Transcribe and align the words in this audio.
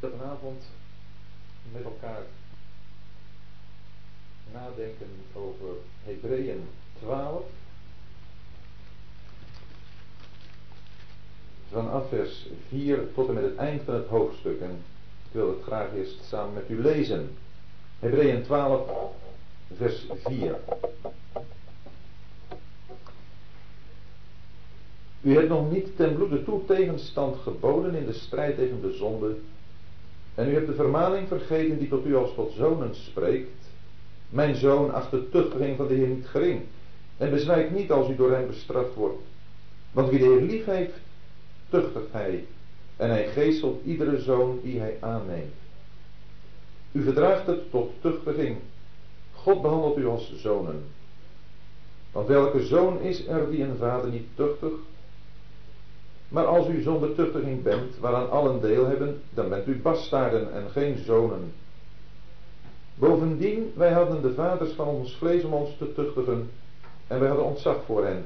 dat 0.00 0.10
vanavond 0.18 0.64
met 1.72 1.84
elkaar 1.84 2.22
nadenken 4.52 5.08
over 5.32 5.68
Hebreeën 6.04 6.68
12. 6.98 7.42
Vanaf 11.70 12.08
vers 12.08 12.46
4 12.68 13.12
tot 13.14 13.28
en 13.28 13.34
met 13.34 13.42
het 13.42 13.56
eind 13.56 13.82
van 13.82 13.94
het 13.94 14.06
hoofdstuk. 14.06 14.60
En 14.60 14.70
ik 15.24 15.32
wil 15.32 15.48
het 15.48 15.62
graag 15.62 15.94
eerst 15.94 16.24
samen 16.24 16.54
met 16.54 16.68
u 16.68 16.82
lezen. 16.82 17.30
Hebreeën 17.98 18.42
12, 18.42 18.90
vers 19.76 20.06
4. 20.24 20.56
U 25.20 25.34
hebt 25.34 25.48
nog 25.48 25.70
niet 25.70 25.96
ten 25.96 26.14
bloede 26.14 26.44
toe 26.44 26.64
tegenstand 26.64 27.36
geboden 27.36 27.94
in 27.94 28.06
de 28.06 28.12
strijd 28.12 28.56
tegen 28.56 28.80
de 28.80 28.92
zonde. 28.92 29.36
En 30.36 30.48
u 30.48 30.54
hebt 30.54 30.66
de 30.66 30.74
vermaning 30.74 31.28
vergeten 31.28 31.78
die 31.78 31.88
tot 31.88 32.06
u 32.06 32.16
als 32.16 32.34
tot 32.34 32.52
zonen 32.56 32.94
spreekt. 32.94 33.68
Mijn 34.28 34.54
zoon, 34.54 34.92
acht 34.92 35.10
de 35.10 35.28
tuchtiging 35.28 35.76
van 35.76 35.86
de 35.86 35.94
Heer 35.94 36.08
niet 36.08 36.26
gering. 36.26 36.62
En 37.16 37.30
bezwijkt 37.30 37.70
niet 37.70 37.90
als 37.90 38.08
u 38.08 38.16
door 38.16 38.32
hem 38.32 38.46
bestraft 38.46 38.94
wordt. 38.94 39.22
Want 39.92 40.10
wie 40.10 40.18
de 40.18 40.24
Heer 40.24 40.40
lief 40.40 40.64
heeft, 40.64 40.94
tuchtigt 41.68 42.12
hij. 42.12 42.44
En 42.96 43.08
hij 43.08 43.26
geestelt 43.26 43.84
iedere 43.84 44.20
zoon 44.20 44.60
die 44.62 44.80
hij 44.80 44.96
aanneemt. 45.00 45.54
U 46.92 47.02
verdraagt 47.02 47.46
het 47.46 47.70
tot 47.70 47.92
tuchtiging. 48.00 48.56
God 49.34 49.62
behandelt 49.62 49.98
u 49.98 50.06
als 50.06 50.36
zonen. 50.36 50.84
Want 52.12 52.28
welke 52.28 52.64
zoon 52.64 53.00
is 53.00 53.26
er 53.26 53.50
die 53.50 53.62
een 53.62 53.76
vader 53.76 54.10
niet 54.10 54.26
tuchtig? 54.34 54.72
Maar 56.28 56.46
als 56.46 56.68
u 56.68 56.82
zonder 56.82 57.14
tuchtiging 57.14 57.62
bent, 57.62 57.98
waaraan 57.98 58.30
allen 58.30 58.60
deel 58.60 58.86
hebben, 58.86 59.22
dan 59.30 59.48
bent 59.48 59.66
u 59.66 59.80
bastaarden 59.80 60.52
en 60.52 60.70
geen 60.70 60.98
zonen. 61.04 61.52
Bovendien, 62.94 63.72
wij 63.74 63.92
hadden 63.92 64.22
de 64.22 64.34
vaders 64.34 64.72
van 64.72 64.86
ons 64.86 65.16
vlees 65.16 65.44
om 65.44 65.52
ons 65.52 65.76
te 65.78 65.94
tuchtigen, 65.94 66.50
en 67.06 67.18
wij 67.18 67.28
hadden 67.28 67.46
ontzag 67.46 67.76
voor 67.84 68.04
hen. 68.04 68.24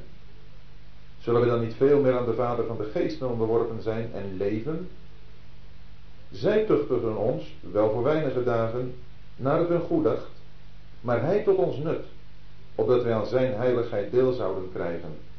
Zullen 1.19 1.41
we 1.41 1.47
dan 1.47 1.61
niet 1.61 1.75
veel 1.75 2.01
meer 2.01 2.19
aan 2.19 2.25
de 2.25 2.35
vader 2.35 2.67
van 2.67 2.77
de 2.77 2.91
geest 2.93 3.23
onderworpen 3.23 3.83
zijn 3.83 4.11
en 4.15 4.37
leven? 4.37 4.89
Zij 6.31 6.65
tuchtigen 6.65 7.17
ons, 7.17 7.55
wel 7.73 7.91
voor 7.91 8.03
weinige 8.03 8.45
dagen, 8.45 8.95
naar 9.37 9.59
het 9.59 9.69
hun 9.69 9.81
goed 9.81 10.05
dacht, 10.05 10.31
maar 11.01 11.23
hij 11.23 11.43
tot 11.43 11.57
ons 11.57 11.77
nut, 11.77 12.05
opdat 12.75 13.03
wij 13.03 13.15
aan 13.15 13.27
zijn 13.27 13.55
heiligheid 13.55 14.11
deel 14.11 14.33
zouden 14.33 14.73
krijgen. 14.73 15.30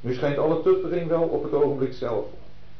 Nu 0.00 0.14
schijnt 0.14 0.38
alle 0.38 0.62
tuchtiging 0.62 1.08
wel 1.08 1.22
op 1.22 1.42
het 1.42 1.52
ogenblik 1.52 1.92
zelf 1.92 2.24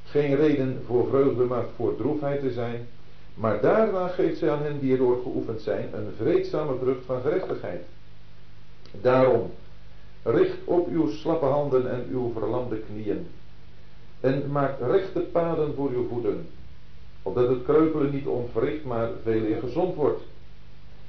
geen 0.05 0.37
reden 0.37 0.83
voor 0.87 1.09
vreugde, 1.09 1.45
maar 1.45 1.65
voor 1.77 1.97
droefheid 1.97 2.41
te 2.41 2.53
zijn. 2.53 2.87
Maar 3.35 3.61
daarna 3.61 4.09
geeft 4.09 4.39
zij 4.39 4.51
aan 4.51 4.63
hen 4.63 4.79
die 4.79 4.93
erdoor 4.93 5.19
geoefend 5.23 5.61
zijn 5.61 5.89
een 5.93 6.13
vreedzame 6.17 6.75
vrucht 6.83 7.05
van 7.05 7.21
gerechtigheid. 7.21 7.83
Daarom, 9.01 9.51
richt 10.23 10.57
op 10.65 10.89
uw 10.89 11.11
slappe 11.11 11.45
handen 11.45 11.91
en 11.91 12.07
uw 12.11 12.33
verlamde 12.33 12.77
knieën. 12.77 13.27
En 14.21 14.51
maak 14.51 14.75
rechte 14.81 15.21
paden 15.21 15.75
voor 15.75 15.91
uw 15.91 16.09
voeten, 16.09 16.49
opdat 17.23 17.49
het 17.49 17.63
kreupelen 17.63 18.11
niet 18.11 18.27
ontwricht, 18.27 18.85
maar 18.85 19.09
veel 19.23 19.43
eer 19.43 19.61
gezond 19.61 19.95
wordt. 19.95 20.23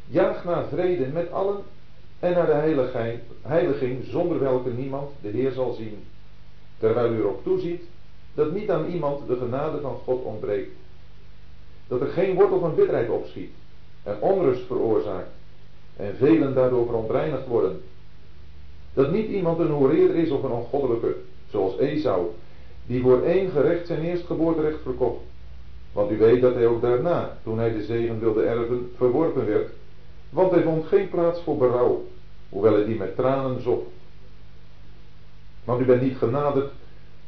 Jaag 0.08 0.44
naar 0.44 0.66
vrede 0.68 1.06
met 1.06 1.32
allen 1.32 1.58
en 2.20 2.34
naar 2.34 2.46
de 2.46 3.08
heiliging 3.42 4.04
zonder 4.04 4.40
welke 4.40 4.70
niemand 4.70 5.10
de 5.22 5.30
Heer 5.30 5.52
zal 5.52 5.74
zien, 5.74 6.04
terwijl 6.78 7.12
u 7.12 7.18
erop 7.18 7.44
toeziet 7.44 7.82
dat 8.34 8.52
niet 8.52 8.70
aan 8.70 8.86
iemand 8.86 9.28
de 9.28 9.36
genade 9.36 9.80
van 9.82 9.98
God 10.04 10.24
ontbreekt, 10.24 10.72
dat 11.88 12.02
er 12.02 12.08
geen 12.08 12.36
wortel 12.36 12.60
van 12.60 12.76
bitterheid 12.76 13.10
opschiet 13.10 13.52
en 14.04 14.18
onrust 14.20 14.66
veroorzaakt 14.66 15.30
en 15.96 16.16
velen 16.16 16.54
daardoor 16.54 16.86
verontreinigd 16.86 17.48
worden, 17.48 17.82
dat 18.94 19.12
niet 19.12 19.30
iemand 19.30 19.60
een 19.60 19.72
hoereerder 19.72 20.16
is 20.16 20.30
of 20.30 20.44
een 20.44 20.52
ongoddelijke, 20.52 21.16
zoals 21.50 21.78
Esau, 21.78 22.28
die 22.86 23.02
voor 23.02 23.22
één 23.22 23.52
gerecht 23.52 23.88
zijn 23.88 24.04
eerstgeboorterecht 24.04 24.82
verkocht, 24.84 25.22
want 25.92 26.12
u 26.12 26.18
weet 26.18 26.42
dat 26.42 26.54
hij 26.54 26.68
ook 26.68 26.82
daarna, 26.82 27.38
toen 27.44 27.60
hij 27.60 27.74
de 27.74 27.84
zegen 27.84 28.20
wilde 28.20 28.44
erven, 28.44 28.92
verworpen 28.96 29.46
werd 29.46 29.70
want 30.30 30.52
hij 30.52 30.64
vond 30.64 30.86
geen 30.86 31.10
plaats 31.10 31.42
voor 31.42 31.58
berouw, 31.58 32.06
hoewel 32.50 32.74
hij 32.74 32.86
die 32.86 32.98
met 32.98 33.16
tranen 33.16 33.62
zocht. 33.62 33.88
Want 35.64 35.82
u 35.82 35.86
bent 35.86 36.02
niet 36.02 36.18
genaderd 36.18 36.72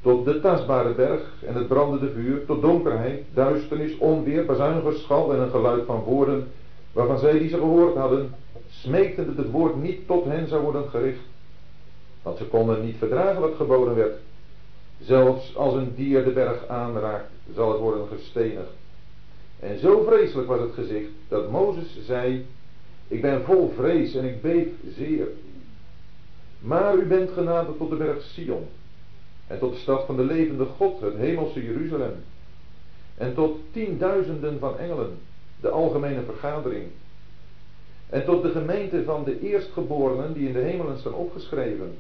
tot 0.01 0.25
de 0.25 0.39
tastbare 0.39 0.93
berg 0.93 1.21
en 1.45 1.55
het 1.55 1.67
brandende 1.67 2.11
vuur, 2.11 2.45
tot 2.45 2.61
donkerheid, 2.61 3.23
duisternis, 3.33 3.97
onweer, 3.97 4.45
bazuinigerschal 4.45 5.33
en 5.33 5.39
een 5.39 5.49
geluid 5.49 5.85
van 5.85 6.03
woorden, 6.03 6.47
waarvan 6.91 7.19
zij 7.19 7.39
die 7.39 7.49
ze 7.49 7.57
gehoord 7.57 7.95
hadden, 7.95 8.35
smeekten 8.69 9.25
dat 9.25 9.37
het 9.37 9.51
woord 9.51 9.75
niet 9.75 10.07
tot 10.07 10.25
hen 10.25 10.47
zou 10.47 10.61
worden 10.61 10.89
gericht. 10.89 11.23
Want 12.21 12.37
ze 12.37 12.45
konden 12.45 12.85
niet 12.85 12.97
verdragen 12.97 13.41
wat 13.41 13.55
geboden 13.55 13.95
werd. 13.95 14.19
Zelfs 14.99 15.55
als 15.55 15.73
een 15.73 15.93
dier 15.95 16.23
de 16.23 16.31
berg 16.31 16.67
aanraakt, 16.67 17.31
zal 17.55 17.71
het 17.71 17.79
worden 17.79 18.07
gestenigd. 18.07 18.71
En 19.59 19.79
zo 19.79 20.03
vreselijk 20.07 20.47
was 20.47 20.59
het 20.59 20.73
gezicht 20.73 21.09
dat 21.27 21.51
Mozes 21.51 21.97
zei, 22.05 22.45
ik 23.11 23.21
ben 23.21 23.43
vol 23.43 23.73
vrees 23.75 24.15
en 24.15 24.25
ik 24.25 24.41
beef 24.41 24.67
zeer. 24.97 25.27
Maar 26.59 26.95
u 26.95 27.05
bent 27.05 27.31
genaderd 27.31 27.77
tot 27.77 27.89
de 27.89 27.95
berg 27.95 28.21
Sion. 28.21 28.67
En 29.47 29.59
tot 29.59 29.73
de 29.73 29.79
stad 29.79 30.05
van 30.05 30.15
de 30.15 30.23
levende 30.23 30.65
God, 30.65 31.01
het 31.01 31.15
hemelse 31.15 31.63
Jeruzalem. 31.63 32.13
En 33.17 33.33
tot 33.33 33.59
tienduizenden 33.71 34.59
van 34.59 34.77
engelen, 34.77 35.17
de 35.59 35.69
algemene 35.69 36.21
vergadering. 36.21 36.83
En 38.09 38.25
tot 38.25 38.43
de 38.43 38.49
gemeente 38.49 39.03
van 39.03 39.23
de 39.23 39.39
eerstgeborenen 39.39 40.33
die 40.33 40.47
in 40.47 40.53
de 40.53 40.59
hemelen 40.59 40.99
staan 40.99 41.13
opgeschreven. 41.13 41.97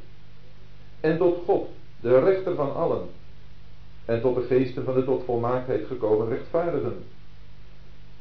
En 0.99 1.17
tot 1.17 1.37
God, 1.45 1.67
de 2.01 2.19
rechter 2.19 2.55
van 2.55 2.75
allen. 2.75 3.07
En 4.05 4.21
tot 4.21 4.35
de 4.35 4.41
geesten 4.41 4.83
van 4.83 4.93
de 4.93 5.03
tot 5.03 5.23
volmaaktheid 5.25 5.87
gekomen 5.87 6.29
rechtvaardigen. 6.29 7.03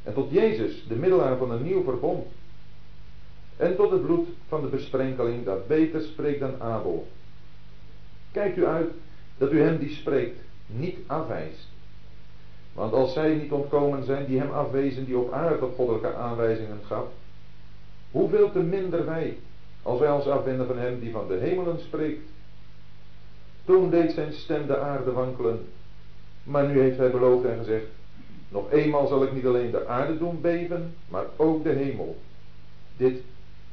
En 0.03 0.13
tot 0.13 0.31
Jezus, 0.31 0.85
de 0.87 0.95
middelaar 0.95 1.37
van 1.37 1.51
een 1.51 1.63
nieuw 1.63 1.83
verbond 1.83 2.27
en 3.61 3.75
tot 3.75 3.91
het 3.91 4.05
bloed 4.05 4.27
van 4.47 4.61
de 4.61 4.67
besprenkeling 4.67 5.45
dat 5.45 5.67
beter 5.67 6.01
spreekt 6.01 6.39
dan 6.39 6.61
Abel. 6.61 7.07
Kijkt 8.31 8.57
u 8.57 8.65
uit 8.65 8.89
dat 9.37 9.51
u 9.51 9.61
hem 9.61 9.77
die 9.77 9.89
spreekt 9.89 10.39
niet 10.65 10.97
afwijst. 11.07 11.67
Want 12.73 12.93
als 12.93 13.13
zij 13.13 13.35
niet 13.35 13.51
ontkomen 13.51 14.03
zijn 14.03 14.25
die 14.25 14.39
hem 14.39 14.51
afwezen 14.51 15.05
die 15.05 15.17
op 15.17 15.31
aarde 15.31 15.67
goddelijke 15.75 16.13
aanwijzingen 16.13 16.79
gaf, 16.85 17.05
hoeveel 18.11 18.51
te 18.51 18.59
minder 18.59 19.05
wij, 19.05 19.37
als 19.81 19.99
wij 19.99 20.11
ons 20.11 20.25
afwenden 20.25 20.67
van 20.67 20.77
hem 20.77 20.99
die 20.99 21.11
van 21.11 21.27
de 21.27 21.37
hemelen 21.37 21.79
spreekt. 21.79 22.29
Toen 23.65 23.89
deed 23.89 24.11
zijn 24.11 24.33
stem 24.33 24.67
de 24.67 24.79
aarde 24.79 25.11
wankelen, 25.11 25.67
maar 26.43 26.67
nu 26.67 26.79
heeft 26.79 26.97
hij 26.97 27.11
beloofd 27.11 27.45
en 27.45 27.57
gezegd, 27.57 27.85
nog 28.49 28.71
eenmaal 28.71 29.07
zal 29.07 29.23
ik 29.23 29.33
niet 29.33 29.45
alleen 29.45 29.71
de 29.71 29.87
aarde 29.87 30.17
doen 30.17 30.41
beven, 30.41 30.93
maar 31.07 31.25
ook 31.35 31.63
de 31.63 31.69
hemel. 31.69 32.17
Dit 32.97 33.21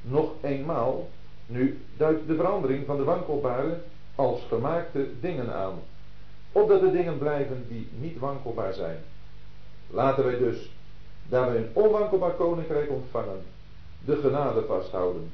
nog 0.03 0.31
eenmaal, 0.41 1.09
nu 1.47 1.79
duidt 1.97 2.27
de 2.27 2.35
verandering 2.35 2.87
van 2.87 2.97
de 2.97 3.05
wankelbare 3.05 3.79
als 4.15 4.41
gemaakte 4.49 5.07
dingen 5.21 5.55
aan. 5.55 5.75
Opdat 6.53 6.81
de 6.81 6.91
dingen 6.91 7.19
blijven 7.19 7.65
die 7.69 7.89
niet 7.99 8.19
wankelbaar 8.19 8.75
zijn. 8.75 8.99
Laten 9.91 10.25
wij 10.25 10.39
dus, 10.39 10.71
daar 11.29 11.47
wij 11.47 11.57
een 11.57 11.71
onwankelbaar 11.73 12.35
koninkrijk 12.35 12.91
ontvangen, 12.91 13.43
de 14.05 14.17
genade 14.17 14.63
vasthouden. 14.67 15.31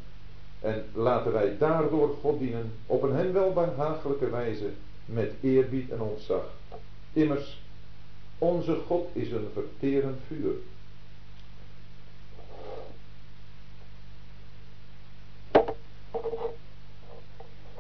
En 0.60 0.84
laten 0.92 1.32
wij 1.32 1.58
daardoor 1.58 2.14
God 2.20 2.38
dienen 2.38 2.72
op 2.86 3.02
een 3.02 3.14
hen 3.14 3.32
wel 3.32 3.52
behagelijke 3.52 4.31
wijze 4.31 4.70
met 5.04 5.32
eerbied 5.41 5.91
en 5.91 6.00
ontzag. 6.00 6.44
Immers, 7.12 7.62
onze 8.38 8.76
God 8.87 9.08
is 9.12 9.31
een 9.31 9.49
verterend 9.52 10.19
vuur. 10.26 10.55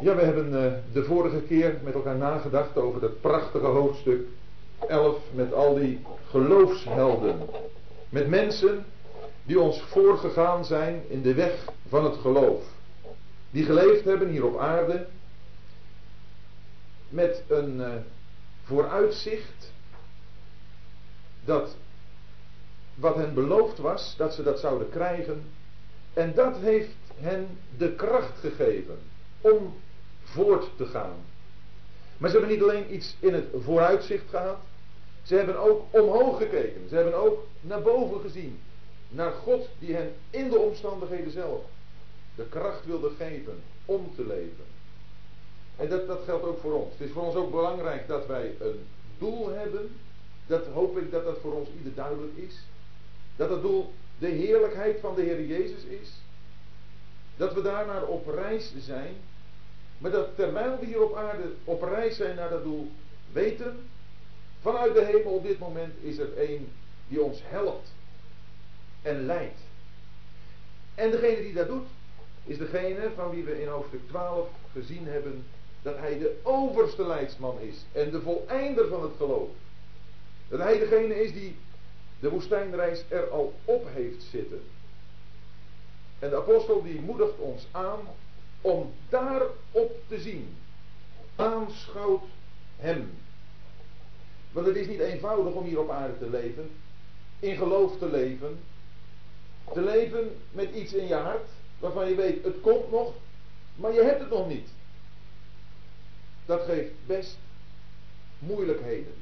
Ja, 0.00 0.14
we 0.14 0.22
hebben 0.22 0.52
uh, 0.52 0.72
de 0.92 1.04
vorige 1.04 1.40
keer 1.40 1.80
met 1.82 1.94
elkaar 1.94 2.16
nagedacht 2.16 2.76
over 2.76 3.02
het 3.02 3.20
prachtige 3.20 3.66
hoofdstuk 3.66 4.26
11 4.88 5.18
met 5.32 5.52
al 5.52 5.74
die 5.74 6.00
geloofshelden. 6.28 7.48
Met 8.08 8.28
mensen 8.28 8.84
die 9.44 9.60
ons 9.60 9.82
voorgegaan 9.82 10.64
zijn 10.64 11.02
in 11.08 11.22
de 11.22 11.34
weg 11.34 11.64
van 11.88 12.04
het 12.04 12.16
geloof. 12.16 12.62
Die 13.50 13.64
geleefd 13.64 14.04
hebben 14.04 14.28
hier 14.28 14.44
op 14.44 14.58
aarde 14.58 15.06
met 17.08 17.42
een 17.48 17.76
uh, 17.76 17.88
vooruitzicht 18.64 19.72
dat 21.44 21.76
wat 22.94 23.14
hen 23.14 23.34
beloofd 23.34 23.78
was, 23.78 24.14
dat 24.16 24.34
ze 24.34 24.42
dat 24.42 24.60
zouden 24.60 24.88
krijgen. 24.90 25.42
En 26.12 26.34
dat 26.34 26.56
heeft 26.56 26.96
hen 27.16 27.46
de 27.76 27.92
kracht 27.94 28.38
gegeven 28.40 28.98
om 29.44 29.74
voort 30.22 30.66
te 30.76 30.86
gaan. 30.86 31.16
Maar 32.16 32.30
ze 32.30 32.38
hebben 32.38 32.54
niet 32.54 32.64
alleen 32.64 32.94
iets 32.94 33.16
in 33.20 33.34
het 33.34 33.44
vooruitzicht 33.64 34.24
gehad, 34.30 34.58
Ze 35.22 35.34
hebben 35.34 35.58
ook 35.58 35.82
omhoog 35.90 36.36
gekeken. 36.38 36.88
Ze 36.88 36.94
hebben 36.94 37.14
ook 37.14 37.46
naar 37.60 37.82
boven 37.82 38.20
gezien. 38.20 38.60
Naar 39.08 39.32
God 39.32 39.68
die 39.78 39.94
hen 39.94 40.12
in 40.30 40.50
de 40.50 40.58
omstandigheden 40.58 41.32
zelf 41.32 41.60
de 42.34 42.44
kracht 42.48 42.86
wilde 42.86 43.10
geven 43.18 43.62
om 43.84 44.12
te 44.14 44.26
leven. 44.26 44.64
En 45.76 45.88
dat, 45.88 46.06
dat 46.06 46.20
geldt 46.24 46.44
ook 46.44 46.60
voor 46.60 46.72
ons. 46.72 46.92
Het 46.92 47.06
is 47.08 47.12
voor 47.12 47.22
ons 47.22 47.34
ook 47.34 47.50
belangrijk 47.50 48.08
dat 48.08 48.26
wij 48.26 48.54
een 48.60 48.86
doel 49.18 49.48
hebben. 49.48 49.96
Dat 50.46 50.66
hoop 50.66 50.98
ik 50.98 51.10
dat 51.10 51.24
dat 51.24 51.38
voor 51.40 51.52
ons 51.52 51.68
ieder 51.78 51.94
duidelijk 51.94 52.36
is. 52.36 52.58
Dat 53.36 53.50
het 53.50 53.62
doel 53.62 53.92
de 54.18 54.28
heerlijkheid 54.28 55.00
van 55.00 55.14
de 55.14 55.22
Heer 55.22 55.46
Jezus 55.46 55.84
is. 55.84 56.10
Dat 57.36 57.54
we 57.54 57.62
daarnaar 57.62 58.06
op 58.06 58.26
reis 58.26 58.72
zijn. 58.78 59.14
Maar 59.98 60.10
dat 60.10 60.36
terwijl 60.36 60.78
we 60.78 60.86
hier 60.86 61.02
op 61.02 61.16
aarde 61.16 61.52
op 61.64 61.82
reis 61.82 62.16
zijn 62.16 62.36
naar 62.36 62.50
dat 62.50 62.62
doel, 62.62 62.90
weten, 63.32 63.88
vanuit 64.60 64.94
de 64.94 65.04
hemel 65.04 65.32
op 65.32 65.46
dit 65.46 65.58
moment 65.58 65.94
is 66.00 66.18
er 66.18 66.36
één 66.36 66.72
die 67.08 67.22
ons 67.22 67.40
helpt 67.42 67.92
en 69.02 69.26
leidt. 69.26 69.60
En 70.94 71.10
degene 71.10 71.42
die 71.42 71.52
dat 71.52 71.68
doet, 71.68 71.86
is 72.44 72.58
degene 72.58 73.10
van 73.14 73.30
wie 73.30 73.44
we 73.44 73.60
in 73.62 73.68
hoofdstuk 73.68 74.08
12 74.08 74.48
gezien 74.72 75.06
hebben 75.06 75.44
dat 75.82 75.96
hij 75.96 76.18
de 76.18 76.40
overste 76.42 77.06
leidsman 77.06 77.60
is 77.60 77.84
en 77.92 78.10
de 78.10 78.20
voleinder 78.20 78.88
van 78.88 79.02
het 79.02 79.12
geloof. 79.16 79.48
Dat 80.48 80.58
hij 80.58 80.78
degene 80.78 81.22
is 81.22 81.32
die 81.32 81.56
de 82.20 82.30
woestijnreis 82.30 83.04
er 83.08 83.28
al 83.28 83.54
op 83.64 83.86
heeft 83.92 84.22
zitten. 84.22 84.62
En 86.18 86.30
de 86.30 86.36
apostel 86.36 86.82
die 86.82 87.00
moedigt 87.00 87.38
ons 87.38 87.66
aan 87.70 88.00
om 88.64 88.92
daarop 89.08 89.96
te 90.08 90.20
zien. 90.20 90.56
Aanschouwt 91.36 92.22
hem. 92.76 93.10
Want 94.52 94.66
het 94.66 94.76
is 94.76 94.86
niet 94.86 95.00
eenvoudig 95.00 95.52
om 95.52 95.64
hier 95.64 95.80
op 95.80 95.90
aarde 95.90 96.18
te 96.18 96.30
leven, 96.30 96.70
in 97.38 97.56
geloof 97.56 97.98
te 97.98 98.10
leven, 98.10 98.58
te 99.72 99.80
leven 99.80 100.36
met 100.52 100.74
iets 100.74 100.92
in 100.92 101.06
je 101.06 101.14
hart 101.14 101.48
waarvan 101.78 102.08
je 102.08 102.14
weet 102.14 102.44
het 102.44 102.60
komt 102.60 102.90
nog, 102.90 103.12
maar 103.74 103.92
je 103.92 104.02
hebt 104.02 104.20
het 104.20 104.30
nog 104.30 104.48
niet. 104.48 104.68
Dat 106.46 106.62
geeft 106.62 106.92
best 107.06 107.36
moeilijkheden. 108.38 109.14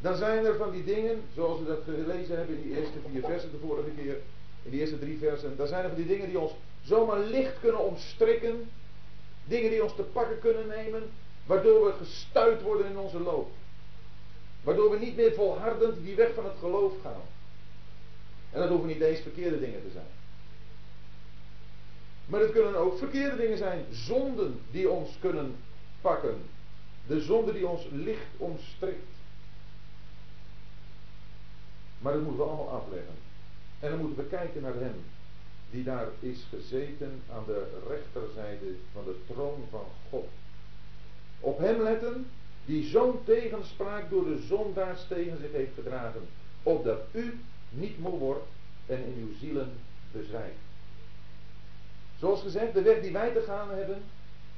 Dan 0.00 0.16
zijn 0.16 0.44
er 0.44 0.56
van 0.56 0.70
die 0.70 0.84
dingen, 0.84 1.22
zoals 1.34 1.58
we 1.58 1.66
dat 1.66 1.82
gelezen 1.84 2.36
hebben 2.36 2.56
in 2.56 2.62
die 2.62 2.78
eerste 2.78 2.98
vier 3.10 3.22
versen 3.22 3.50
de 3.50 3.58
vorige 3.66 3.90
keer, 3.90 4.16
in 4.62 4.70
die 4.70 4.80
eerste 4.80 4.98
drie 4.98 5.18
versen, 5.18 5.56
dan 5.56 5.66
zijn 5.66 5.82
er 5.82 5.88
van 5.88 5.98
die 5.98 6.06
dingen 6.06 6.28
die 6.28 6.38
ons 6.38 6.52
zomaar 6.82 7.18
licht 7.18 7.60
kunnen 7.60 7.84
omstrikken, 7.84 8.70
dingen 9.44 9.70
die 9.70 9.82
ons 9.82 9.94
te 9.94 10.02
pakken 10.02 10.38
kunnen 10.38 10.66
nemen, 10.66 11.10
waardoor 11.46 11.84
we 11.84 11.92
gestuit 11.92 12.62
worden 12.62 12.86
in 12.86 12.98
onze 12.98 13.18
loop. 13.18 13.50
Waardoor 14.62 14.90
we 14.90 14.98
niet 14.98 15.16
meer 15.16 15.32
volhardend 15.32 16.04
die 16.04 16.14
weg 16.14 16.34
van 16.34 16.44
het 16.44 16.56
geloof 16.58 16.92
gaan. 17.02 17.22
En 18.50 18.60
dat 18.60 18.68
hoeven 18.68 18.88
niet 18.88 19.00
eens 19.00 19.20
verkeerde 19.20 19.60
dingen 19.60 19.82
te 19.82 19.90
zijn. 19.92 20.06
Maar 22.26 22.40
het 22.40 22.52
kunnen 22.52 22.76
ook 22.76 22.98
verkeerde 22.98 23.36
dingen 23.36 23.58
zijn, 23.58 23.84
zonden 23.90 24.60
die 24.70 24.90
ons 24.90 25.10
kunnen 25.20 25.56
pakken. 26.00 26.42
De 27.06 27.20
zonde 27.20 27.52
die 27.52 27.66
ons 27.66 27.86
licht 27.90 28.26
omstrikt. 28.36 29.16
Maar 31.98 32.12
dat 32.12 32.22
moeten 32.22 32.40
we 32.40 32.48
allemaal 32.48 32.70
afleggen. 32.70 33.14
En 33.80 33.90
dan 33.90 33.98
moeten 33.98 34.16
we 34.16 34.24
kijken 34.24 34.62
naar 34.62 34.74
Hem, 34.74 35.04
die 35.70 35.84
daar 35.84 36.08
is 36.20 36.46
gezeten 36.50 37.22
aan 37.32 37.44
de 37.46 37.66
rechterzijde 37.88 38.74
van 38.92 39.04
de 39.04 39.16
troon 39.32 39.64
van 39.70 39.86
God. 40.10 40.28
Op 41.40 41.58
Hem 41.58 41.82
letten, 41.82 42.26
die 42.64 42.88
zo'n 42.88 43.24
tegenspraak 43.24 44.10
door 44.10 44.24
de 44.24 44.38
zondaars 44.46 45.06
tegen 45.08 45.38
zich 45.40 45.52
heeft 45.52 45.74
gedragen, 45.74 46.28
opdat 46.62 47.00
u 47.12 47.40
niet 47.70 47.98
moe 47.98 48.18
wordt 48.18 48.46
en 48.86 49.04
in 49.04 49.14
uw 49.28 49.36
zielen 49.40 49.70
bezwijkt. 50.12 50.58
Zoals 52.18 52.42
gezegd, 52.42 52.74
de 52.74 52.82
weg 52.82 53.00
die 53.00 53.12
wij 53.12 53.30
te 53.32 53.40
gaan 53.40 53.70
hebben, 53.70 54.02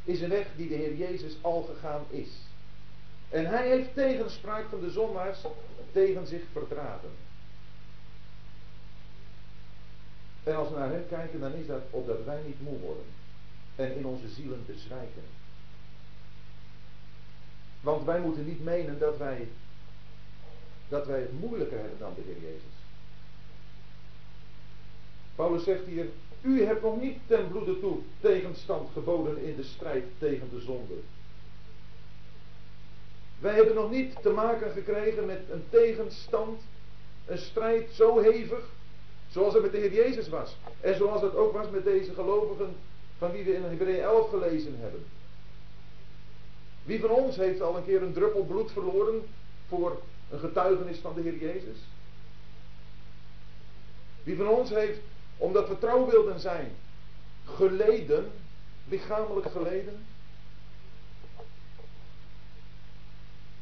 is 0.04 0.20
een 0.20 0.28
weg 0.28 0.46
die 0.56 0.68
de 0.68 0.74
Heer 0.74 0.96
Jezus 0.96 1.36
al 1.40 1.62
gegaan 1.62 2.04
is. 2.10 2.28
En 3.28 3.46
hij 3.46 3.68
heeft 3.68 3.94
tegenspraak 3.94 4.64
van 4.68 4.80
de 4.80 4.90
zondaars 4.90 5.38
tegen 5.92 6.26
zich 6.26 6.42
verdragen. 6.52 7.10
En 10.42 10.56
als 10.56 10.68
we 10.68 10.76
naar 10.76 10.90
hem 10.90 11.08
kijken, 11.08 11.40
dan 11.40 11.52
is 11.52 11.66
dat 11.66 11.82
opdat 11.90 12.24
wij 12.24 12.40
niet 12.46 12.60
moe 12.62 12.78
worden. 12.78 13.04
En 13.76 13.96
in 13.96 14.06
onze 14.06 14.28
zielen 14.28 14.64
bezwijken. 14.66 15.22
Want 17.80 18.04
wij 18.04 18.20
moeten 18.20 18.46
niet 18.46 18.64
menen 18.64 18.98
dat 18.98 19.16
wij, 19.16 19.48
dat 20.88 21.06
wij 21.06 21.20
het 21.20 21.40
moeilijker 21.40 21.78
hebben 21.78 21.98
dan 21.98 22.12
de 22.14 22.22
Heer 22.24 22.40
Jezus. 22.42 22.78
Paulus 25.34 25.64
zegt 25.64 25.86
hier, 25.86 26.06
u 26.40 26.64
hebt 26.64 26.82
nog 26.82 27.00
niet 27.00 27.18
ten 27.26 27.48
bloede 27.48 27.80
toe 27.80 27.98
tegenstand 28.20 28.90
geboden 28.92 29.44
in 29.44 29.56
de 29.56 29.64
strijd 29.64 30.04
tegen 30.18 30.48
de 30.50 30.60
zonde. 30.60 30.94
Wij 33.38 33.54
hebben 33.54 33.74
nog 33.74 33.90
niet 33.90 34.22
te 34.22 34.30
maken 34.30 34.72
gekregen 34.72 35.26
met 35.26 35.40
een 35.50 35.64
tegenstand, 35.70 36.60
een 37.26 37.38
strijd 37.38 37.90
zo 37.92 38.18
hevig, 38.18 38.68
zoals 39.30 39.54
het 39.54 39.62
met 39.62 39.72
de 39.72 39.78
Heer 39.78 39.92
Jezus 39.92 40.28
was. 40.28 40.56
En 40.80 40.96
zoals 40.96 41.22
het 41.22 41.34
ook 41.34 41.52
was 41.52 41.70
met 41.70 41.84
deze 41.84 42.14
gelovigen 42.14 42.76
van 43.18 43.30
wie 43.30 43.44
we 43.44 43.54
in 43.54 43.62
Hebreeën 43.62 44.02
11 44.02 44.28
gelezen 44.28 44.74
hebben. 44.78 45.04
Wie 46.82 47.00
van 47.00 47.10
ons 47.10 47.36
heeft 47.36 47.60
al 47.60 47.76
een 47.76 47.84
keer 47.84 48.02
een 48.02 48.12
druppel 48.12 48.44
bloed 48.44 48.72
verloren 48.72 49.22
voor 49.68 50.00
een 50.30 50.38
getuigenis 50.38 50.98
van 50.98 51.14
de 51.14 51.20
Heer 51.20 51.38
Jezus? 51.38 51.78
Wie 54.22 54.36
van 54.36 54.48
ons 54.48 54.70
heeft 54.70 55.00
omdat 55.36 55.68
we 55.68 55.78
trouw 55.78 56.10
wilden 56.10 56.40
zijn. 56.40 56.72
Geleden, 57.44 58.30
lichamelijk 58.88 59.50
geleden. 59.50 60.06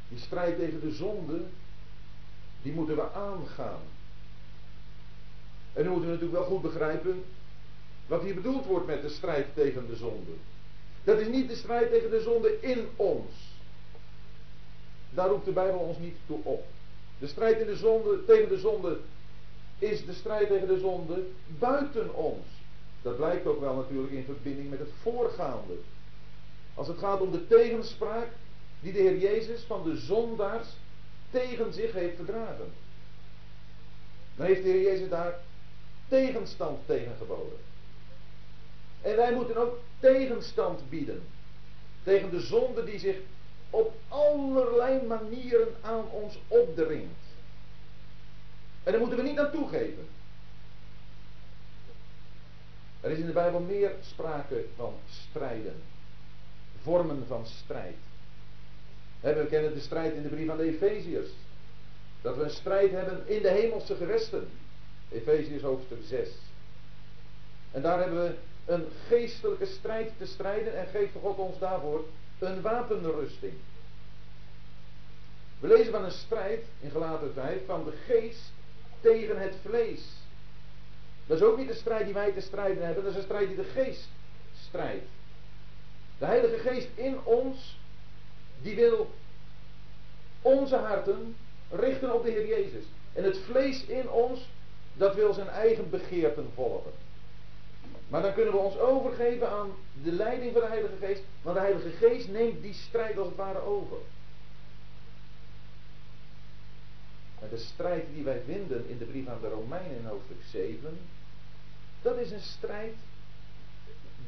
Die 0.09 0.19
strijd 0.19 0.59
tegen 0.59 0.81
de 0.81 0.91
zonde, 0.91 1.41
die 2.63 2.73
moeten 2.73 2.97
we 2.97 3.13
aangaan. 3.13 3.81
En 5.79 5.85
nu 5.85 5.91
moeten 5.91 6.09
we 6.09 6.15
natuurlijk 6.15 6.41
wel 6.41 6.51
goed 6.51 6.63
begrijpen 6.63 7.25
wat 8.07 8.23
hier 8.23 8.35
bedoeld 8.35 8.67
wordt 8.67 8.87
met 8.87 9.03
de 9.03 9.09
strijd 9.09 9.47
tegen 9.55 9.87
de 9.87 9.97
zonde. 9.97 10.31
Dat 11.05 11.19
is 11.19 11.29
niet 11.29 11.49
de 11.49 11.57
strijd 11.57 11.91
tegen 11.91 12.11
de 12.11 12.21
zonde 12.21 12.61
in 12.61 12.89
ons. 12.97 13.31
Daar 15.11 15.29
roept 15.29 15.45
de 15.45 15.53
Bijbel 15.53 15.79
ons 15.79 15.99
niet 15.99 16.17
toe 16.27 16.39
op. 16.43 16.67
De 17.19 17.27
strijd 17.27 17.61
in 17.61 17.67
de 17.67 17.77
zonde, 17.77 18.25
tegen 18.25 18.49
de 18.49 18.59
zonde 18.59 18.99
is 19.79 20.05
de 20.05 20.13
strijd 20.13 20.49
tegen 20.49 20.67
de 20.67 20.79
zonde 20.79 21.27
buiten 21.59 22.15
ons. 22.15 22.47
Dat 23.03 23.17
blijkt 23.17 23.47
ook 23.47 23.61
wel 23.61 23.75
natuurlijk 23.75 24.13
in 24.13 24.25
verbinding 24.25 24.71
met 24.71 24.79
het 24.79 24.93
voorgaande. 25.03 25.75
Als 26.75 26.89
het 26.89 26.99
gaat 26.99 27.21
om 27.21 27.31
de 27.31 27.47
tegenspraak 27.47 28.29
die 28.81 28.93
de 28.93 28.99
Heer 28.99 29.19
Jezus 29.19 29.61
van 29.61 29.85
de 29.85 29.97
zondaars 29.97 30.69
tegen 31.31 31.73
zich 31.73 31.93
heeft 31.93 32.17
verdragen. 32.17 32.73
Dan 34.37 34.47
heeft 34.47 34.63
de 34.63 34.69
Heer 34.69 34.83
Jezus 34.83 35.09
daar 35.09 35.47
tegenstand 36.09 36.87
tegen 36.87 37.13
geboden. 37.19 37.59
En 39.03 39.17
wij 39.17 39.35
moeten 39.35 39.57
ook 39.57 39.79
tegenstand 40.01 40.91
bieden 40.91 41.23
tegen 42.03 42.31
de 42.31 42.41
zonde 42.41 42.85
die 42.85 42.99
zich 42.99 43.17
op 43.71 43.95
allerlei 44.09 45.07
manieren 45.07 45.69
aan 45.81 46.11
ons 46.11 46.39
opdringt. 46.49 47.27
En 48.83 48.93
daar 48.93 49.01
moeten 49.01 49.19
we 49.19 49.29
niet 49.29 49.39
aan 49.39 49.51
toegeven. 49.51 50.07
Er 53.01 53.11
is 53.11 53.19
in 53.19 53.27
de 53.27 53.33
Bijbel 53.33 53.61
meer 53.61 53.93
sprake 54.01 54.65
van 54.77 54.95
strijden. 55.11 55.83
Vormen 56.83 57.25
van 57.27 57.47
strijd. 57.47 57.97
We 59.21 59.47
kennen 59.51 59.75
de 59.75 59.81
strijd 59.81 60.15
in 60.15 60.23
de 60.23 60.29
brief 60.29 60.49
aan 60.49 60.57
de 60.57 60.63
Efeziërs. 60.63 61.29
Dat 62.23 62.37
we 62.37 62.43
een 62.43 62.51
strijd 62.51 62.91
hebben 62.91 63.29
in 63.29 63.43
de 63.43 63.51
hemelse 63.51 63.97
gewesten. 63.97 64.49
Efeziërs 65.11 65.63
hoofdstuk 65.63 65.99
6. 66.05 66.29
En 67.71 67.83
daar 67.83 68.01
hebben 68.01 68.23
we 68.23 68.35
een 68.73 68.87
geestelijke 69.07 69.67
strijd 69.67 70.13
te 70.19 70.27
strijden 70.27 70.79
en 70.79 70.87
geeft 70.87 71.13
God 71.21 71.37
ons 71.39 71.59
daarvoor 71.59 72.05
een 72.39 72.61
wapenrusting. 72.61 73.53
We 75.61 75.69
lezen 75.69 75.93
van 75.93 76.05
een 76.05 76.11
strijd 76.11 76.65
in 76.81 76.91
Galaten 76.91 77.33
5 77.35 77.67
van 77.67 77.85
de 77.85 77.93
geest 78.07 78.53
tegen 79.01 79.41
het 79.41 79.55
vlees. 79.65 80.01
Dat 81.27 81.37
is 81.37 81.45
ook 81.45 81.59
niet 81.59 81.69
de 81.69 81.75
strijd 81.75 82.05
die 82.05 82.15
wij 82.15 82.33
te 82.33 82.41
strijden 82.41 82.85
hebben, 82.85 83.03
dat 83.03 83.13
is 83.13 83.19
een 83.19 83.25
strijd 83.25 83.49
die 83.49 83.57
de 83.57 83.65
geest 83.65 84.09
strijdt. 84.67 85.07
De 86.19 86.25
Heilige 86.25 86.59
Geest 86.59 86.89
in 86.95 87.19
ons, 87.25 87.79
die 88.63 88.77
wil 88.77 89.11
onze 90.43 90.77
harten 90.77 91.37
richten 91.71 92.15
op 92.15 92.25
de 92.25 92.31
Heer 92.31 92.47
Jezus. 92.47 92.85
En 93.13 93.25
het 93.25 93.39
vlees 93.39 93.85
in 93.85 94.11
ons, 94.11 94.49
dat 94.99 95.15
wil 95.15 95.33
zijn 95.33 95.49
eigen 95.49 95.91
begeerten 95.91 96.51
volgen. 96.55 96.93
Maar 98.09 98.23
dan 98.23 98.35
kunnen 98.35 98.53
we 98.53 98.59
ons 98.59 98.79
overgeven 98.79 99.51
aan 99.51 99.71
de 100.03 100.13
leiding 100.13 100.53
van 100.53 100.61
de 100.61 100.67
Heilige 100.67 100.97
Geest, 101.01 101.23
want 101.43 101.57
de 101.57 101.63
Heilige 101.63 101.91
Geest 101.91 102.29
neemt 102.29 102.63
die 102.63 102.75
strijd 102.75 103.19
als 103.19 103.27
het 103.27 103.37
ware 103.37 103.61
over. 103.61 103.97
En 107.41 107.49
de 107.51 107.59
strijd 107.59 108.05
die 108.15 108.25
wij 108.25 108.41
vinden 108.47 108.89
in 108.89 108.99
de 108.99 109.05
brief 109.05 109.27
aan 109.27 109.41
de 109.41 109.49
Romeinen 109.49 109.97
in 109.97 110.07
hoofdstuk 110.07 110.43
7, 110.51 110.99
dat 112.03 112.17
is 112.17 112.31
een 112.31 112.41
strijd, 112.41 112.95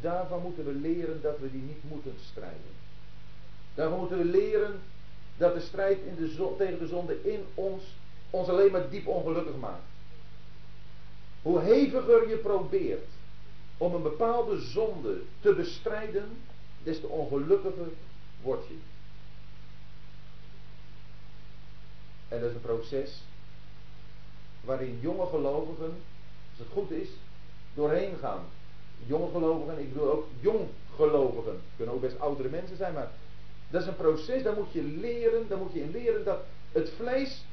daarvan 0.00 0.42
moeten 0.42 0.64
we 0.64 0.72
leren 0.72 1.22
dat 1.22 1.38
we 1.38 1.50
die 1.50 1.62
niet 1.62 1.82
moeten 1.82 2.14
strijden. 2.30 2.78
Daarvan 3.74 3.98
moeten 3.98 4.18
we 4.18 4.24
leren 4.24 4.80
dat 5.36 5.54
de 5.54 5.60
strijd 5.60 5.98
in 5.98 6.14
de 6.14 6.54
tegen 6.58 6.78
de 6.78 6.86
zonde 6.86 7.30
in 7.30 7.44
ons 7.54 7.82
ons 8.30 8.48
alleen 8.48 8.72
maar 8.72 8.90
diep 8.90 9.06
ongelukkig 9.06 9.56
maakt. 9.56 9.89
Hoe 11.42 11.60
heviger 11.60 12.28
je 12.28 12.36
probeert 12.36 13.08
om 13.76 13.94
een 13.94 14.02
bepaalde 14.02 14.60
zonde 14.60 15.20
te 15.40 15.54
bestrijden, 15.54 16.28
des 16.82 17.00
te 17.00 17.06
ongelukkiger 17.06 17.88
word 18.42 18.66
je. 18.66 18.76
En 22.28 22.40
dat 22.40 22.48
is 22.48 22.54
een 22.54 22.60
proces 22.60 23.22
waarin 24.60 24.98
jonge 25.00 25.26
gelovigen, 25.26 25.94
als 26.50 26.58
het 26.58 26.68
goed 26.72 26.90
is, 26.90 27.08
doorheen 27.74 28.16
gaan. 28.20 28.44
Jonge 29.06 29.30
gelovigen, 29.30 29.78
ik 29.78 29.92
bedoel 29.92 30.10
ook 30.12 30.26
jong 30.40 30.68
gelovigen. 30.94 31.60
Kunnen 31.76 31.94
ook 31.94 32.00
best 32.00 32.20
oudere 32.20 32.48
mensen 32.48 32.76
zijn, 32.76 32.94
maar 32.94 33.10
dat 33.70 33.82
is 33.82 33.88
een 33.88 33.96
proces, 33.96 34.42
daar 34.42 34.54
moet 34.54 34.72
je 34.72 34.82
leren, 34.82 35.48
daar 35.48 35.58
moet 35.58 35.72
je 35.72 35.80
in 35.80 35.90
leren 35.90 36.24
dat 36.24 36.40
het 36.72 36.90
vlees, 36.96 37.44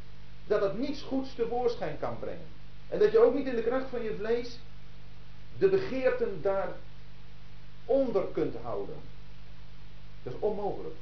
dat 0.47 0.61
het 0.61 0.77
niets 0.77 1.01
goeds 1.01 1.35
tevoorschijn 1.35 1.99
kan 1.99 2.19
brengen. 2.19 2.56
En 2.89 2.99
dat 2.99 3.11
je 3.11 3.19
ook 3.19 3.33
niet 3.33 3.47
in 3.47 3.55
de 3.55 3.63
kracht 3.63 3.89
van 3.89 4.03
je 4.03 4.15
vlees 4.15 4.59
de 5.57 5.67
begeerten 5.67 6.41
daaronder 6.41 8.25
kunt 8.33 8.55
houden. 8.61 8.95
Dat 10.23 10.33
is 10.33 10.39
onmogelijk. 10.39 10.95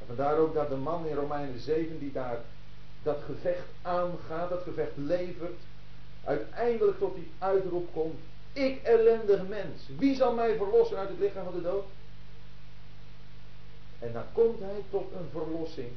En 0.00 0.06
vandaar 0.06 0.38
ook 0.38 0.54
dat 0.54 0.68
de 0.68 0.76
man 0.76 1.06
in 1.06 1.14
Romeinen 1.14 1.60
7 1.60 1.98
die 1.98 2.12
daar 2.12 2.38
dat 3.02 3.18
gevecht 3.26 3.66
aangaat, 3.82 4.48
dat 4.48 4.62
gevecht 4.62 4.96
levert, 4.96 5.60
uiteindelijk 6.24 6.98
tot 6.98 7.14
die 7.14 7.30
uitroep 7.38 7.92
komt. 7.92 8.20
Ik 8.52 8.82
ellendig 8.82 9.48
mens, 9.48 9.82
wie 9.98 10.14
zal 10.14 10.34
mij 10.34 10.56
verlossen 10.56 10.96
uit 10.96 11.08
het 11.08 11.18
lichaam 11.18 11.44
van 11.44 11.54
de 11.54 11.62
dood? 11.62 11.84
En 13.98 14.12
dan 14.12 14.24
komt 14.32 14.60
hij 14.60 14.82
tot 14.90 15.12
een 15.12 15.28
verlossing. 15.32 15.90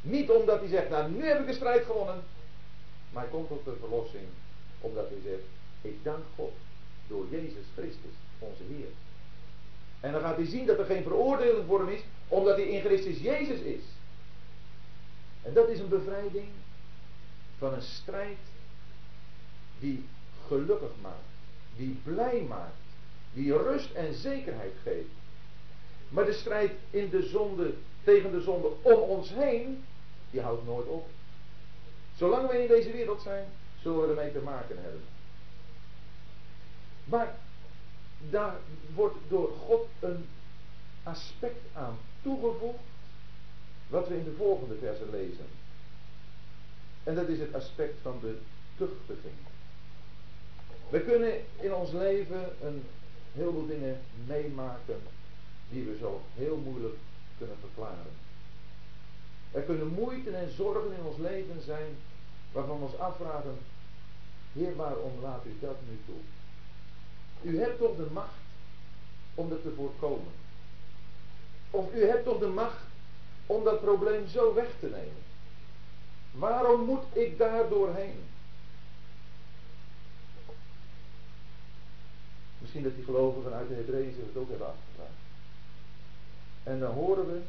Niet 0.00 0.30
omdat 0.30 0.58
hij 0.58 0.68
zegt, 0.68 0.90
nou 0.90 1.10
nu 1.10 1.26
heb 1.26 1.40
ik 1.40 1.46
de 1.46 1.52
strijd 1.52 1.84
gewonnen. 1.84 2.22
Maar 3.16 3.24
hij 3.24 3.34
komt 3.34 3.48
tot 3.48 3.64
de 3.64 3.76
verlossing 3.80 4.24
omdat 4.80 5.08
hij 5.08 5.18
zegt, 5.24 5.42
ik 5.80 6.04
dank 6.04 6.24
God 6.34 6.52
door 7.08 7.26
Jezus 7.30 7.64
Christus, 7.74 8.14
onze 8.38 8.62
Heer. 8.68 8.88
En 10.00 10.12
dan 10.12 10.20
gaat 10.20 10.36
hij 10.36 10.46
zien 10.46 10.66
dat 10.66 10.78
er 10.78 10.84
geen 10.84 11.02
veroordeling 11.02 11.66
voor 11.66 11.78
hem 11.78 11.88
is, 11.88 12.00
omdat 12.28 12.56
hij 12.56 12.68
in 12.68 12.80
Christus 12.80 13.18
Jezus 13.18 13.60
is. 13.60 13.82
En 15.42 15.54
dat 15.54 15.68
is 15.68 15.78
een 15.78 15.88
bevrijding 15.88 16.48
van 17.58 17.72
een 17.72 17.82
strijd 17.82 18.38
die 19.78 20.04
gelukkig 20.46 20.92
maakt, 21.00 21.30
die 21.76 22.00
blij 22.04 22.42
maakt, 22.48 22.84
die 23.32 23.56
rust 23.56 23.90
en 23.92 24.14
zekerheid 24.14 24.72
geeft. 24.82 25.14
Maar 26.08 26.24
de 26.24 26.32
strijd 26.32 26.72
in 26.90 27.10
de 27.10 27.22
zonde, 27.22 27.74
tegen 28.04 28.30
de 28.30 28.40
zonde 28.40 28.68
om 28.82 28.98
ons 28.98 29.30
heen, 29.34 29.84
die 30.30 30.40
houdt 30.40 30.66
nooit 30.66 30.86
op. 30.86 31.08
Zolang 32.16 32.48
wij 32.48 32.62
in 32.62 32.68
deze 32.68 32.92
wereld 32.92 33.22
zijn, 33.22 33.44
zullen 33.82 34.00
we 34.00 34.08
ermee 34.08 34.32
te 34.32 34.40
maken 34.40 34.76
hebben. 34.82 35.02
Maar 37.04 37.34
daar 38.30 38.56
wordt 38.94 39.16
door 39.28 39.52
God 39.66 39.86
een 40.00 40.26
aspect 41.02 41.60
aan 41.72 41.98
toegevoegd, 42.22 42.84
wat 43.88 44.08
we 44.08 44.16
in 44.16 44.24
de 44.24 44.34
volgende 44.36 44.74
versen 44.74 45.10
lezen. 45.10 45.46
En 47.04 47.14
dat 47.14 47.28
is 47.28 47.38
het 47.38 47.54
aspect 47.54 47.94
van 48.02 48.18
de 48.20 48.38
tuchtiging. 48.76 49.34
We 50.88 51.00
kunnen 51.00 51.32
in 51.60 51.74
ons 51.74 51.92
leven 51.92 52.66
een 52.66 52.82
heleboel 53.32 53.66
dingen 53.66 54.00
meemaken 54.26 55.00
die 55.70 55.84
we 55.84 55.96
zo 56.00 56.20
heel 56.34 56.56
moeilijk 56.56 56.94
kunnen 57.38 57.56
verklaren. 57.60 58.25
Er 59.56 59.62
kunnen 59.62 59.86
moeite 59.88 60.30
en 60.30 60.50
zorgen 60.50 60.92
in 60.92 61.04
ons 61.04 61.18
leven 61.18 61.62
zijn 61.64 61.96
waarvan 62.52 62.78
we 62.78 62.84
ons 62.84 62.98
afvragen, 62.98 63.58
Heer, 64.52 64.76
waarom 64.76 65.12
laat 65.22 65.44
u 65.46 65.56
dat 65.60 65.76
nu 65.88 65.98
toe? 66.06 66.20
U 67.52 67.60
hebt 67.60 67.78
toch 67.78 67.96
de 67.96 68.06
macht 68.12 68.40
om 69.34 69.48
dat 69.48 69.62
te 69.62 69.72
voorkomen. 69.76 70.32
Of 71.70 71.94
u 71.94 72.04
hebt 72.04 72.24
toch 72.24 72.38
de 72.38 72.46
macht 72.46 72.82
om 73.46 73.64
dat 73.64 73.80
probleem 73.80 74.28
zo 74.28 74.54
weg 74.54 74.68
te 74.80 74.86
nemen. 74.86 75.22
Waarom 76.32 76.84
moet 76.84 77.04
ik 77.12 77.38
daar 77.38 77.68
doorheen? 77.68 78.20
Misschien 82.58 82.82
dat 82.82 82.94
die 82.94 83.04
gelovigen 83.04 83.52
uit 83.52 83.68
de 83.68 83.74
Hebreeën 83.74 84.14
zich 84.14 84.26
het 84.26 84.36
ook 84.36 84.48
hebben 84.48 84.66
afgevraagd. 84.66 85.20
En 86.62 86.80
dan 86.80 86.92
horen 86.92 87.26
we, 87.26 87.40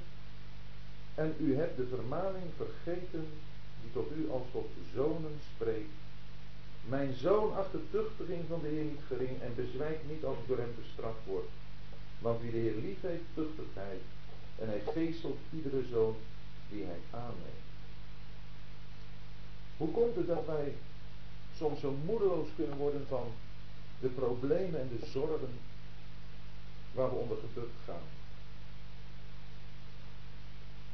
en 1.17 1.35
u 1.39 1.55
hebt 1.55 1.77
de 1.77 1.87
vermaning 1.87 2.45
vergeten 2.55 3.27
die 3.81 3.91
tot 3.93 4.11
u 4.17 4.29
als 4.29 4.47
tot 4.51 4.69
zonen 4.93 5.39
spreekt. 5.55 5.97
Mijn 6.85 7.13
zoon 7.13 7.55
acht 7.55 7.71
de 7.71 7.81
tuchtiging 7.91 8.43
van 8.47 8.59
de 8.61 8.67
Heer 8.67 8.83
niet 8.83 9.07
gering 9.07 9.41
en 9.41 9.55
bezwijkt 9.55 10.09
niet 10.09 10.23
als 10.23 10.37
ik 10.37 10.47
door 10.47 10.57
hem 10.57 10.75
bestraft 10.79 11.25
word. 11.25 11.47
Want 12.19 12.41
wie 12.41 12.51
de 12.51 12.57
Heer 12.57 12.75
lief 12.75 13.01
heeft, 13.01 13.23
tuchtigt 13.33 13.73
hij. 13.73 13.97
En 14.59 14.67
hij 14.67 14.81
geestelt 14.93 15.37
iedere 15.53 15.83
zoon 15.91 16.15
die 16.69 16.83
hij 16.83 16.99
aanneemt. 17.09 17.67
Hoe 19.77 19.91
komt 19.91 20.15
het 20.15 20.27
dat 20.27 20.45
wij 20.45 20.73
soms 21.55 21.79
zo 21.79 21.95
moedeloos 22.05 22.47
kunnen 22.55 22.77
worden 22.77 23.05
van 23.07 23.27
de 23.99 24.07
problemen 24.07 24.79
en 24.79 24.89
de 24.99 25.05
zorgen 25.05 25.59
waar 26.93 27.09
we 27.09 27.15
onder 27.15 27.37
gebukt 27.37 27.79
gaan? 27.85 28.16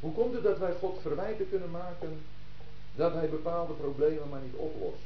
Hoe 0.04 0.14
komt 0.14 0.34
het 0.34 0.44
dat 0.44 0.58
wij 0.58 0.74
God 0.74 1.02
verwijten 1.02 1.50
kunnen 1.50 1.72
maken 1.72 2.22
dat 2.96 3.14
hij 3.14 3.30
bepaalde 3.30 3.74
problemen 3.74 4.30
maar 4.30 4.42
niet 4.42 4.56
oplost? 4.56 5.04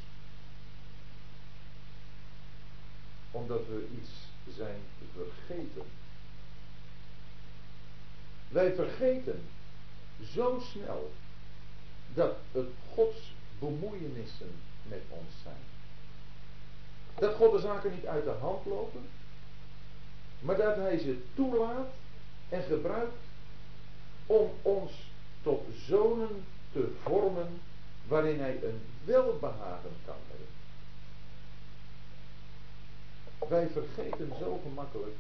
Omdat 3.32 3.62
we 3.68 3.88
iets 4.02 4.10
zijn 4.56 4.80
vergeten. 5.14 5.84
Wij 8.48 8.74
vergeten 8.74 9.42
zo 10.34 10.64
snel 10.72 11.12
dat 12.14 12.36
het 12.52 12.68
Gods 12.94 13.34
bemoeienissen 13.60 14.52
met 14.84 15.02
ons 15.10 15.34
zijn. 15.44 15.64
Dat 17.16 17.36
God 17.36 17.52
de 17.52 17.60
zaken 17.60 17.92
niet 17.92 18.06
uit 18.06 18.24
de 18.24 18.36
hand 18.40 18.66
lopen, 18.66 19.08
maar 20.40 20.58
dat 20.58 20.76
Hij 20.76 20.98
ze 20.98 21.22
toelaat 21.36 21.90
en 22.50 22.64
gebruikt 22.64 23.27
om 24.28 24.52
ons 24.62 24.92
tot 25.42 25.66
zonen 25.88 26.46
te 26.72 26.92
vormen 27.04 27.60
waarin 28.08 28.40
Hij 28.40 28.64
een 28.64 28.82
welbehagen 29.06 29.92
kan 30.06 30.16
hebben. 30.28 30.48
Wij 33.50 33.68
vergeten 33.70 34.32
zo 34.40 34.60
gemakkelijk 34.64 35.16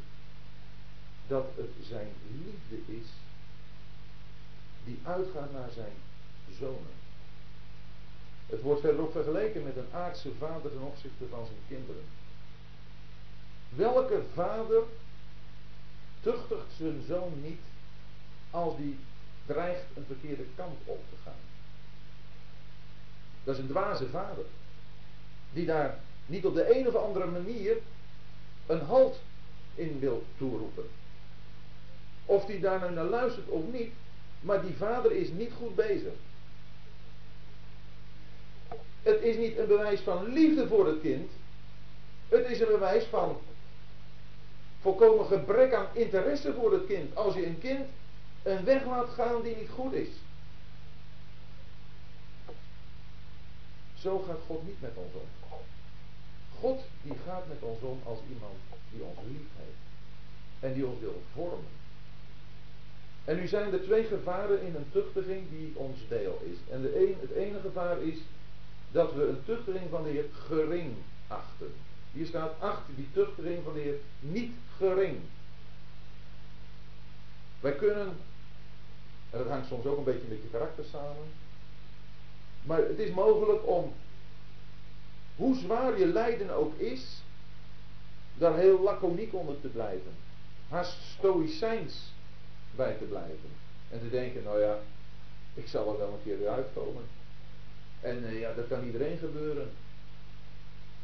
dat 1.27 1.45
het 1.55 1.71
zijn 1.87 2.11
liefde 2.31 2.93
is 2.93 3.07
die 4.85 4.99
uitgaat 5.03 5.51
naar 5.51 5.69
zijn 5.73 5.93
zonen. 6.59 6.95
Het 8.45 8.61
wordt 8.61 8.81
verderop 8.81 9.11
vergeleken 9.11 9.63
met 9.63 9.77
een 9.77 9.93
aardse 9.93 10.31
vader 10.39 10.71
ten 10.71 10.81
opzichte 10.81 11.25
van 11.29 11.45
zijn 11.45 11.59
kinderen. 11.67 12.03
Welke 13.69 14.21
vader 14.33 14.83
tuchtigt 16.21 16.73
zijn 16.77 17.03
zoon 17.07 17.41
niet 17.41 17.59
als 18.51 18.77
die 18.77 18.97
dreigt 19.45 19.83
een 19.95 20.05
verkeerde 20.07 20.43
kant 20.55 20.77
op 20.85 20.99
te 21.09 21.15
gaan? 21.23 21.41
Dat 23.43 23.55
is 23.55 23.61
een 23.61 23.69
dwaze 23.69 24.07
vader. 24.07 24.45
Die 25.53 25.65
daar 25.65 25.99
niet 26.25 26.45
op 26.45 26.53
de 26.53 26.77
een 26.77 26.87
of 26.87 26.95
andere 26.95 27.25
manier 27.25 27.77
een 28.65 28.81
halt 28.81 29.19
in 29.75 29.99
wil 29.99 30.23
toeroepen. 30.37 30.85
Of 32.25 32.45
die 32.45 32.59
daar 32.59 32.79
nou 32.79 32.93
naar 32.93 33.05
luistert 33.05 33.47
of 33.47 33.61
niet, 33.71 33.91
maar 34.39 34.61
die 34.61 34.75
vader 34.75 35.11
is 35.11 35.29
niet 35.29 35.51
goed 35.57 35.75
bezig. 35.75 36.13
Het 39.01 39.21
is 39.21 39.37
niet 39.37 39.57
een 39.57 39.67
bewijs 39.67 39.99
van 39.99 40.33
liefde 40.33 40.67
voor 40.67 40.87
het 40.87 41.01
kind. 41.01 41.31
Het 42.29 42.45
is 42.45 42.59
een 42.59 42.67
bewijs 42.67 43.03
van 43.03 43.37
volkomen 44.81 45.25
gebrek 45.25 45.73
aan 45.73 45.87
interesse 45.93 46.53
voor 46.53 46.73
het 46.73 46.85
kind. 46.87 47.15
Als 47.15 47.33
je 47.33 47.45
een 47.45 47.59
kind 47.59 47.85
een 48.47 48.63
weg 48.63 48.85
laat 48.85 49.09
gaan 49.09 49.41
die 49.41 49.55
niet 49.55 49.69
goed 49.69 49.93
is. 49.93 50.09
Zo 53.99 54.19
gaat 54.19 54.39
God 54.45 54.67
niet 54.67 54.81
met 54.81 54.95
ons 54.95 55.13
om. 55.13 55.27
God 56.59 56.81
die 57.01 57.13
gaat 57.25 57.47
met 57.47 57.61
ons 57.61 57.81
om 57.81 57.99
als 58.03 58.19
iemand 58.29 58.55
die 58.91 59.03
ons 59.03 59.17
lief 59.27 59.47
heeft. 59.57 59.85
En 60.59 60.73
die 60.73 60.85
ons 60.85 60.99
wil 60.99 61.21
vormen. 61.33 61.75
En 63.25 63.35
nu 63.35 63.47
zijn 63.47 63.73
er 63.73 63.83
twee 63.83 64.03
gevaren 64.03 64.61
in 64.61 64.75
een 64.75 64.91
tuchtiging 64.91 65.49
die 65.49 65.73
ons 65.75 65.99
deel 66.09 66.41
is. 66.43 66.73
En 66.73 66.81
de 66.81 67.07
een, 67.07 67.15
het 67.19 67.31
ene 67.31 67.59
gevaar 67.59 68.01
is 68.01 68.17
dat 68.91 69.13
we 69.13 69.27
een 69.27 69.43
tuchtiging 69.45 69.89
van 69.89 70.03
de 70.03 70.09
Heer 70.09 70.25
gering 70.47 70.93
achten. 71.27 71.73
Hier 72.11 72.25
staat, 72.25 72.53
acht 72.59 72.81
die 72.95 73.07
tuchtiging 73.13 73.63
van 73.63 73.73
de 73.73 73.79
Heer 73.79 73.99
niet 74.19 74.51
gering. 74.77 75.17
Wij 77.59 77.75
kunnen, 77.75 78.17
en 79.29 79.37
dat 79.37 79.47
hangt 79.47 79.67
soms 79.67 79.85
ook 79.85 79.97
een 79.97 80.03
beetje 80.03 80.27
met 80.27 80.41
je 80.41 80.49
karakter 80.51 80.83
samen, 80.91 81.25
maar 82.63 82.77
het 82.77 82.99
is 82.99 83.11
mogelijk 83.11 83.67
om, 83.67 83.93
hoe 85.35 85.55
zwaar 85.55 85.99
je 85.99 86.05
lijden 86.05 86.49
ook 86.49 86.77
is, 86.77 87.21
daar 88.37 88.57
heel 88.57 88.81
laconiek 88.81 89.33
onder 89.33 89.61
te 89.61 89.67
blijven. 89.67 90.11
Haast 90.69 90.97
stoïcijns 91.17 92.13
bij 92.75 92.93
te 92.93 93.03
blijven. 93.03 93.49
En 93.89 93.99
te 93.99 94.09
denken, 94.09 94.43
nou 94.43 94.59
ja, 94.59 94.79
ik 95.53 95.67
zal 95.67 95.91
er 95.91 95.97
wel 95.97 96.07
een 96.13 96.23
keer 96.23 96.37
weer 96.37 96.49
uitkomen. 96.49 97.03
En 98.01 98.23
uh, 98.23 98.39
ja, 98.39 98.53
dat 98.53 98.67
kan 98.67 98.85
iedereen 98.85 99.17
gebeuren. 99.17 99.69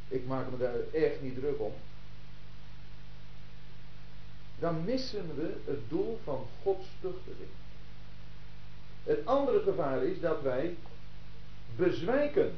Ik 0.08 0.26
maak 0.26 0.52
me 0.52 0.58
daar 0.58 0.76
echt 0.92 1.22
niet 1.22 1.36
druk 1.36 1.60
om. 1.60 1.74
Dan 4.60 4.84
missen 4.84 5.36
we 5.36 5.54
het 5.66 5.90
doel 5.90 6.20
van 6.24 6.46
Gods 6.62 6.88
tuchtiging. 7.02 7.50
Het 9.04 9.26
andere 9.26 9.60
gevaar 9.60 10.04
is 10.04 10.20
dat 10.20 10.42
wij 10.42 10.76
bezwijken 11.76 12.56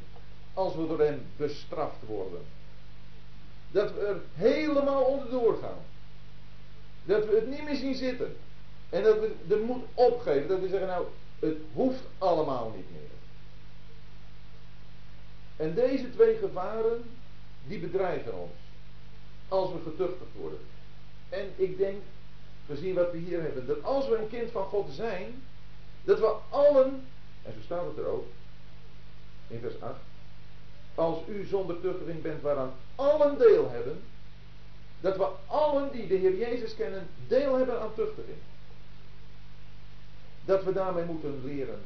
als 0.53 0.75
we 0.75 0.87
door 0.87 0.99
hem 0.99 1.21
bestraft 1.37 2.05
worden. 2.05 2.41
Dat 3.71 3.93
we 3.93 3.99
er 3.99 4.21
helemaal 4.33 5.03
onderdoor 5.03 5.57
gaan. 5.57 5.83
Dat 7.03 7.25
we 7.25 7.35
het 7.35 7.49
niet 7.49 7.63
meer 7.63 7.75
zien 7.75 7.95
zitten. 7.95 8.35
En 8.89 9.03
dat 9.03 9.19
we 9.19 9.31
de 9.47 9.63
moed 9.65 9.83
opgeven. 9.93 10.47
Dat 10.47 10.59
we 10.59 10.67
zeggen, 10.67 10.87
nou, 10.87 11.05
het 11.39 11.57
hoeft 11.73 12.03
allemaal 12.17 12.73
niet 12.75 12.91
meer. 12.91 13.09
En 15.55 15.73
deze 15.73 16.11
twee 16.11 16.37
gevaren, 16.37 17.03
die 17.67 17.79
bedreigen 17.79 18.39
ons. 18.39 18.51
Als 19.47 19.71
we 19.71 19.79
getuchtigd 19.83 20.33
worden. 20.39 20.59
En 21.29 21.51
ik 21.55 21.77
denk, 21.77 22.01
gezien 22.67 22.93
wat 22.93 23.11
we 23.11 23.17
hier 23.17 23.41
hebben, 23.41 23.67
dat 23.67 23.83
als 23.83 24.07
we 24.07 24.17
een 24.17 24.29
kind 24.29 24.51
van 24.51 24.65
God 24.65 24.89
zijn, 24.91 25.43
dat 26.05 26.19
we 26.19 26.35
allen, 26.49 27.03
en 27.43 27.53
zo 27.53 27.59
staat 27.63 27.85
het 27.85 27.97
er 27.97 28.05
ook, 28.05 28.25
in 29.47 29.59
vers 29.59 29.81
8, 29.81 29.93
als 30.95 31.17
u 31.27 31.45
zonder 31.45 31.81
tuchtiging 31.81 32.21
bent 32.21 32.41
waaraan 32.41 32.73
allen 32.95 33.37
deel 33.37 33.69
hebben, 33.69 34.01
dat 35.01 35.17
we 35.17 35.27
allen 35.45 35.91
die 35.91 36.07
de 36.07 36.15
Heer 36.15 36.37
Jezus 36.37 36.75
kennen, 36.75 37.07
deel 37.27 37.55
hebben 37.55 37.81
aan 37.81 37.93
tuchtiging. 37.95 38.37
Dat 40.45 40.63
we 40.63 40.73
daarmee 40.73 41.05
moeten 41.05 41.41
leren 41.43 41.81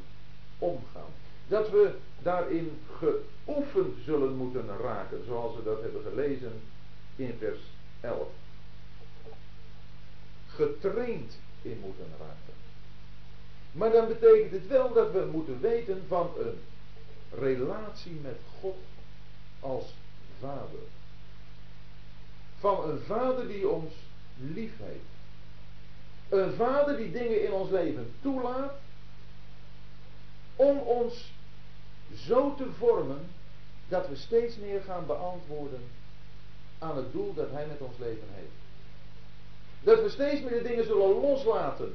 omgaan. 0.58 1.10
Dat 1.48 1.70
we 1.70 1.94
daarin 2.22 2.78
geoefend 2.98 3.96
zullen 4.04 4.36
moeten 4.36 4.66
raken, 4.80 5.24
zoals 5.26 5.56
we 5.56 5.62
dat 5.62 5.80
hebben 5.80 6.02
gelezen 6.02 6.52
in 7.16 7.36
vers 7.38 7.60
11. 8.00 8.28
Getraind 10.46 11.38
in 11.62 11.78
moeten 11.84 12.06
raken. 12.18 12.49
Maar 13.72 13.92
dan 13.92 14.08
betekent 14.08 14.50
het 14.50 14.66
wel 14.66 14.92
dat 14.92 15.12
we 15.12 15.28
moeten 15.32 15.60
weten 15.60 16.04
van 16.08 16.30
een 16.38 16.58
relatie 17.40 18.20
met 18.22 18.38
God 18.60 18.76
als 19.60 19.94
vader. 20.40 20.80
Van 22.58 22.90
een 22.90 23.00
vader 23.00 23.48
die 23.48 23.68
ons 23.68 23.92
lief 24.36 24.72
heeft. 24.78 25.04
Een 26.28 26.52
vader 26.52 26.96
die 26.96 27.12
dingen 27.12 27.44
in 27.44 27.52
ons 27.52 27.70
leven 27.70 28.12
toelaat 28.22 28.72
om 30.56 30.78
ons 30.78 31.32
zo 32.14 32.54
te 32.54 32.66
vormen 32.78 33.30
dat 33.88 34.08
we 34.08 34.16
steeds 34.16 34.56
meer 34.56 34.82
gaan 34.82 35.06
beantwoorden 35.06 35.82
aan 36.78 36.96
het 36.96 37.12
doel 37.12 37.34
dat 37.34 37.50
Hij 37.50 37.66
met 37.66 37.80
ons 37.80 37.98
leven 37.98 38.28
heeft. 38.34 38.58
Dat 39.82 40.02
we 40.02 40.08
steeds 40.08 40.40
meer 40.40 40.62
de 40.62 40.68
dingen 40.68 40.84
zullen 40.84 41.20
loslaten 41.20 41.94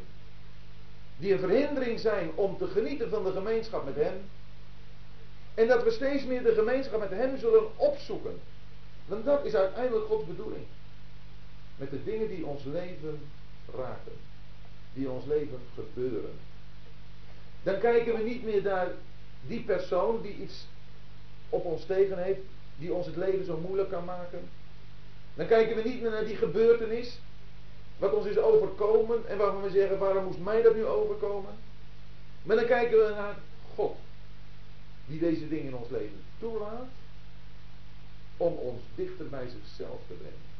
die 1.17 1.33
een 1.33 1.39
verhindering 1.39 1.99
zijn 1.99 2.31
om 2.35 2.57
te 2.57 2.67
genieten 2.67 3.09
van 3.09 3.23
de 3.23 3.31
gemeenschap 3.31 3.85
met 3.85 3.95
Hem. 3.95 4.21
En 5.53 5.67
dat 5.67 5.83
we 5.83 5.91
steeds 5.91 6.25
meer 6.25 6.43
de 6.43 6.53
gemeenschap 6.53 6.99
met 6.99 7.09
Hem 7.09 7.37
zullen 7.37 7.77
opzoeken. 7.77 8.39
Want 9.05 9.25
dat 9.25 9.45
is 9.45 9.55
uiteindelijk 9.55 10.05
Gods 10.05 10.27
bedoeling. 10.27 10.63
Met 11.75 11.89
de 11.89 12.03
dingen 12.03 12.27
die 12.27 12.45
ons 12.45 12.63
leven 12.63 13.19
raken. 13.75 14.13
Die 14.93 15.09
ons 15.09 15.25
leven 15.25 15.59
gebeuren. 15.73 16.33
Dan 17.63 17.79
kijken 17.79 18.15
we 18.17 18.23
niet 18.23 18.43
meer 18.43 18.61
naar 18.61 18.87
die 19.47 19.61
persoon 19.61 20.21
die 20.21 20.35
iets 20.35 20.65
op 21.49 21.65
ons 21.65 21.85
tegen 21.85 22.23
heeft. 22.23 22.39
Die 22.77 22.93
ons 22.93 23.05
het 23.05 23.15
leven 23.15 23.45
zo 23.45 23.57
moeilijk 23.57 23.89
kan 23.89 24.05
maken. 24.05 24.39
Dan 25.33 25.47
kijken 25.47 25.75
we 25.75 25.89
niet 25.89 26.01
meer 26.01 26.11
naar 26.11 26.25
die 26.25 26.35
gebeurtenis. 26.35 27.19
Wat 27.97 28.13
ons 28.13 28.25
is 28.25 28.37
overkomen. 28.37 29.27
En 29.27 29.37
waarvan 29.37 29.61
we 29.61 29.69
zeggen 29.69 29.99
waarom 29.99 30.23
moest 30.23 30.39
mij 30.39 30.61
dat 30.61 30.75
nu 30.75 30.85
overkomen. 30.85 31.53
Maar 32.43 32.55
dan 32.55 32.65
kijken 32.65 32.97
we 32.97 33.13
naar 33.15 33.37
God. 33.75 33.95
Die 35.07 35.19
deze 35.19 35.47
dingen 35.47 35.65
in 35.65 35.75
ons 35.75 35.89
leven 35.89 36.23
toelaat. 36.39 36.87
Om 38.37 38.53
ons 38.53 38.81
dichter 38.95 39.29
bij 39.29 39.47
zichzelf 39.47 39.99
te 40.07 40.13
brengen. 40.13 40.53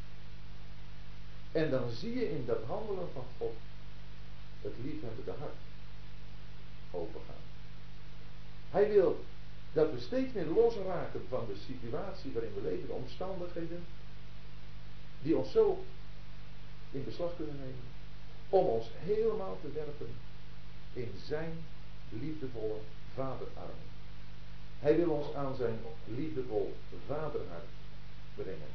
En 1.52 1.70
dan 1.70 1.90
zie 1.90 2.14
je 2.14 2.30
in 2.30 2.44
dat 2.46 2.64
handelen 2.68 3.08
van 3.14 3.26
God 3.38 3.54
het 4.62 4.74
liefhebbende 4.84 5.32
hart 5.40 5.62
overgaan. 6.92 7.44
Hij 8.70 8.90
wil 8.90 9.24
dat 9.74 9.92
we 9.92 10.00
steeds 10.00 10.34
meer 10.34 10.46
losraken 10.46 11.22
van 11.30 11.46
de 11.48 11.56
situatie 11.66 12.32
waarin 12.32 12.54
we 12.54 12.62
leven, 12.62 12.88
de 12.88 12.94
omstandigheden, 12.94 13.86
die 15.22 15.38
ons 15.38 15.52
zo 15.52 15.84
in 16.92 17.04
beslag 17.04 17.36
kunnen 17.36 17.56
nemen, 17.56 17.84
om 18.50 18.66
ons 18.66 18.88
helemaal 19.00 19.58
te 19.62 19.72
werpen 19.72 20.10
in 20.94 21.12
zijn 21.28 21.54
liefdevolle 22.10 22.80
vaderarm. 23.14 23.80
Hij 24.80 24.96
wil 24.96 25.10
ons 25.10 25.34
aan 25.34 25.56
zijn 25.56 25.80
liefdevol 26.08 26.76
vaderhart 27.08 27.70
brengen. 28.36 28.74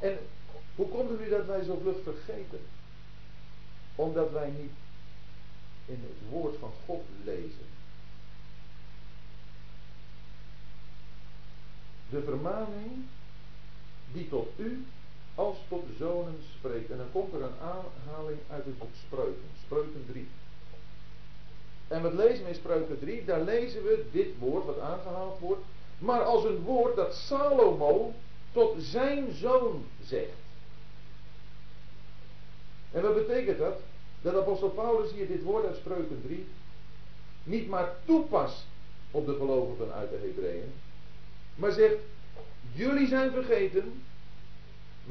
En 0.00 0.18
hoe 0.74 0.88
komt 0.88 1.10
het 1.10 1.20
nu 1.20 1.28
dat 1.28 1.46
wij 1.46 1.62
zo 1.62 1.78
vlug 1.82 1.96
vergeten? 2.02 2.60
Omdat 3.94 4.32
wij 4.32 4.50
niet 4.50 4.72
in 5.86 6.02
het 6.02 6.30
woord 6.30 6.58
van 6.58 6.72
God 6.86 7.04
lezen. 7.24 7.66
De 12.10 12.22
vermaning 12.22 13.04
die 14.12 14.28
tot 14.28 14.48
u 14.56 14.84
als 15.34 15.56
tot 15.68 15.84
zonen 15.98 16.38
spreekt. 16.58 16.90
En 16.90 16.96
dan 16.96 17.12
komt 17.12 17.32
er 17.32 17.42
een 17.42 17.58
aanhaling 17.60 18.38
uit 18.50 18.64
het 18.64 18.78
boek 18.78 18.94
Spreuken. 19.06 19.50
Spreuken 19.64 20.04
3. 20.10 20.28
En 21.88 22.02
wat 22.02 22.12
lezen 22.12 22.44
we 22.44 22.48
in 22.48 22.54
Spreuken 22.54 22.98
3? 22.98 23.24
Daar 23.24 23.40
lezen 23.40 23.82
we 23.82 24.04
dit 24.12 24.28
woord 24.38 24.64
wat 24.64 24.78
aangehaald 24.78 25.38
wordt. 25.38 25.62
Maar 25.98 26.22
als 26.22 26.44
een 26.44 26.62
woord 26.62 26.96
dat 26.96 27.14
Salomo 27.14 28.14
tot 28.52 28.74
zijn 28.78 29.32
zoon 29.34 29.84
zegt. 30.04 30.40
En 32.90 33.02
wat 33.02 33.14
betekent 33.14 33.58
dat? 33.58 33.80
Dat 34.20 34.34
apostel 34.34 34.68
Paulus 34.68 35.12
hier 35.12 35.26
dit 35.26 35.42
woord 35.42 35.66
uit 35.66 35.76
Spreuken 35.76 36.22
3 36.24 36.46
niet 37.44 37.68
maar 37.68 37.94
toepast 38.04 38.64
op 39.10 39.26
de 39.26 39.34
gelovigen 39.34 39.92
uit 39.92 40.10
de 40.10 40.16
Hebreeën, 40.16 40.72
maar 41.54 41.72
zegt: 41.72 41.96
Jullie 42.72 43.08
zijn 43.08 43.30
vergeten 43.30 44.02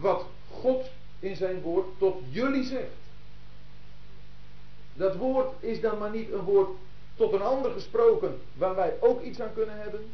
wat 0.02 0.26
God 0.52 0.86
in 1.20 1.36
zijn 1.36 1.62
woord 1.62 1.86
tot 1.98 2.22
jullie 2.30 2.64
zegt. 2.64 3.00
Dat 4.94 5.16
woord 5.16 5.52
is 5.60 5.82
dan 5.82 5.98
maar 5.98 6.12
niet 6.12 6.32
een 6.32 6.44
woord 6.44 6.70
tot 7.16 7.34
een 7.34 7.42
ander 7.42 7.72
gesproken 7.72 8.42
waar 8.54 8.76
wij 8.76 8.94
ook 9.00 9.22
iets 9.22 9.40
aan 9.40 9.54
kunnen 9.54 9.78
hebben. 9.78 10.06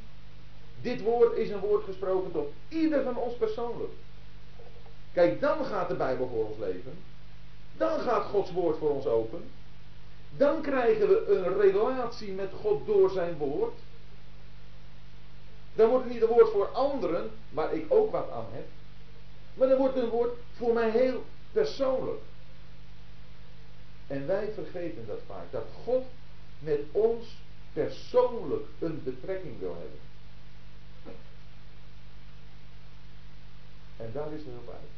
Dit 0.82 1.02
woord 1.02 1.38
is 1.38 1.50
een 1.50 1.60
woord 1.60 1.84
gesproken 1.84 2.32
tot 2.32 2.52
ieder 2.68 3.04
van 3.04 3.18
ons 3.18 3.34
persoonlijk. 3.34 3.92
Kijk, 5.14 5.42
dan 5.42 5.66
gaat 5.66 5.88
de 5.88 5.96
Bijbel 5.96 6.28
voor 6.28 6.46
ons 6.46 6.58
leven. 6.58 6.98
Dan 7.78 8.00
gaat 8.00 8.26
Gods 8.26 8.52
woord 8.52 8.78
voor 8.78 8.90
ons 8.90 9.06
open. 9.06 9.44
Dan 10.38 10.62
krijgen 10.62 11.08
we 11.08 11.26
een 11.28 11.60
relatie 11.60 12.32
met 12.32 12.52
God 12.62 12.86
door 12.86 13.10
zijn 13.10 13.38
woord. 13.38 13.74
Dan 15.76 15.90
wordt 15.90 16.04
het 16.04 16.14
niet 16.14 16.22
een 16.22 16.28
woord 16.28 16.50
voor 16.52 16.68
anderen, 16.68 17.32
waar 17.50 17.74
ik 17.74 17.86
ook 17.88 18.12
wat 18.12 18.30
aan 18.32 18.46
heb. 18.52 18.66
Maar 19.58 19.68
dan 19.68 19.78
wordt 19.78 19.98
een 19.98 20.10
woord 20.10 20.34
voor 20.54 20.74
mij 20.74 20.90
heel 20.90 21.24
persoonlijk. 21.52 22.22
En 24.08 24.28
wij 24.28 24.52
vergeten 24.54 25.08
dat 25.08 25.20
vaak. 25.26 25.52
Dat 25.52 25.66
God 25.84 26.06
met 26.60 26.80
ons 26.92 27.38
persoonlijk 27.74 28.66
een 28.80 29.04
betrekking 29.04 29.60
wil 29.60 29.76
hebben. 29.80 30.00
En 33.98 34.12
daar 34.14 34.34
is 34.34 34.42
er 34.42 34.58
op 34.58 34.70
uit. 34.70 34.90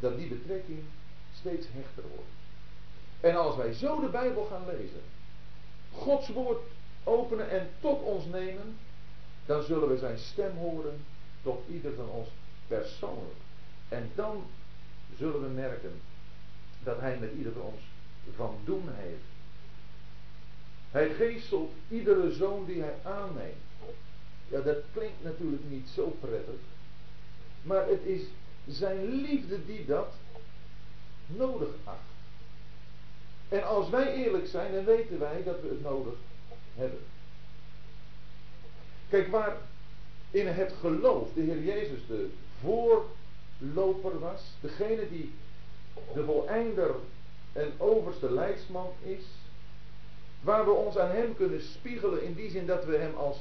Dat 0.00 0.16
die 0.16 0.28
betrekking 0.28 0.82
steeds 1.38 1.66
hechter 1.70 2.02
wordt. 2.14 2.30
En 3.20 3.36
als 3.36 3.56
wij 3.56 3.72
zo 3.72 4.00
de 4.00 4.08
Bijbel 4.08 4.44
gaan 4.44 4.66
lezen, 4.66 5.02
Gods 5.92 6.28
woord 6.28 6.62
openen 7.04 7.50
en 7.50 7.68
tot 7.80 8.02
ons 8.02 8.24
nemen, 8.24 8.78
dan 9.46 9.62
zullen 9.62 9.88
we 9.88 9.98
zijn 9.98 10.18
stem 10.18 10.56
horen 10.56 11.04
tot 11.42 11.62
ieder 11.68 11.94
van 11.94 12.08
ons 12.08 12.28
persoonlijk. 12.70 13.40
En 13.88 14.10
dan 14.14 14.44
zullen 15.18 15.42
we 15.42 15.48
merken 15.48 16.00
dat 16.82 17.00
hij 17.00 17.18
met 17.20 17.30
ieder 17.36 17.52
van 17.52 17.62
ons 17.62 17.82
van 18.36 18.58
doen 18.64 18.88
heeft. 18.88 19.28
Hij 20.90 21.08
geestelt 21.08 21.72
iedere 21.88 22.32
zoon 22.32 22.64
die 22.64 22.80
hij 22.80 22.94
aanneemt. 23.02 23.54
Ja, 24.48 24.60
dat 24.60 24.76
klinkt 24.92 25.22
natuurlijk 25.22 25.62
niet 25.68 25.88
zo 25.94 26.16
prettig. 26.20 26.60
Maar 27.62 27.88
het 27.88 28.04
is 28.04 28.22
zijn 28.66 29.04
liefde 29.04 29.66
die 29.66 29.84
dat 29.84 30.14
nodig 31.26 31.68
acht. 31.84 31.98
En 33.48 33.66
als 33.66 33.90
wij 33.90 34.14
eerlijk 34.14 34.46
zijn, 34.46 34.72
dan 34.72 34.84
weten 34.84 35.18
wij 35.18 35.42
dat 35.42 35.60
we 35.60 35.68
het 35.68 35.82
nodig 35.82 36.14
hebben. 36.74 37.00
Kijk, 39.08 39.28
waar 39.28 39.56
in 40.30 40.46
het 40.46 40.72
geloof 40.80 41.28
de 41.34 41.40
Heer 41.40 41.62
Jezus 41.62 42.06
de 42.06 42.30
voorloper 42.62 44.18
was, 44.18 44.42
degene 44.60 45.08
die 45.08 45.32
de 46.14 46.24
voleinder 46.24 46.94
en 47.52 47.72
overste 47.78 48.32
leidsman 48.32 48.88
is, 49.02 49.24
waar 50.40 50.64
we 50.64 50.70
ons 50.70 50.98
aan 50.98 51.10
Hem 51.10 51.36
kunnen 51.36 51.62
spiegelen 51.62 52.22
in 52.22 52.34
die 52.34 52.50
zin 52.50 52.66
dat 52.66 52.84
we 52.84 52.96
Hem 52.96 53.14
als 53.16 53.36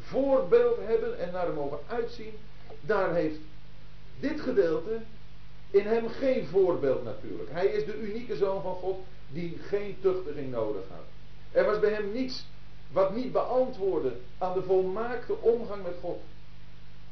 voorbeeld 0.00 0.78
hebben 0.86 1.18
en 1.18 1.32
naar 1.32 1.46
Hem 1.46 1.54
mogen 1.54 1.78
uitzien, 1.86 2.32
daar 2.80 3.14
heeft 3.14 3.38
dit 4.20 4.40
gedeelte 4.40 5.00
in 5.70 5.86
Hem 5.86 6.08
geen 6.08 6.46
voorbeeld 6.46 7.04
natuurlijk. 7.04 7.50
Hij 7.50 7.66
is 7.66 7.84
de 7.84 7.98
unieke 8.00 8.36
Zoon 8.36 8.62
van 8.62 8.74
God 8.74 8.98
die 9.28 9.58
geen 9.58 9.96
tuchtiging 10.00 10.50
nodig 10.50 10.82
had. 10.88 11.04
Er 11.52 11.64
was 11.64 11.78
bij 11.78 11.90
Hem 11.90 12.12
niets 12.12 12.46
wat 12.92 13.14
niet 13.14 13.32
beantwoordde 13.32 14.12
aan 14.38 14.52
de 14.52 14.62
volmaakte 14.62 15.36
omgang 15.40 15.82
met 15.82 15.94
God. 16.00 16.20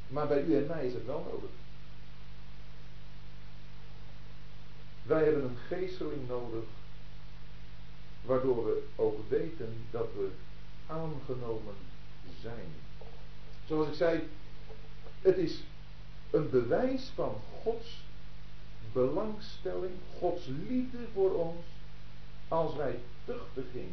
Maar 0.08 0.26
bij 0.26 0.42
u 0.42 0.56
en 0.56 0.66
mij 0.66 0.86
is 0.86 0.92
het 0.92 1.06
wel 1.06 1.26
nodig. 1.30 1.50
Wij 5.02 5.24
hebben 5.24 5.44
een 5.44 5.56
geesteling 5.68 6.28
nodig, 6.28 6.64
waardoor 8.24 8.64
we 8.64 8.82
ook 8.96 9.28
weten 9.28 9.74
dat 9.90 10.08
we 10.16 10.30
aangenomen 10.86 11.74
zijn. 12.40 12.72
Zoals 13.66 13.88
ik 13.88 13.94
zei, 13.94 14.28
het 15.20 15.36
is 15.36 15.62
een 16.30 16.50
bewijs 16.50 17.10
van 17.14 17.36
Gods 17.62 18.06
belangstelling, 18.92 19.94
Gods 20.18 20.46
liefde 20.46 20.98
voor 21.14 21.34
ons, 21.34 21.64
als 22.48 22.76
wij 22.76 22.98
tuchtiging 23.24 23.90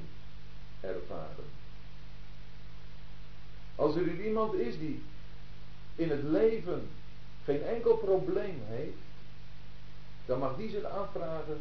ervaren. 0.79 1.45
Als 3.75 3.95
er 3.95 4.25
iemand 4.25 4.53
is 4.53 4.77
die 4.77 5.03
in 5.95 6.09
het 6.09 6.23
leven 6.23 6.87
geen 7.43 7.63
enkel 7.63 7.97
probleem 7.97 8.61
heeft, 8.65 9.03
dan 10.25 10.39
mag 10.39 10.57
die 10.57 10.69
zich 10.69 10.83
afvragen, 10.83 11.59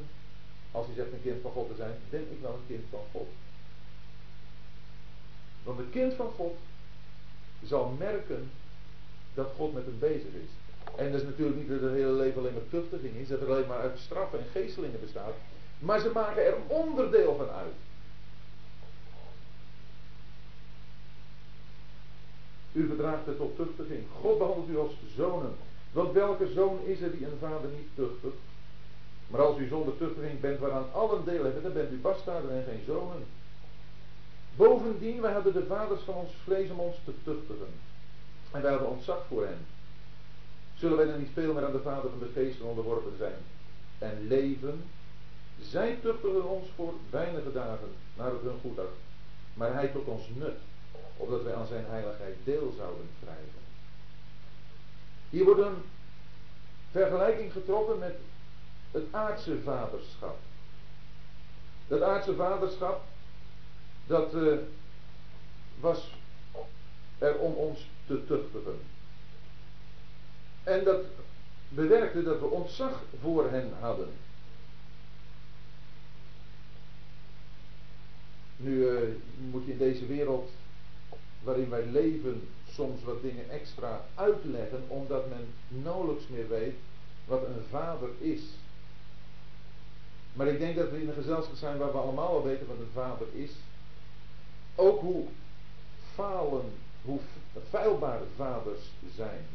als 0.70 0.86
hij 0.86 0.94
zegt 0.94 1.12
een 1.12 1.22
kind 1.22 1.42
van 1.42 1.50
God 1.50 1.68
te 1.68 1.74
zijn, 1.76 1.94
ben 2.10 2.26
ik 2.30 2.40
wel 2.40 2.52
een 2.52 2.66
kind 2.66 2.84
van 2.90 3.00
God? 3.12 3.28
Want 5.62 5.78
een 5.78 5.90
kind 5.90 6.14
van 6.14 6.30
God 6.36 6.56
zal 7.62 7.94
merken 7.98 8.50
dat 9.34 9.52
God 9.56 9.74
met 9.74 9.84
hem 9.84 9.98
bezig 9.98 10.32
is. 10.44 10.50
En 10.96 11.12
dat 11.12 11.20
is 11.20 11.26
natuurlijk 11.26 11.58
niet 11.58 11.68
dat 11.68 11.80
het 11.80 11.92
hele 11.92 12.12
leven 12.12 12.40
alleen 12.40 12.52
maar 12.52 12.68
tuchtiging 12.70 13.14
is, 13.14 13.28
dat 13.28 13.40
het 13.40 13.48
alleen 13.48 13.66
maar 13.66 13.80
uit 13.80 13.98
straffen 13.98 14.38
en 14.38 14.44
geestelingen 14.52 15.00
bestaat. 15.00 15.34
Maar 15.78 16.00
ze 16.00 16.10
maken 16.14 16.46
er 16.46 16.56
onderdeel 16.66 17.36
van 17.36 17.48
uit. 17.48 17.74
U 22.74 22.86
bedraagt 22.86 23.26
het 23.26 23.36
tot 23.36 23.56
tuchtiging. 23.56 24.04
God 24.20 24.38
behandelt 24.38 24.68
u 24.68 24.78
als 24.78 24.92
zonen. 25.16 25.54
Want 25.92 26.12
welke 26.12 26.48
zoon 26.52 26.78
is 26.84 27.00
er 27.00 27.10
die 27.16 27.26
een 27.26 27.38
vader 27.40 27.70
niet 27.70 27.88
tuchtigt? 27.94 28.42
Maar 29.26 29.40
als 29.40 29.58
u 29.58 29.66
zonder 29.68 29.96
tuchtiging 29.96 30.40
bent 30.40 30.58
waaraan 30.58 30.92
allen 30.92 31.24
deel 31.24 31.44
hebben, 31.44 31.62
dan 31.62 31.72
bent 31.72 31.92
u 31.92 31.96
bastaarden 31.96 32.50
en 32.50 32.64
geen 32.64 32.82
zonen. 32.86 33.24
Bovendien, 34.56 35.20
wij 35.20 35.32
hebben 35.32 35.52
de 35.52 35.66
vaders 35.66 36.00
van 36.00 36.14
ons 36.14 36.30
vlees 36.44 36.70
om 36.70 36.78
ons 36.78 36.96
te 37.04 37.12
tuchtigen. 37.24 37.72
En 38.50 38.62
wij 38.62 38.70
hebben 38.70 38.90
ontzag 38.90 39.24
voor 39.28 39.44
hen. 39.44 39.66
Zullen 40.74 40.96
wij 40.96 41.06
dan 41.06 41.18
niet 41.18 41.32
veel 41.32 41.54
meer 41.54 41.64
aan 41.64 41.72
de 41.72 41.82
vader 41.82 42.10
van 42.10 42.18
de 42.18 42.30
geesten 42.34 42.64
onderworpen 42.64 43.16
zijn? 43.18 43.40
En 43.98 44.26
leven? 44.26 44.84
Zij 45.60 45.98
tuchtigen 46.02 46.48
ons 46.48 46.68
voor 46.76 46.92
weinige 47.10 47.52
dagen, 47.52 47.88
naar 48.16 48.30
het 48.30 48.42
hun 48.42 48.60
goed 48.60 48.78
Maar 49.54 49.72
hij 49.72 49.88
tot 49.88 50.06
ons 50.06 50.28
nut, 50.34 50.58
opdat 51.16 51.42
wij 51.42 51.54
aan 51.54 51.66
zijn 51.66 51.84
heiligheid 51.88 52.36
deel 52.44 52.74
zouden 52.76 53.08
krijgen. 53.22 53.62
Hier 55.30 55.44
wordt 55.44 55.60
een 55.60 55.82
vergelijking 56.90 57.52
getrokken 57.52 57.98
met 57.98 58.14
het 58.90 59.04
aardse 59.10 59.62
vaderschap. 59.62 60.38
Dat 61.88 62.02
aardse 62.02 62.34
vaderschap, 62.34 63.02
dat 64.06 64.34
uh, 64.34 64.58
was 65.80 66.14
er 67.18 67.38
om 67.38 67.52
ons 67.52 67.88
te 68.06 68.26
tuchtigen. 68.26 68.78
En 70.62 70.84
dat 70.84 71.04
bewerkte 71.68 72.22
dat 72.22 72.40
we 72.40 72.46
ontzag 72.46 73.02
voor 73.20 73.50
hen 73.50 73.72
hadden. 73.80 74.08
Nu 78.56 78.74
uh, 78.74 79.00
moet 79.50 79.64
je 79.64 79.72
in 79.72 79.78
deze 79.78 80.06
wereld 80.06 80.50
waarin 81.44 81.68
wij 81.68 81.86
leven 81.86 82.48
soms 82.70 83.04
wat 83.04 83.22
dingen 83.22 83.50
extra 83.50 84.04
uitleggen, 84.14 84.84
omdat 84.88 85.28
men 85.28 85.46
nauwelijks 85.82 86.28
meer 86.28 86.48
weet 86.48 86.74
wat 87.24 87.42
een 87.42 87.62
vader 87.70 88.08
is. 88.18 88.40
Maar 90.32 90.46
ik 90.46 90.58
denk 90.58 90.76
dat 90.76 90.90
we 90.90 91.00
in 91.00 91.08
een 91.08 91.14
gezelschap 91.14 91.56
zijn 91.56 91.78
waar 91.78 91.92
we 91.92 91.98
allemaal 91.98 92.28
al 92.28 92.42
weten 92.42 92.66
wat 92.66 92.76
een 92.76 92.92
vader 92.92 93.26
is. 93.32 93.50
Ook 94.74 95.00
hoe 95.00 95.24
falen, 96.14 96.64
hoe 97.02 97.18
feilbaar 97.70 98.20
vaders 98.36 98.90
zijn. 99.16 99.46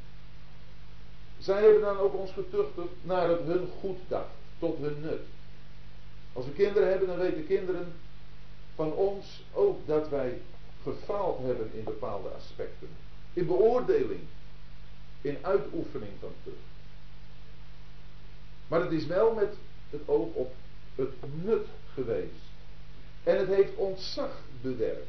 Zij 1.37 1.61
hebben 1.61 1.81
dan 1.81 1.97
ook 1.97 2.13
ons 2.13 2.31
getuchtigd 2.31 2.93
naar 3.01 3.29
het 3.29 3.41
hun 3.43 3.67
goed 3.79 3.97
dacht, 4.07 4.29
tot 4.59 4.77
hun 4.77 5.01
nut. 5.01 5.21
Als 6.33 6.45
we 6.45 6.51
kinderen 6.51 6.89
hebben, 6.89 7.07
dan 7.07 7.17
weten 7.17 7.47
kinderen 7.47 7.93
van 8.75 8.93
ons 8.93 9.43
ook 9.53 9.87
dat 9.87 10.09
wij 10.09 10.41
gefaald 10.83 11.45
hebben 11.45 11.73
in 11.73 11.83
bepaalde 11.83 12.29
aspecten. 12.29 12.87
In 13.33 13.45
beoordeling, 13.45 14.21
in 15.21 15.37
uitoefening 15.41 16.11
van 16.19 16.33
tucht. 16.43 16.55
Maar 18.67 18.81
het 18.81 18.91
is 18.91 19.05
wel 19.05 19.33
met 19.33 19.53
het 19.89 20.01
oog 20.05 20.33
op 20.33 20.53
het 20.95 21.13
nut 21.43 21.67
geweest. 21.93 22.47
En 23.23 23.37
het 23.37 23.47
heeft 23.47 23.75
ontzag 23.75 24.41
bewerkt. 24.61 25.07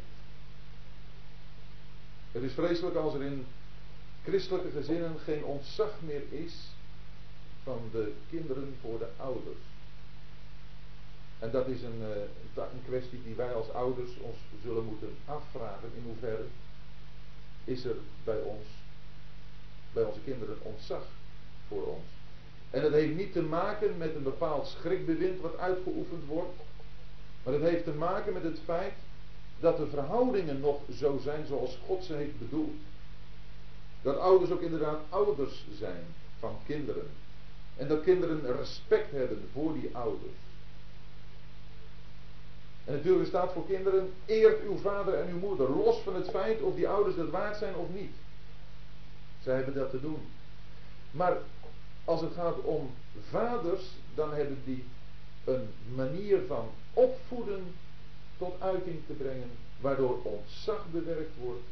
Het 2.32 2.42
is 2.42 2.52
vreselijk 2.52 2.96
als 2.96 3.14
er 3.14 3.22
in 3.22 3.46
christelijke 4.22 4.70
gezinnen 4.70 5.18
geen 5.18 5.44
ontzag 5.44 5.90
meer 6.00 6.22
is 6.30 6.54
van 7.62 7.88
de 7.92 8.12
kinderen 8.30 8.76
voor 8.80 8.98
de 8.98 9.08
ouders. 9.16 9.69
En 11.40 11.50
dat 11.50 11.66
is 11.66 11.82
een, 11.82 12.02
eh, 12.02 12.62
een 12.72 12.84
kwestie 12.86 13.22
die 13.24 13.34
wij 13.34 13.54
als 13.54 13.72
ouders 13.72 14.10
ons 14.20 14.36
zullen 14.62 14.84
moeten 14.84 15.16
afvragen. 15.24 15.90
In 15.94 16.02
hoeverre 16.06 16.44
is 17.64 17.84
er 17.84 17.96
bij 18.24 18.40
ons, 18.40 18.66
bij 19.92 20.02
onze 20.02 20.20
kinderen 20.24 20.56
ontzag 20.62 21.02
voor 21.68 21.82
ons. 21.86 22.04
En 22.70 22.82
dat 22.82 22.92
heeft 22.92 23.16
niet 23.16 23.32
te 23.32 23.42
maken 23.42 23.98
met 23.98 24.14
een 24.14 24.22
bepaald 24.22 24.66
schrikbewind 24.66 25.40
wat 25.40 25.58
uitgeoefend 25.58 26.24
wordt. 26.26 26.58
Maar 27.42 27.54
het 27.54 27.62
heeft 27.62 27.84
te 27.84 27.92
maken 27.92 28.32
met 28.32 28.42
het 28.42 28.58
feit 28.64 28.94
dat 29.60 29.76
de 29.76 29.86
verhoudingen 29.86 30.60
nog 30.60 30.80
zo 30.98 31.18
zijn 31.22 31.46
zoals 31.46 31.78
God 31.86 32.04
ze 32.04 32.14
heeft 32.14 32.38
bedoeld. 32.38 32.80
Dat 34.02 34.18
ouders 34.18 34.50
ook 34.50 34.60
inderdaad 34.60 35.00
ouders 35.08 35.66
zijn 35.78 36.04
van 36.38 36.56
kinderen. 36.66 37.10
En 37.76 37.88
dat 37.88 38.02
kinderen 38.02 38.56
respect 38.56 39.10
hebben 39.10 39.48
voor 39.52 39.72
die 39.72 39.96
ouders. 39.96 40.32
En 42.84 42.92
natuurlijk 42.92 43.28
staat 43.28 43.52
voor 43.52 43.66
kinderen, 43.66 44.12
eert 44.24 44.62
uw 44.62 44.76
vader 44.76 45.14
en 45.14 45.28
uw 45.28 45.38
moeder, 45.38 45.70
los 45.70 45.98
van 45.98 46.14
het 46.14 46.30
feit 46.30 46.60
of 46.60 46.74
die 46.74 46.88
ouders 46.88 47.16
dat 47.16 47.30
waard 47.30 47.56
zijn 47.56 47.74
of 47.74 47.86
niet. 47.94 48.14
Zij 49.42 49.54
hebben 49.54 49.74
dat 49.74 49.90
te 49.90 50.00
doen. 50.00 50.20
Maar 51.10 51.36
als 52.04 52.20
het 52.20 52.32
gaat 52.32 52.60
om 52.62 52.90
vaders, 53.28 53.82
dan 54.14 54.34
hebben 54.34 54.58
die 54.64 54.84
een 55.44 55.68
manier 55.94 56.40
van 56.46 56.68
opvoeden 56.94 57.74
tot 58.38 58.54
uiting 58.60 59.00
te 59.06 59.12
brengen, 59.12 59.50
waardoor 59.80 60.22
ontzag 60.22 60.86
bewerkt 60.90 61.36
wordt 61.38 61.62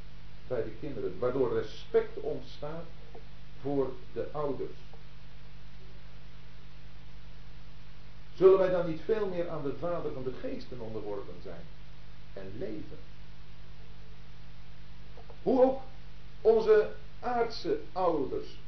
bij 0.47 0.63
de 0.63 0.73
kinderen, 0.81 1.19
waardoor 1.19 1.53
respect 1.53 2.21
ontstaat 2.21 2.85
voor 3.61 3.91
de 4.13 4.29
ouders. 4.33 4.88
Zullen 8.39 8.59
wij 8.59 8.71
dan 8.71 8.87
niet 8.91 9.01
veel 9.05 9.27
meer 9.27 9.49
aan 9.49 9.63
de 9.63 9.75
Vader 9.79 10.13
van 10.13 10.23
de 10.23 10.33
geesten 10.41 10.81
onderworpen 10.81 11.35
zijn 11.43 11.65
en 12.33 12.53
leven? 12.59 12.99
Hoe 15.43 15.63
ook 15.63 15.81
onze 16.41 16.91
aardse 17.21 17.79
ouders 17.93 18.59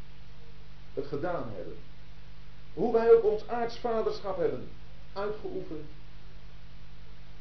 het 0.95 1.07
gedaan 1.07 1.51
hebben. 1.55 1.77
Hoe 2.75 2.93
wij 2.93 3.15
ook 3.15 3.25
ons 3.25 3.49
aartsvaderschap 3.49 4.37
hebben 4.37 4.69
uitgeoefend. 5.13 5.89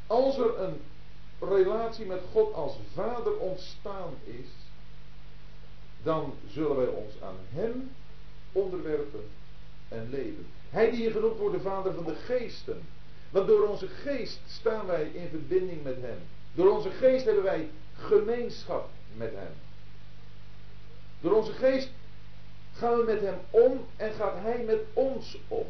Als 0.07 0.37
er 0.37 0.59
een 0.59 0.81
relatie 1.39 2.05
met 2.05 2.21
God 2.31 2.53
als 2.53 2.77
vader 2.93 3.37
ontstaan 3.37 4.13
is, 4.23 4.47
dan 6.03 6.33
zullen 6.47 6.75
wij 6.75 6.87
ons 6.87 7.13
aan 7.21 7.37
Hem 7.49 7.91
onderwerpen 8.51 9.29
en 9.87 10.09
leven. 10.09 10.47
Hij 10.69 10.89
die 10.89 10.99
hier 10.99 11.11
genoemd 11.11 11.37
wordt 11.37 11.55
de 11.55 11.61
vader 11.61 11.93
van 11.93 12.05
de 12.05 12.15
geesten. 12.15 12.81
Want 13.29 13.47
door 13.47 13.67
onze 13.67 13.87
geest 13.87 14.39
staan 14.47 14.85
wij 14.85 15.03
in 15.13 15.27
verbinding 15.29 15.83
met 15.83 15.95
Hem. 16.01 16.17
Door 16.53 16.75
onze 16.75 16.89
geest 16.89 17.25
hebben 17.25 17.43
wij 17.43 17.69
gemeenschap 17.93 18.89
met 19.15 19.33
Hem. 19.33 19.53
Door 21.21 21.31
onze 21.31 21.51
geest 21.51 21.89
gaan 22.73 22.97
we 22.97 23.03
met 23.03 23.21
Hem 23.21 23.37
om 23.49 23.85
en 23.95 24.13
gaat 24.13 24.35
Hij 24.41 24.63
met 24.63 24.79
ons 24.93 25.37
om. 25.47 25.65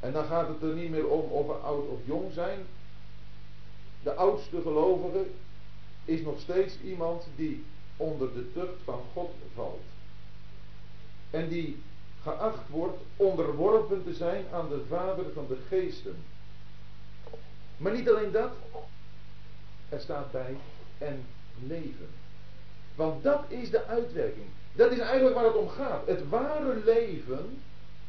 En 0.00 0.12
dan 0.12 0.24
gaat 0.24 0.48
het 0.48 0.62
er 0.62 0.74
niet 0.74 0.90
meer 0.90 1.08
om 1.08 1.30
of 1.30 1.46
we 1.46 1.52
oud 1.52 1.88
of 1.88 1.98
jong 2.04 2.32
zijn. 2.32 2.58
De 4.02 4.14
oudste 4.14 4.60
gelovige 4.60 5.26
is 6.04 6.20
nog 6.20 6.40
steeds 6.40 6.80
iemand 6.84 7.26
die 7.36 7.64
onder 7.96 8.34
de 8.34 8.52
tucht 8.52 8.82
van 8.84 9.00
God 9.12 9.30
valt. 9.54 9.82
En 11.30 11.48
die 11.48 11.82
geacht 12.24 12.68
wordt 12.68 12.98
onderworpen 13.16 14.04
te 14.04 14.14
zijn 14.14 14.44
aan 14.52 14.68
de 14.68 14.82
Vader 14.88 15.24
van 15.34 15.46
de 15.48 15.58
geesten. 15.68 16.16
Maar 17.76 17.92
niet 17.92 18.08
alleen 18.08 18.32
dat, 18.32 18.50
er 19.88 20.00
staat 20.00 20.32
bij 20.32 20.56
en 20.98 21.26
leven. 21.66 22.08
Want 22.94 23.22
dat 23.22 23.44
is 23.48 23.70
de 23.70 23.84
uitwerking. 23.84 24.46
Dat 24.72 24.90
is 24.90 24.98
eigenlijk 24.98 25.34
waar 25.34 25.44
het 25.44 25.56
om 25.56 25.68
gaat. 25.68 26.06
Het 26.06 26.28
ware 26.28 26.82
leven, 26.84 27.62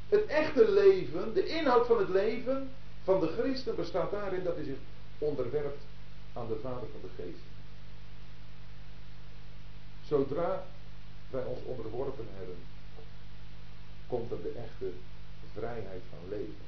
het 0.10 0.26
echte 0.26 0.72
leven, 0.72 1.34
de 1.34 1.48
inhoud 1.48 1.88
van 1.88 1.98
het 1.98 2.10
leven 2.10 2.70
van 3.04 3.20
de 3.20 3.28
christen 3.28 3.76
bestaat 3.76 4.12
daarin 4.12 4.44
dat 4.44 4.56
hij 4.56 4.64
zich 4.64 4.78
onderwerpt 5.18 5.84
aan 6.34 6.48
de 6.48 6.60
Vader 6.62 6.88
van 6.92 7.02
de 7.02 7.24
Geest. 7.24 7.44
Zodra 10.08 10.64
wij 11.30 11.44
ons 11.44 11.60
onderworpen 11.66 12.28
hebben, 12.38 12.56
komt 14.08 14.32
er 14.32 14.42
de 14.42 14.54
echte 14.66 14.92
vrijheid 15.54 16.02
van 16.10 16.30
leven. 16.30 16.66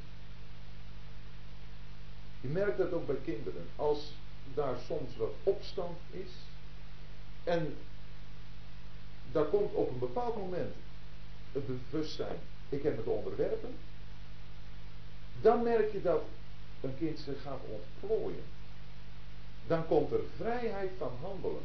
Je 2.42 2.48
merkt 2.48 2.78
dat 2.78 2.94
ook 2.94 3.08
bij 3.08 3.20
kinderen. 3.24 3.66
Als 3.76 4.12
daar 4.54 4.78
soms 4.86 5.18
wat 5.18 5.34
opstand 5.44 5.98
is 6.12 6.32
en 7.44 7.76
daar 9.32 9.46
komt 9.46 9.74
op 9.74 9.90
een 9.90 10.00
bepaald 10.00 10.38
moment 10.38 10.76
het 11.52 11.90
bewustzijn, 11.90 12.38
ik 12.70 12.84
heb 12.84 12.96
me 12.96 13.12
onderwerpen, 13.12 13.76
dan 15.42 15.64
merk 15.64 15.92
je 15.92 16.02
dat 16.02 16.24
een 16.82 16.98
kind 16.98 17.20
zich 17.20 17.42
gaat 17.42 17.60
ontplooien. 17.70 18.44
Dan 19.68 19.88
komt 19.88 20.12
er 20.12 20.20
vrijheid 20.36 20.92
van 20.98 21.12
handelen. 21.22 21.62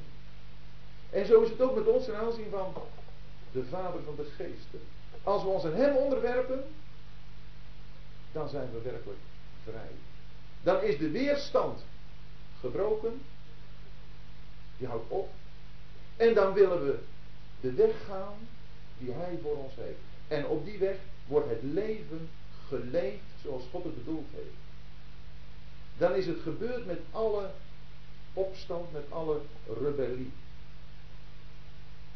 En 1.10 1.26
zo 1.26 1.42
is 1.42 1.50
het 1.50 1.60
ook 1.60 1.74
met 1.74 1.86
ons 1.86 2.04
ten 2.04 2.16
aanzien 2.16 2.50
van 2.50 2.74
de 3.52 3.64
Vader 3.64 4.02
van 4.02 4.16
de 4.16 4.24
Geesten. 4.24 4.80
Als 5.22 5.42
we 5.42 5.48
ons 5.48 5.64
aan 5.64 5.74
Hem 5.74 5.96
onderwerpen, 5.96 6.64
dan 8.32 8.48
zijn 8.48 8.70
we 8.72 8.80
werkelijk 8.80 9.18
vrij. 9.62 9.90
Dan 10.62 10.82
is 10.82 10.98
de 10.98 11.10
weerstand 11.10 11.84
gebroken. 12.60 13.22
Die 14.78 14.86
houdt 14.86 15.10
op. 15.10 15.30
En 16.16 16.34
dan 16.34 16.52
willen 16.52 16.84
we 16.84 16.98
de 17.60 17.72
weg 17.72 18.04
gaan 18.06 18.34
die 18.98 19.12
Hij 19.12 19.38
voor 19.42 19.56
ons 19.56 19.74
heeft. 19.74 19.98
En 20.28 20.46
op 20.46 20.64
die 20.64 20.78
weg 20.78 20.96
wordt 21.26 21.48
het 21.48 21.62
leven 21.62 22.28
geleefd 22.68 23.22
zoals 23.42 23.62
God 23.70 23.84
het 23.84 23.94
bedoeld 23.94 24.26
heeft. 24.34 24.56
Dan 25.98 26.14
is 26.14 26.26
het 26.26 26.40
gebeurd 26.40 26.86
met 26.86 27.00
alle 27.10 27.50
opstand, 28.32 28.92
met 28.92 29.04
alle 29.08 29.40
rebellie. 29.82 30.32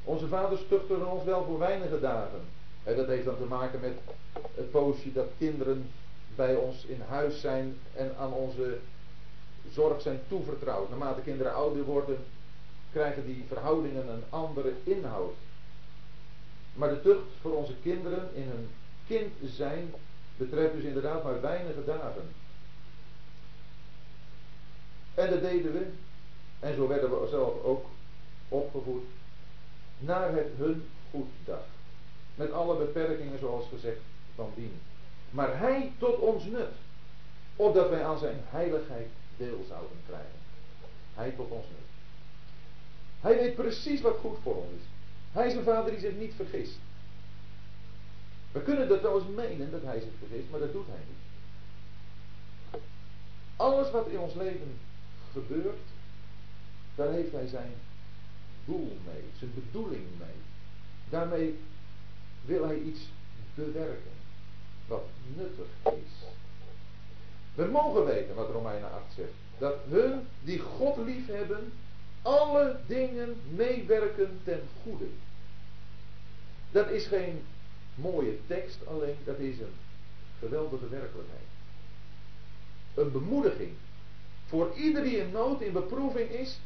Onze 0.05 0.29
vaders 0.29 0.61
tuchten 0.69 1.11
ons 1.11 1.25
wel 1.25 1.45
voor 1.45 1.59
weinige 1.59 2.01
dagen. 2.01 2.45
En 2.87 2.96
dat 2.96 3.07
heeft 3.07 3.25
dan 3.25 3.37
te 3.37 3.44
maken 3.44 3.81
met 3.81 3.99
het 4.55 4.70
poosje 4.70 5.12
dat 5.12 5.27
kinderen 5.38 5.90
bij 6.35 6.55
ons 6.55 6.85
in 6.85 7.01
huis 7.09 7.40
zijn 7.40 7.79
en 7.94 8.16
aan 8.18 8.33
onze 8.33 8.79
zorg 9.72 10.01
zijn 10.01 10.20
toevertrouwd. 10.29 10.88
Naarmate 10.88 11.20
kinderen 11.20 11.55
ouder 11.55 11.85
worden, 11.85 12.18
krijgen 12.92 13.27
die 13.27 13.44
verhoudingen 13.49 14.09
een 14.09 14.22
andere 14.29 14.72
inhoud. 14.85 15.35
Maar 16.75 16.88
de 16.88 17.03
tucht 17.03 17.27
voor 17.40 17.57
onze 17.57 17.75
kinderen 17.83 18.29
in 18.35 18.49
hun 18.49 18.68
kind 19.07 19.33
zijn 19.44 19.94
betreft 20.37 20.75
dus 20.75 20.85
inderdaad 20.85 21.25
maar 21.25 21.40
weinige 21.40 21.85
dagen. 21.85 22.29
En 25.14 25.31
dat 25.31 25.40
deden 25.40 25.72
we, 25.72 25.87
en 26.61 26.75
zo 26.75 26.88
werden 26.88 27.11
we 27.11 27.29
zelf 27.31 27.62
ook 27.62 27.87
opgevoed, 28.49 29.05
naar 29.99 30.33
het 30.33 30.49
hun 30.57 30.85
goed 31.11 31.29
dacht. 31.44 31.75
Met 32.37 32.53
alle 32.53 32.77
beperkingen 32.77 33.38
zoals 33.38 33.64
gezegd 33.68 34.01
van 34.35 34.53
dien. 34.55 34.81
Maar 35.31 35.59
hij 35.59 35.92
tot 35.99 36.18
ons 36.18 36.44
nut. 36.44 36.75
Opdat 37.57 37.88
wij 37.88 38.05
aan 38.05 38.18
zijn 38.18 38.40
heiligheid 38.40 39.09
deel 39.37 39.64
zouden 39.68 39.96
krijgen. 40.07 40.38
Hij 41.14 41.31
tot 41.31 41.51
ons 41.51 41.66
nut. 41.66 41.88
Hij 43.20 43.37
weet 43.37 43.55
precies 43.55 44.01
wat 44.01 44.16
goed 44.20 44.37
voor 44.42 44.57
ons 44.57 44.70
is. 44.70 44.87
Hij 45.33 45.46
is 45.46 45.55
een 45.55 45.64
vader 45.64 45.90
die 45.90 46.01
zich 46.01 46.16
niet 46.16 46.33
vergist. 46.37 46.79
We 48.53 48.62
kunnen 48.62 48.88
dat 48.88 49.03
wel 49.03 49.18
eens 49.18 49.35
menen 49.35 49.70
dat 49.70 49.83
hij 49.83 50.01
zich 50.01 50.12
vergist, 50.18 50.51
maar 50.51 50.61
dat 50.61 50.72
doet 50.72 50.87
hij 50.87 51.05
niet. 51.07 51.25
Alles 53.57 53.90
wat 53.90 54.09
in 54.09 54.18
ons 54.18 54.35
leven 54.35 54.79
gebeurt, 55.33 55.87
daar 56.94 57.12
heeft 57.12 57.33
hij 57.33 57.46
zijn 57.46 57.72
doel 58.64 58.96
mee, 59.07 59.22
zijn 59.38 59.51
bedoeling 59.55 60.05
mee. 60.18 60.37
Daarmee 61.09 61.59
wil 62.46 62.66
hij 62.66 62.78
iets 62.78 63.00
bewerken 63.54 64.11
wat 64.87 65.04
nuttig 65.37 65.66
is. 65.85 66.26
We 67.54 67.64
mogen 67.64 68.04
weten 68.04 68.35
wat 68.35 68.50
Romeinen 68.50 68.92
8 68.92 69.14
zegt. 69.14 69.32
Dat 69.59 69.74
hun 69.88 70.26
die 70.42 70.59
God 70.59 70.96
lief 70.96 71.26
hebben, 71.26 71.72
alle 72.22 72.76
dingen 72.87 73.40
meewerken 73.48 74.40
ten 74.44 74.61
goede. 74.82 75.06
Dat 76.70 76.90
is 76.90 77.06
geen 77.06 77.42
mooie 77.94 78.38
tekst 78.46 78.78
alleen, 78.87 79.16
dat 79.24 79.38
is 79.38 79.59
een 79.59 79.74
geweldige 80.38 80.88
werkelijkheid. 80.88 81.40
Een 82.94 83.12
bemoediging 83.12 83.72
voor 84.46 84.72
ieder 84.76 85.02
die 85.02 85.16
in 85.16 85.30
nood, 85.30 85.61
in 85.61 85.72
beproeving 85.72 86.30
is, 86.30 86.61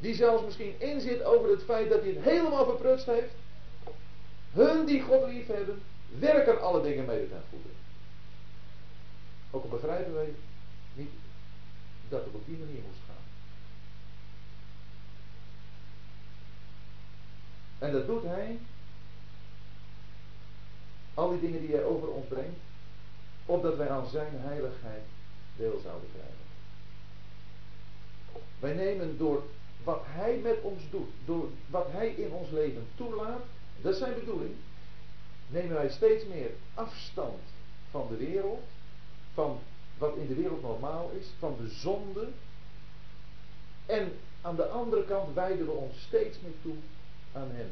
die 0.00 0.14
zelfs 0.14 0.44
misschien 0.44 0.74
inzit 0.78 1.22
over 1.22 1.50
het 1.50 1.62
feit 1.62 1.88
dat 1.90 2.00
hij 2.00 2.08
het 2.08 2.24
helemaal 2.24 2.64
verprutst 2.64 3.06
heeft. 3.06 3.34
Hun 4.52 4.86
die 4.86 5.02
God 5.02 5.28
lief 5.28 5.46
hebben, 5.46 5.82
werken 6.18 6.60
alle 6.60 6.82
dingen 6.82 7.04
mee 7.04 7.28
ten 7.28 7.42
goede. 7.50 7.68
Ook 9.50 9.62
al 9.62 9.68
begrijpen 9.68 10.14
wij 10.14 10.34
niet 10.94 11.10
dat 12.08 12.24
het 12.24 12.34
op 12.34 12.46
die 12.46 12.58
manier 12.58 12.82
moest 12.86 13.00
gaan. 13.06 13.24
En 17.78 17.92
dat 17.92 18.06
doet 18.06 18.22
hij, 18.22 18.58
al 21.14 21.30
die 21.30 21.40
dingen 21.40 21.60
die 21.60 21.74
hij 21.74 21.84
over 21.84 22.08
ons 22.08 22.26
brengt, 22.26 22.58
opdat 23.46 23.76
wij 23.76 23.90
aan 23.90 24.06
zijn 24.06 24.32
heiligheid 24.32 25.02
deel 25.56 25.80
zouden 25.82 26.08
krijgen. 26.12 26.42
Wij 28.58 28.72
nemen 28.72 29.18
door 29.18 29.42
wat 29.84 30.02
hij 30.04 30.38
met 30.42 30.60
ons 30.60 30.82
doet, 30.90 31.10
door 31.24 31.48
wat 31.66 31.86
hij 31.90 32.08
in 32.08 32.32
ons 32.32 32.50
leven 32.50 32.86
toelaat, 32.94 33.42
dat 33.80 33.92
is 33.92 33.98
zijn 33.98 34.14
bedoeling, 34.14 34.54
nemen 35.48 35.74
wij 35.74 35.90
steeds 35.90 36.24
meer 36.24 36.50
afstand 36.74 37.40
van 37.90 38.06
de 38.10 38.16
wereld, 38.16 38.62
van 39.34 39.58
wat 39.98 40.16
in 40.16 40.26
de 40.26 40.34
wereld 40.34 40.62
normaal 40.62 41.10
is, 41.20 41.26
van 41.38 41.56
de 41.60 41.68
zonde. 41.68 42.28
En 43.86 44.12
aan 44.40 44.56
de 44.56 44.66
andere 44.66 45.04
kant 45.04 45.34
wijden 45.34 45.66
we 45.66 45.72
ons 45.72 46.02
steeds 46.02 46.40
meer 46.40 46.54
toe 46.62 46.74
aan 47.32 47.50
Hem. 47.50 47.70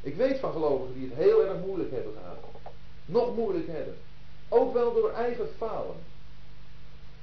Ik 0.00 0.16
weet 0.16 0.38
van 0.38 0.52
gelovigen 0.52 0.94
die 0.94 1.08
het 1.08 1.18
heel 1.18 1.46
erg 1.46 1.60
moeilijk 1.60 1.90
hebben 1.90 2.12
gehad. 2.12 2.38
Nog 3.06 3.36
moeilijk 3.36 3.66
hebben. 3.66 3.96
Ook 4.48 4.72
wel 4.72 4.94
door 4.94 5.12
eigen 5.12 5.48
falen. 5.56 5.96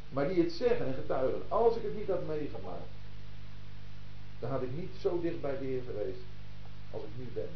Maar 0.09 0.27
die 0.27 0.43
het 0.43 0.51
zeggen 0.51 0.85
en 0.85 0.93
getuigen. 0.93 1.41
Als 1.47 1.75
ik 1.75 1.83
het 1.83 1.97
niet 1.97 2.07
had 2.07 2.27
meegemaakt. 2.27 2.89
Dan 4.39 4.49
had 4.49 4.61
ik 4.61 4.75
niet 4.75 4.91
zo 4.99 5.21
dicht 5.21 5.41
bij 5.41 5.57
de 5.57 5.65
Heer 5.65 5.81
geweest. 5.85 6.21
Als 6.91 7.03
ik 7.03 7.09
nu 7.17 7.29
ben. 7.33 7.49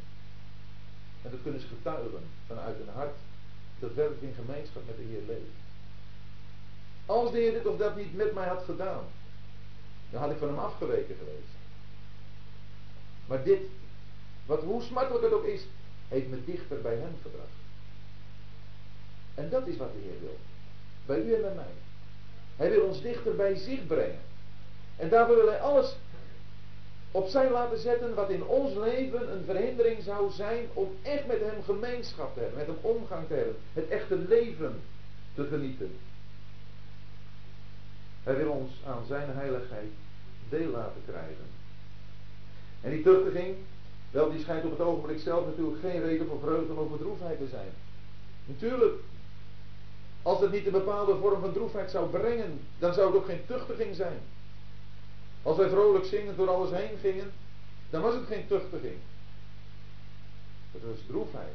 En 1.22 1.32
dat 1.32 1.40
kunnen 1.44 1.62
ze 1.62 1.68
getuigen 1.68 2.24
vanuit 2.48 2.78
hun 2.78 2.94
hart. 2.94 3.16
dat 3.80 3.94
werkelijk 3.94 4.22
in 4.22 4.34
gemeenschap 4.46 4.82
met 4.86 4.98
de 4.98 5.04
Heer 5.04 5.22
leeft. 5.28 5.56
Als 7.06 7.32
de 7.32 7.38
Heer 7.38 7.52
dit 7.52 7.66
of 7.66 7.78
dat 7.78 7.96
niet 7.96 8.16
met 8.16 8.34
mij 8.34 8.48
had 8.48 8.64
gedaan, 8.64 9.04
dan 10.10 10.22
had 10.22 10.32
ik 10.32 10.38
van 10.38 10.48
hem 10.48 10.60
afgeweken 10.60 11.16
geweest. 11.16 11.54
Maar 13.26 13.44
dit, 13.44 13.62
wat, 14.46 14.64
hoe 14.64 14.82
smartelijk 14.82 15.24
het 15.24 15.34
ook 15.34 15.46
is, 15.46 15.62
heeft 16.08 16.28
me 16.28 16.46
dichter 16.46 16.82
bij 16.82 16.96
hem 16.96 17.16
gebracht. 17.22 17.50
En 19.34 19.50
dat 19.50 19.68
is 19.68 19.78
wat 19.78 19.94
de 19.94 20.00
Heer 20.00 20.20
wil. 20.20 20.38
Bij 21.06 21.20
u 21.20 21.34
en 21.34 21.42
bij 21.42 21.56
mij. 21.56 21.74
Hij 22.56 22.70
wil 22.70 22.82
ons 22.82 23.02
dichter 23.02 23.36
bij 23.36 23.56
zich 23.56 23.88
brengen. 23.88 24.22
En 24.96 25.10
daarvoor 25.10 25.36
wil 25.36 25.48
hij 25.48 25.62
alles 25.62 25.96
opzij 27.16 27.52
laten 27.52 27.80
zetten 27.80 28.16
wat 28.16 28.30
in 28.30 28.44
ons 28.44 28.74
leven 28.74 29.32
een 29.32 29.44
verhindering 29.46 30.04
zou 30.04 30.32
zijn 30.32 30.66
om 30.74 30.96
echt 31.02 31.28
met 31.28 31.40
hem 31.40 31.64
gemeenschap 31.64 32.34
te 32.34 32.40
hebben, 32.40 32.58
met 32.58 32.68
hem 32.68 32.78
omgang 32.82 33.28
te 33.28 33.34
hebben, 33.34 33.56
het 33.74 33.88
echte 33.88 34.16
leven 34.16 34.82
te 35.34 35.46
genieten. 35.46 35.98
Hij 38.24 38.36
wil 38.36 38.52
ons 38.52 38.72
aan 38.86 39.04
zijn 39.08 39.30
heiligheid 39.30 39.92
deel 40.50 40.70
laten 40.70 41.02
krijgen. 41.08 41.46
En 42.82 42.92
die 42.92 43.04
tuchtiging, 43.04 43.56
wel 44.12 44.32
die 44.32 44.42
schijnt 44.42 44.66
op 44.66 44.72
het 44.72 44.88
ogenblik 44.88 45.20
zelf 45.20 45.46
natuurlijk 45.46 45.80
geen 45.80 46.02
reden 46.02 46.28
voor 46.28 46.40
vreugde 46.40 46.74
of 46.74 46.90
bedroefdheid 46.92 47.38
te 47.38 47.48
zijn. 47.48 47.70
Natuurlijk, 48.46 49.00
als 50.22 50.40
het 50.40 50.52
niet 50.52 50.66
een 50.66 50.72
bepaalde 50.72 51.16
vorm 51.16 51.42
van 51.42 51.54
droefheid 51.54 51.92
zou 51.92 52.10
brengen, 52.10 52.60
dan 52.80 52.94
zou 52.94 53.08
het 53.08 53.16
ook 53.16 53.26
geen 53.26 53.46
tuchtiging 53.48 53.96
zijn. 53.96 54.20
Als 55.46 55.58
wij 55.58 55.70
vrolijk 55.70 56.06
zingen 56.06 56.36
door 56.36 56.50
alles 56.50 56.72
heen 56.72 56.98
gingen, 57.02 57.32
dan 57.90 58.02
was 58.02 58.14
het 58.14 58.26
geen 58.28 58.48
tuchtiging. 58.48 58.98
Het 60.72 60.82
was 60.84 60.98
droefheid. 61.08 61.54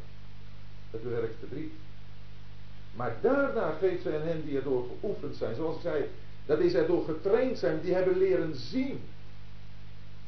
Het 0.90 1.02
werkt 1.02 1.34
verdriet. 1.38 1.72
Maar 2.94 3.16
daarna 3.20 3.70
geeft 3.70 4.02
zij 4.02 4.20
aan 4.20 4.26
hen 4.26 4.44
die 4.44 4.56
erdoor 4.56 4.84
geoefend 5.00 5.36
zijn. 5.36 5.54
Zoals 5.54 5.76
ik 5.76 5.82
zei, 5.82 6.04
dat 6.46 6.58
is 6.58 6.74
erdoor 6.74 7.04
getraind 7.04 7.58
zijn. 7.58 7.80
Die 7.80 7.94
hebben 7.94 8.18
leren 8.18 8.54
zien. 8.54 9.00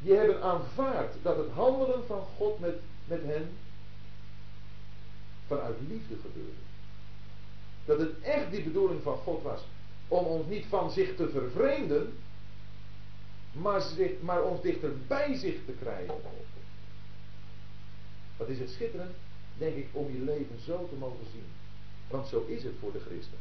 Die 0.00 0.12
hebben 0.12 0.42
aanvaard 0.42 1.14
dat 1.22 1.36
het 1.36 1.50
handelen 1.50 2.06
van 2.06 2.22
God 2.36 2.60
met, 2.60 2.76
met 3.04 3.22
hen 3.24 3.50
vanuit 5.46 5.76
liefde 5.88 6.14
gebeurde. 6.22 6.62
Dat 7.84 7.98
het 7.98 8.20
echt 8.20 8.50
die 8.50 8.62
bedoeling 8.62 9.02
van 9.02 9.16
God 9.16 9.42
was. 9.42 9.60
Om 10.08 10.24
ons 10.24 10.46
niet 10.46 10.66
van 10.68 10.90
zich 10.90 11.16
te 11.16 11.28
vervreemden, 11.28 12.12
maar, 13.52 13.82
maar 14.20 14.42
ons 14.42 14.62
dichter 14.62 14.90
bij 15.06 15.34
zich 15.34 15.54
te 15.66 15.72
krijgen. 15.80 16.14
Wat 18.36 18.48
is 18.48 18.58
het 18.58 18.70
schitterend, 18.70 19.14
denk 19.58 19.76
ik, 19.76 19.88
om 19.92 20.12
je 20.12 20.18
leven 20.18 20.60
zo 20.64 20.88
te 20.88 20.94
mogen 20.94 21.26
zien. 21.32 21.46
Want 22.08 22.28
zo 22.28 22.44
is 22.48 22.62
het 22.62 22.74
voor 22.80 22.92
de 22.92 23.00
christen. 23.00 23.38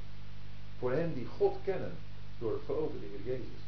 Voor 0.80 0.92
hen 0.92 1.14
die 1.14 1.26
God 1.26 1.58
kennen 1.64 1.94
door 2.40 2.52
het 2.52 2.62
geloven 2.66 3.00
in 3.02 3.24
Jezus. 3.24 3.62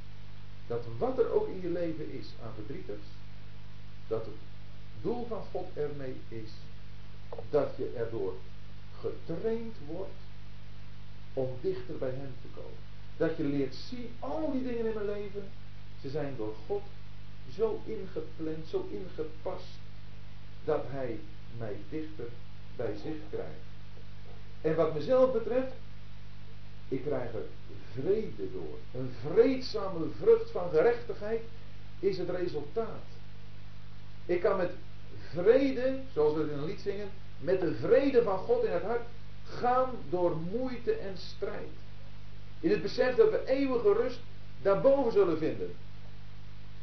Dat 0.68 0.84
wat 0.98 1.20
er 1.20 1.32
ook 1.32 1.48
in 1.48 1.62
je 1.62 1.70
leven 1.70 2.12
is 2.12 2.28
aan 2.44 2.54
verdrieters, 2.56 3.08
dat 4.08 4.26
het 4.26 4.36
doel 5.02 5.26
van 5.28 5.44
God 5.52 5.68
ermee 5.74 6.16
is 6.28 6.50
dat 7.50 7.70
je 7.78 7.94
erdoor 7.96 8.34
getraind 9.00 9.76
wordt 9.88 10.22
om 11.34 11.50
dichter 11.62 11.98
bij 11.98 12.10
Hem 12.10 12.34
te 12.42 12.48
komen. 12.56 12.78
Dat 13.18 13.38
je 13.38 13.44
leert 13.44 13.76
zien, 13.76 14.10
al 14.20 14.52
die 14.52 14.64
dingen 14.64 14.86
in 14.86 14.94
mijn 14.94 15.06
leven, 15.06 15.44
ze 16.04 16.10
zijn 16.10 16.34
door 16.38 16.54
God 16.68 16.82
zo 17.56 17.82
ingepland, 17.86 18.68
zo 18.68 18.88
ingepast, 18.92 19.80
dat 20.66 20.84
Hij 20.88 21.20
mij 21.58 21.76
dichter 21.90 22.28
bij 22.76 22.96
zich 23.04 23.16
krijgt. 23.30 23.66
En 24.62 24.76
wat 24.76 24.94
mezelf 24.94 25.34
betreft, 25.34 25.72
ik 26.88 27.04
krijg 27.04 27.34
er 27.34 27.46
vrede 27.94 28.52
door. 28.52 28.78
Een 29.02 29.12
vreedzame 29.22 30.06
vrucht 30.20 30.52
van 30.52 30.70
gerechtigheid 30.70 31.42
is 32.00 32.18
het 32.18 32.30
resultaat. 32.30 33.06
Ik 34.26 34.42
kan 34.42 34.58
met 34.58 34.72
vrede, 35.30 36.00
zoals 36.14 36.34
we 36.34 36.42
het 36.42 36.52
in 36.52 36.58
een 36.58 36.66
lied 36.66 36.82
zingen, 36.82 37.10
met 37.40 37.60
de 37.60 37.76
vrede 37.76 38.24
van 38.24 38.38
God 38.38 38.64
in 38.64 38.72
het 38.72 38.84
hart 38.84 39.06
gaan 39.44 39.90
door 40.10 40.38
moeite 40.52 40.92
en 40.94 41.18
strijd. 41.18 41.72
In 42.60 42.70
het 42.70 42.82
besef 42.82 43.16
dat 43.16 43.30
we 43.30 43.46
eeuwige 43.46 43.94
rust 43.94 44.20
daarboven 44.62 45.12
zullen 45.12 45.38
vinden. 45.38 45.76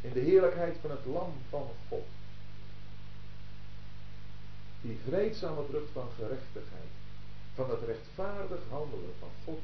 In 0.01 0.13
de 0.13 0.21
heerlijkheid 0.21 0.77
van 0.81 0.91
het 0.91 1.07
lam 1.07 1.33
van 1.49 1.69
God. 1.89 2.07
Die 4.81 4.99
vreedzame 5.09 5.63
vrucht 5.69 5.91
van 5.93 6.09
gerechtigheid. 6.17 6.91
Van 7.55 7.69
dat 7.69 7.83
rechtvaardig 7.87 8.61
handelen 8.69 9.15
van 9.19 9.29
God. 9.45 9.61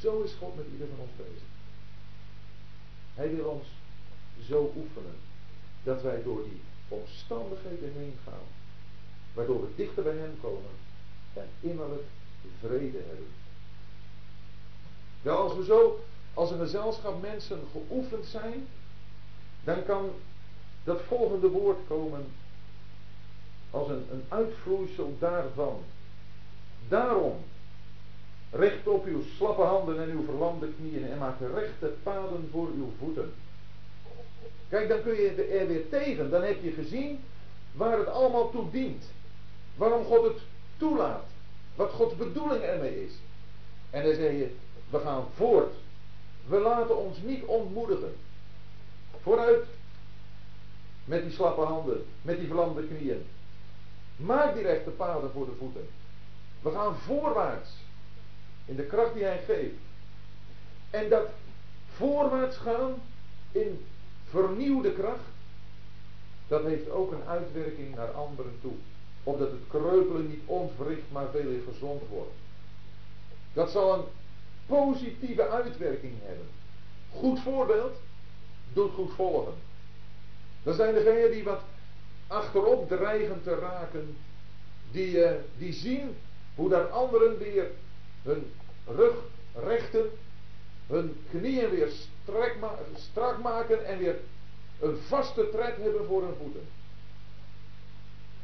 Zo 0.00 0.22
is 0.22 0.32
God 0.38 0.56
met 0.56 0.66
ieder 0.72 0.86
van 0.88 0.98
ons 0.98 1.16
bezig. 1.16 1.48
Hij 3.14 3.34
wil 3.34 3.44
ons 3.44 3.66
zo 4.48 4.72
oefenen. 4.76 5.16
Dat 5.82 6.02
wij 6.02 6.22
door 6.22 6.42
die 6.42 6.60
omstandigheden 6.88 7.92
heen 7.96 8.16
gaan. 8.24 8.46
Waardoor 9.34 9.60
we 9.60 9.68
dichter 9.76 10.02
bij 10.02 10.16
Hem 10.16 10.38
komen. 10.40 10.70
En 11.32 11.48
innerlijk 11.60 12.04
vrede 12.60 12.98
hebben. 12.98 13.32
Wel, 15.22 15.36
als 15.36 15.56
we 15.56 15.64
zo 15.64 16.04
als 16.34 16.50
een 16.50 16.58
gezelschap 16.58 17.22
mensen 17.22 17.60
geoefend 17.72 18.26
zijn, 18.26 18.66
dan 19.64 19.84
kan 19.84 20.10
dat 20.84 21.00
volgende 21.08 21.48
woord 21.48 21.78
komen 21.88 22.24
als 23.70 23.88
een, 23.88 24.06
een 24.10 24.24
uitvloeisel 24.28 25.16
daarvan. 25.18 25.78
Daarom, 26.88 27.36
richt 28.50 28.86
op 28.86 29.06
uw 29.06 29.22
slappe 29.36 29.62
handen 29.62 30.02
en 30.02 30.10
uw 30.10 30.24
verlamde 30.24 30.68
knieën 30.78 31.10
en 31.10 31.18
maak 31.18 31.40
rechte 31.54 31.92
paden 32.02 32.48
voor 32.50 32.68
uw 32.76 32.92
voeten. 32.98 33.32
Kijk, 34.68 34.88
dan 34.88 35.02
kun 35.02 35.14
je 35.14 35.30
er 35.30 35.66
weer 35.66 35.88
tegen. 35.88 36.30
Dan 36.30 36.42
heb 36.42 36.62
je 36.62 36.70
gezien 36.70 37.20
waar 37.72 37.98
het 37.98 38.08
allemaal 38.08 38.50
toe 38.50 38.70
dient. 38.70 39.04
Waarom 39.76 40.04
God 40.04 40.24
het 40.24 40.38
toelaat. 40.76 41.24
Wat 41.74 41.90
Gods 41.90 42.16
bedoeling 42.16 42.62
ermee 42.62 43.04
is. 43.04 43.12
En 43.90 44.04
dan 44.04 44.14
zeg 44.14 44.30
je, 44.30 44.54
we 44.90 44.98
gaan 44.98 45.24
voort. 45.34 45.74
We 46.46 46.58
laten 46.58 46.96
ons 46.96 47.18
niet 47.22 47.44
ontmoedigen. 47.44 48.14
Vooruit. 49.22 49.64
Met 51.04 51.22
die 51.22 51.32
slappe 51.32 51.60
handen. 51.60 52.04
Met 52.22 52.38
die 52.38 52.46
verlamde 52.46 52.86
knieën. 52.86 53.26
Maak 54.16 54.54
die 54.54 54.62
rechte 54.62 54.90
paden 54.90 55.30
voor 55.30 55.46
de 55.46 55.54
voeten. 55.58 55.88
We 56.60 56.70
gaan 56.70 56.96
voorwaarts. 56.96 57.70
In 58.64 58.76
de 58.76 58.86
kracht 58.86 59.14
die 59.14 59.24
hij 59.24 59.42
geeft. 59.46 59.74
En 60.90 61.08
dat 61.08 61.28
voorwaarts 61.96 62.56
gaan 62.56 62.94
in 63.52 63.84
vernieuwde 64.28 64.92
kracht. 64.92 65.30
Dat 66.48 66.62
heeft 66.62 66.90
ook 66.90 67.12
een 67.12 67.24
uitwerking 67.28 67.94
naar 67.94 68.10
anderen 68.10 68.58
toe. 68.60 68.72
Opdat 69.22 69.50
het 69.50 69.60
kreupelen 69.68 70.28
niet 70.28 70.42
ontwricht, 70.46 71.10
maar 71.12 71.26
veel 71.30 71.60
gezond 71.72 72.02
wordt. 72.08 72.34
Dat 73.52 73.70
zal 73.70 73.94
een 73.94 74.04
positieve 74.72 75.48
uitwerking 75.48 76.12
hebben. 76.22 76.46
Goed 77.10 77.40
voorbeeld 77.40 77.96
doet 78.72 78.92
goed 78.92 79.12
volgen. 79.14 79.54
Dan 80.62 80.74
zijn 80.74 80.94
degenen 80.94 81.30
die 81.30 81.44
wat 81.44 81.60
achterop 82.26 82.88
dreigen 82.88 83.42
te 83.42 83.54
raken, 83.54 84.16
die, 84.90 85.16
uh, 85.16 85.30
die 85.58 85.72
zien 85.72 86.16
hoe 86.54 86.68
daar 86.68 86.88
anderen 86.88 87.38
weer 87.38 87.70
hun 88.22 88.52
rug 88.86 89.14
rechten, 89.54 90.10
hun 90.86 91.16
knieën 91.30 91.70
weer 91.70 91.90
strak 92.94 93.38
maken 93.42 93.86
en 93.86 93.98
weer 93.98 94.16
een 94.80 94.96
vaste 94.96 95.50
tred 95.50 95.76
hebben 95.76 96.06
voor 96.06 96.22
hun 96.22 96.34
voeten. 96.38 96.68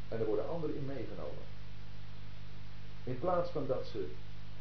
En 0.07 0.19
er 0.19 0.25
worden 0.25 0.49
anderen 0.49 0.75
in 0.75 0.85
meegenomen. 0.85 1.43
In 3.03 3.19
plaats 3.19 3.49
van 3.49 3.67
dat 3.67 3.87
ze 3.91 4.09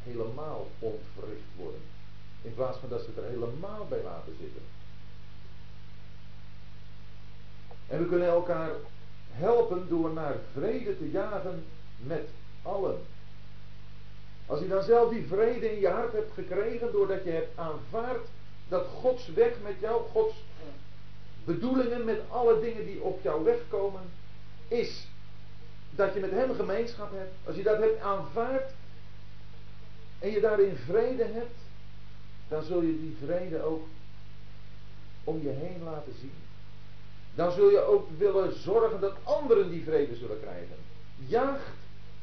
helemaal 0.02 0.66
ontwricht 0.78 1.50
worden. 1.56 1.80
In 2.42 2.54
plaats 2.54 2.78
van 2.78 2.88
dat 2.88 3.00
ze 3.00 3.20
er 3.20 3.28
helemaal 3.28 3.86
bij 3.88 4.02
laten 4.02 4.36
zitten. 4.40 4.62
En 7.86 7.98
we 7.98 8.08
kunnen 8.08 8.28
elkaar 8.28 8.70
helpen 9.30 9.88
door 9.88 10.12
naar 10.12 10.36
vrede 10.52 10.98
te 10.98 11.10
jagen 11.10 11.64
met 11.96 12.28
allen. 12.62 12.98
Als 14.46 14.60
je 14.60 14.68
dan 14.68 14.82
zelf 14.82 15.10
die 15.10 15.26
vrede 15.26 15.72
in 15.72 15.80
je 15.80 15.88
hart 15.88 16.12
hebt 16.12 16.32
gekregen 16.34 16.92
doordat 16.92 17.24
je 17.24 17.30
hebt 17.30 17.58
aanvaard 17.58 18.26
dat 18.68 18.86
Gods 18.86 19.28
weg 19.28 19.52
met 19.62 19.74
jou, 19.80 20.02
Gods 20.10 20.34
bedoelingen 21.44 22.04
met 22.04 22.20
alle 22.28 22.60
dingen 22.60 22.86
die 22.86 23.02
op 23.02 23.22
jouw 23.22 23.42
weg 23.42 23.58
komen, 23.68 24.02
is 24.68 25.06
dat 25.90 26.14
je 26.14 26.20
met 26.20 26.30
Hem 26.30 26.54
gemeenschap 26.54 27.10
hebt. 27.12 27.34
Als 27.44 27.56
je 27.56 27.62
dat 27.62 27.78
hebt 27.78 28.00
aanvaard, 28.00 28.70
en 30.18 30.30
je 30.30 30.40
daarin 30.40 30.76
vrede 30.76 31.24
hebt, 31.24 31.56
dan 32.48 32.62
zul 32.62 32.82
je 32.82 33.00
die 33.00 33.16
vrede 33.24 33.62
ook 33.62 33.86
om 35.24 35.42
je 35.42 35.48
heen 35.48 35.82
laten 35.82 36.14
zien. 36.20 36.32
Dan 37.34 37.52
zul 37.52 37.70
je 37.70 37.80
ook 37.80 38.08
willen 38.18 38.60
zorgen 38.60 39.00
dat 39.00 39.16
anderen 39.22 39.70
die 39.70 39.82
vrede 39.82 40.16
zullen 40.16 40.40
krijgen. 40.40 40.76
Jaagt 41.26 41.76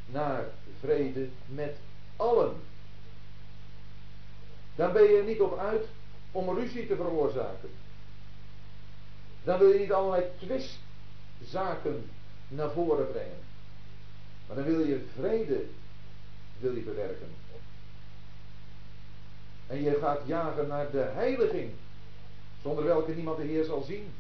naar 0.06 0.46
vrede 0.80 1.28
met 1.46 1.76
allen. 2.16 2.56
Dan 4.76 4.94
ben 4.94 5.04
je 5.04 5.24
niet 5.24 5.42
op 5.42 5.58
uit 5.58 5.88
om 6.32 6.58
ruzie 6.58 6.88
te 6.88 6.96
veroorzaken. 6.96 7.70
Dan 9.44 9.60
wil 9.60 9.70
je 9.70 9.80
niet 9.80 9.94
allerlei 9.94 10.24
twistzaken 10.38 12.10
naar 12.48 12.72
voren 12.72 13.12
brengen. 13.12 13.40
Maar 14.48 14.56
dan 14.56 14.66
wil 14.66 14.80
je 14.80 15.06
vrede 15.16 15.66
wil 16.60 16.76
je 16.76 16.82
bewerken. 16.82 17.28
En 19.68 19.84
je 19.84 19.98
gaat 20.02 20.22
jagen 20.26 20.68
naar 20.68 20.92
de 20.92 21.06
heiliging, 21.14 21.72
zonder 22.62 22.84
welke 22.84 23.12
niemand 23.12 23.38
de 23.38 23.44
Heer 23.44 23.64
zal 23.64 23.82
zien. 23.82 24.14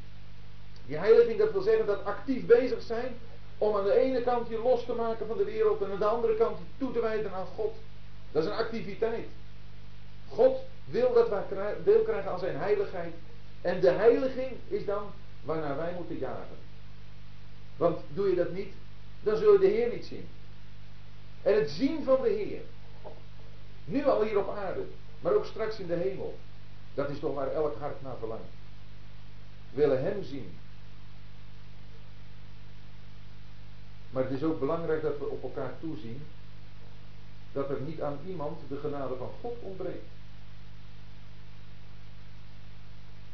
Die 0.85 0.97
heiliging, 0.97 1.37
dat 1.37 1.51
wil 1.51 1.61
zeggen 1.61 1.85
dat 1.85 2.05
actief 2.05 2.45
bezig 2.45 2.81
zijn 2.81 3.13
om 3.57 3.75
aan 3.75 3.83
de 3.83 3.99
ene 3.99 4.21
kant 4.21 4.47
je 4.47 4.59
los 4.59 4.85
te 4.85 4.93
maken 4.93 5.27
van 5.27 5.37
de 5.37 5.43
wereld 5.43 5.81
en 5.81 5.91
aan 5.91 5.99
de 5.99 6.05
andere 6.05 6.35
kant 6.35 6.57
je 6.57 6.63
toe 6.77 6.91
te 6.91 7.01
wijden 7.01 7.33
aan 7.33 7.45
God. 7.45 7.73
Dat 8.31 8.43
is 8.43 8.49
een 8.49 8.55
activiteit. 8.55 9.27
God 10.29 10.57
wil 10.85 11.13
dat 11.13 11.29
wij 11.29 11.75
deel 11.83 12.01
krijgen 12.01 12.31
aan 12.31 12.39
zijn 12.39 12.55
heiligheid. 12.55 13.13
En 13.61 13.79
de 13.81 13.89
heiliging 13.89 14.51
is 14.67 14.85
dan 14.85 15.11
waarnaar 15.43 15.77
wij 15.77 15.93
moeten 15.95 16.17
jagen. 16.17 16.57
Want 17.77 17.99
doe 18.13 18.29
je 18.29 18.35
dat 18.35 18.51
niet, 18.51 18.73
dan 19.23 19.37
zul 19.37 19.53
je 19.53 19.59
de 19.59 19.67
Heer 19.67 19.93
niet 19.93 20.05
zien. 20.05 20.27
En 21.41 21.55
het 21.55 21.69
zien 21.69 22.03
van 22.03 22.21
de 22.21 22.29
Heer, 22.29 22.61
nu 23.85 24.05
al 24.05 24.23
hier 24.23 24.37
op 24.37 24.49
aarde, 24.49 24.83
maar 25.25 25.33
ook 25.33 25.45
straks 25.45 25.79
in 25.79 25.87
de 25.87 25.93
hemel, 25.93 26.37
dat 26.93 27.09
is 27.09 27.19
toch 27.19 27.35
waar 27.35 27.51
elk 27.51 27.79
hart 27.79 28.01
naar 28.01 28.17
verlangt. 28.19 28.53
Willen 29.73 30.03
Hem 30.03 30.23
zien. 30.23 30.57
Maar 34.09 34.23
het 34.23 34.31
is 34.31 34.43
ook 34.43 34.59
belangrijk 34.59 35.01
dat 35.01 35.17
we 35.17 35.25
op 35.25 35.43
elkaar 35.43 35.71
toezien 35.79 36.23
dat 37.51 37.69
er 37.69 37.81
niet 37.81 38.01
aan 38.01 38.19
iemand 38.27 38.59
de 38.67 38.77
genade 38.77 39.15
van 39.15 39.29
God 39.41 39.55
ontbreekt. 39.61 40.07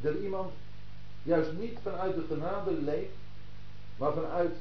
Dat 0.01 0.15
iemand 0.15 0.51
juist 1.23 1.51
niet 1.51 1.77
vanuit 1.81 2.15
de 2.15 2.25
genade 2.27 2.71
leeft, 2.71 3.17
maar 3.97 4.13
vanuit 4.13 4.55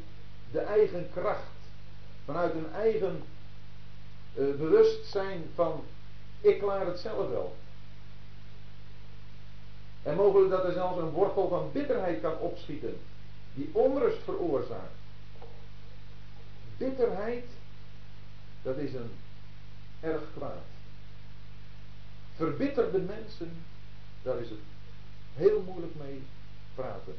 de 0.52 0.60
eigen 0.60 1.08
kracht, 1.14 1.50
vanuit 2.24 2.54
een 2.54 2.72
eigen 2.72 3.22
uh, 4.34 4.54
bewustzijn 4.54 5.44
van 5.54 5.84
ik 6.40 6.58
klaar 6.58 6.86
het 6.86 6.98
zelf 6.98 7.28
wel. 7.28 7.56
En 10.02 10.16
mogelijk 10.16 10.50
dat 10.50 10.64
er 10.64 10.72
zelfs 10.72 10.98
een 10.98 11.10
wortel 11.10 11.48
van 11.48 11.70
bitterheid 11.72 12.20
kan 12.20 12.38
opschieten, 12.38 12.96
die 13.54 13.70
onrust 13.72 14.22
veroorzaakt. 14.24 14.98
Bitterheid, 16.76 17.44
dat 18.62 18.76
is 18.76 18.94
een 18.94 19.10
erg 20.00 20.22
kwaad. 20.36 20.64
Verbitterde 22.36 22.98
mensen, 22.98 23.52
daar 24.22 24.38
is 24.38 24.48
het 24.50 24.58
heel 25.34 25.62
moeilijk 25.62 25.94
mee 25.94 26.22
praten. 26.74 27.14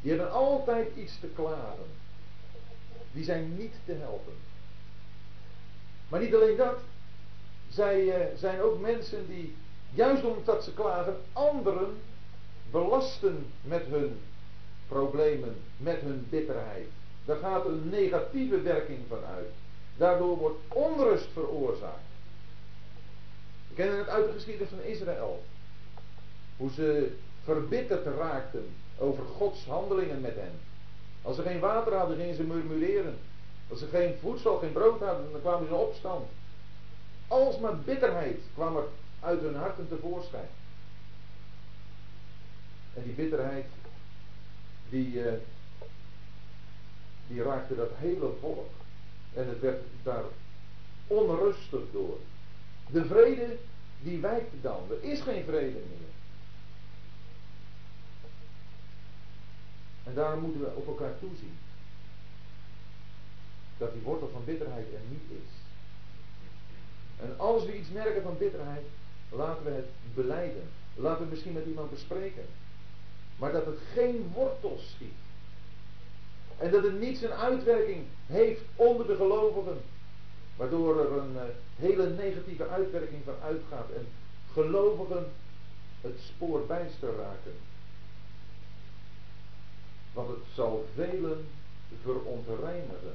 Die 0.00 0.10
hebben 0.10 0.32
altijd 0.32 0.96
iets 0.96 1.20
te 1.20 1.26
klagen. 1.26 1.86
Die 3.12 3.24
zijn 3.24 3.56
niet 3.56 3.74
te 3.84 3.92
helpen. 3.92 4.34
Maar 6.08 6.20
niet 6.20 6.34
alleen 6.34 6.56
dat. 6.56 6.78
Zij 7.68 8.10
eh, 8.10 8.36
zijn 8.36 8.60
ook 8.60 8.80
mensen 8.80 9.26
die, 9.28 9.56
juist 9.90 10.24
omdat 10.24 10.64
ze 10.64 10.74
klagen, 10.74 11.16
anderen 11.32 11.96
belasten 12.70 13.46
met 13.62 13.82
hun 13.90 14.20
problemen, 14.88 15.56
met 15.76 16.00
hun 16.00 16.26
bitterheid. 16.28 16.86
Daar 17.24 17.36
gaat 17.36 17.64
een 17.64 17.88
negatieve 17.88 18.60
werking 18.60 18.98
van 19.08 19.24
uit. 19.34 19.50
Daardoor 19.96 20.36
wordt 20.36 20.58
onrust 20.68 21.28
veroorzaakt. 21.32 22.08
We 23.68 23.74
kennen 23.74 23.98
het 23.98 24.08
uit 24.08 24.26
de 24.26 24.32
geschiedenis 24.32 24.68
van 24.68 24.80
Israël. 24.80 25.42
Hoe 26.56 26.70
ze 26.70 27.16
verbitterd 27.44 28.06
raakten 28.06 28.66
over 28.98 29.24
Gods 29.24 29.64
handelingen 29.64 30.20
met 30.20 30.34
hen. 30.34 30.52
Als 31.22 31.36
ze 31.36 31.42
geen 31.42 31.60
water 31.60 31.94
hadden, 31.94 32.16
gingen 32.16 32.34
ze 32.34 32.42
murmureren. 32.42 33.16
Als 33.70 33.78
ze 33.78 33.86
geen 33.86 34.14
voedsel, 34.20 34.58
geen 34.58 34.72
brood 34.72 35.00
hadden, 35.00 35.32
dan 35.32 35.40
kwamen 35.40 35.68
ze 35.68 35.74
opstand. 35.74 36.26
Alsmaar 37.28 37.76
bitterheid 37.76 38.40
kwam 38.54 38.76
er 38.76 38.86
uit 39.20 39.40
hun 39.40 39.54
harten 39.54 39.88
tevoorschijn. 39.88 40.48
En 42.94 43.02
die 43.02 43.12
bitterheid, 43.12 43.66
die, 44.88 45.12
uh, 45.12 45.32
die 47.28 47.42
raakte 47.42 47.76
dat 47.76 47.90
hele 47.96 48.32
volk. 48.40 48.70
En 49.34 49.48
het 49.48 49.60
werd 49.60 49.82
daar 50.02 50.24
onrustig 51.06 51.80
door. 51.92 52.18
De 52.90 53.04
vrede, 53.04 53.56
die 54.02 54.18
wijkt 54.18 54.62
dan. 54.62 54.80
Er 54.90 55.10
is 55.10 55.20
geen 55.20 55.44
vrede 55.44 55.78
meer. 55.78 56.08
En 60.04 60.14
daarom 60.14 60.40
moeten 60.40 60.60
we 60.60 60.74
op 60.74 60.86
elkaar 60.86 61.18
toezien. 61.18 61.56
Dat 63.78 63.92
die 63.92 64.02
wortel 64.02 64.28
van 64.28 64.44
bitterheid 64.44 64.86
er 64.92 65.00
niet 65.08 65.30
is. 65.30 65.57
En 67.20 67.34
als 67.36 67.64
we 67.64 67.78
iets 67.78 67.90
merken 67.90 68.22
van 68.22 68.38
bitterheid, 68.38 68.84
laten 69.28 69.64
we 69.64 69.70
het 69.70 69.88
beleiden. 70.14 70.68
Laten 70.94 71.24
we 71.24 71.30
misschien 71.30 71.52
met 71.52 71.66
iemand 71.66 71.90
bespreken. 71.90 72.44
Maar 73.36 73.52
dat 73.52 73.66
het 73.66 73.78
geen 73.92 74.30
wortel 74.34 74.78
schiet. 74.78 75.18
En 76.58 76.70
dat 76.70 76.82
het 76.82 77.00
niet 77.00 77.18
zijn 77.18 77.32
uitwerking 77.32 78.04
heeft 78.26 78.60
onder 78.76 79.06
de 79.06 79.16
gelovigen. 79.16 79.80
Waardoor 80.56 81.00
er 81.00 81.12
een 81.12 81.34
uh, 81.34 81.42
hele 81.76 82.10
negatieve 82.10 82.68
uitwerking 82.68 83.22
van 83.24 83.34
uitgaat. 83.42 83.90
En 83.96 84.06
gelovigen 84.52 85.26
het 86.00 86.20
spoor 86.20 86.66
bijster 86.66 87.08
raken. 87.08 87.54
Want 90.12 90.28
het 90.28 90.44
zal 90.54 90.86
velen 90.94 91.46
verontreinigen. 92.02 93.14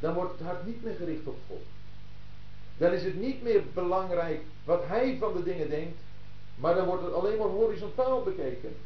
Dan 0.00 0.14
wordt 0.14 0.38
het 0.38 0.46
hart 0.46 0.66
niet 0.66 0.82
meer 0.82 0.94
gericht 0.94 1.26
op 1.26 1.38
God. 1.48 1.62
Dan 2.76 2.92
is 2.92 3.04
het 3.04 3.20
niet 3.20 3.42
meer 3.42 3.62
belangrijk 3.74 4.40
wat 4.64 4.82
hij 4.86 5.16
van 5.18 5.32
de 5.32 5.42
dingen 5.42 5.68
denkt. 5.68 5.98
Maar 6.54 6.74
dan 6.74 6.86
wordt 6.86 7.02
het 7.02 7.12
alleen 7.12 7.38
maar 7.38 7.46
horizontaal 7.46 8.22
bekeken. 8.22 8.76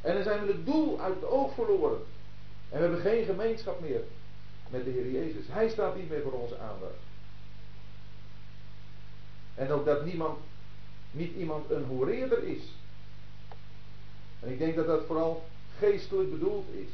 En 0.00 0.14
dan 0.14 0.22
zijn 0.22 0.46
we 0.46 0.52
het 0.52 0.66
doel 0.66 1.00
uit 1.00 1.14
het 1.14 1.24
oog 1.24 1.54
verloren. 1.54 1.98
En 2.68 2.76
we 2.76 2.82
hebben 2.82 3.00
geen 3.00 3.24
gemeenschap 3.24 3.80
meer 3.80 4.00
met 4.70 4.84
de 4.84 4.90
Heer 4.90 5.10
Jezus. 5.10 5.44
Hij 5.48 5.68
staat 5.68 5.96
niet 5.96 6.08
meer 6.08 6.22
voor 6.22 6.32
onze 6.32 6.58
aandacht. 6.58 7.02
En 9.54 9.70
ook 9.70 9.84
dat 9.84 10.04
niemand, 10.04 10.38
niet 11.10 11.36
iemand 11.36 11.70
een 11.70 11.84
hoereerder 11.84 12.42
is. 12.42 12.62
En 14.40 14.50
ik 14.50 14.58
denk 14.58 14.76
dat 14.76 14.86
dat 14.86 15.04
vooral 15.06 15.44
geestelijk 15.78 16.30
bedoeld 16.30 16.66
is. 16.74 16.92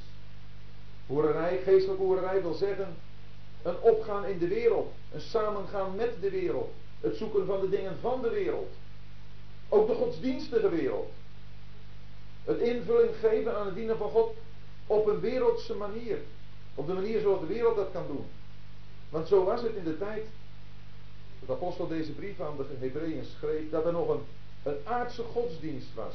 Hoererij, 1.07 1.61
geestelijke 1.65 2.03
hoererij 2.03 2.43
wil 2.43 2.55
zeggen 2.55 2.97
een 3.63 3.81
opgaan 3.81 4.25
in 4.27 4.39
de 4.39 4.49
wereld, 4.49 4.93
een 5.13 5.21
samengaan 5.21 5.95
met 5.95 6.21
de 6.21 6.31
wereld, 6.31 6.73
het 7.01 7.17
zoeken 7.17 7.47
van 7.47 7.61
de 7.61 7.69
dingen 7.69 7.97
van 8.01 8.23
de 8.23 8.31
wereld. 8.31 8.73
Ook 9.69 9.87
de 9.87 9.95
godsdienstige 9.95 10.69
wereld. 10.69 11.11
Het 12.45 12.59
invulling 12.59 13.11
geven 13.21 13.57
aan 13.57 13.67
het 13.67 13.75
dienen 13.75 13.97
van 13.97 14.11
God 14.11 14.37
op 14.87 15.07
een 15.07 15.21
wereldse 15.21 15.75
manier. 15.75 16.19
Op 16.75 16.87
de 16.87 16.93
manier 16.93 17.21
zoals 17.21 17.41
de 17.41 17.47
wereld 17.47 17.77
dat 17.77 17.93
kan 17.93 18.07
doen. 18.07 18.25
Want 19.09 19.29
zo 19.29 19.45
was 19.45 19.63
het 19.63 19.75
in 19.75 19.85
de 19.85 19.99
tijd 19.99 20.27
dat 21.47 21.57
apostel 21.57 21.89
deze 21.89 22.13
brief 22.13 22.41
aan 22.41 22.57
de 22.57 22.65
Hebreeën 22.79 23.25
schreef, 23.25 23.71
dat 23.71 23.87
er 23.87 23.93
nog 23.93 24.09
een, 24.09 24.23
een 24.63 24.77
aardse 24.85 25.23
godsdienst 25.23 25.95
was. 25.95 26.15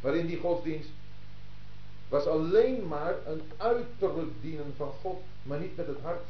Waarin 0.00 0.26
die 0.26 0.38
godsdienst 0.38 0.88
was 2.08 2.26
alleen 2.26 2.86
maar 2.86 3.16
een 3.26 3.42
uiterlijk 3.56 4.32
dienen 4.40 4.74
van 4.76 4.92
God, 5.00 5.22
maar 5.42 5.58
niet 5.58 5.76
met 5.76 5.86
het 5.86 6.00
hart. 6.02 6.22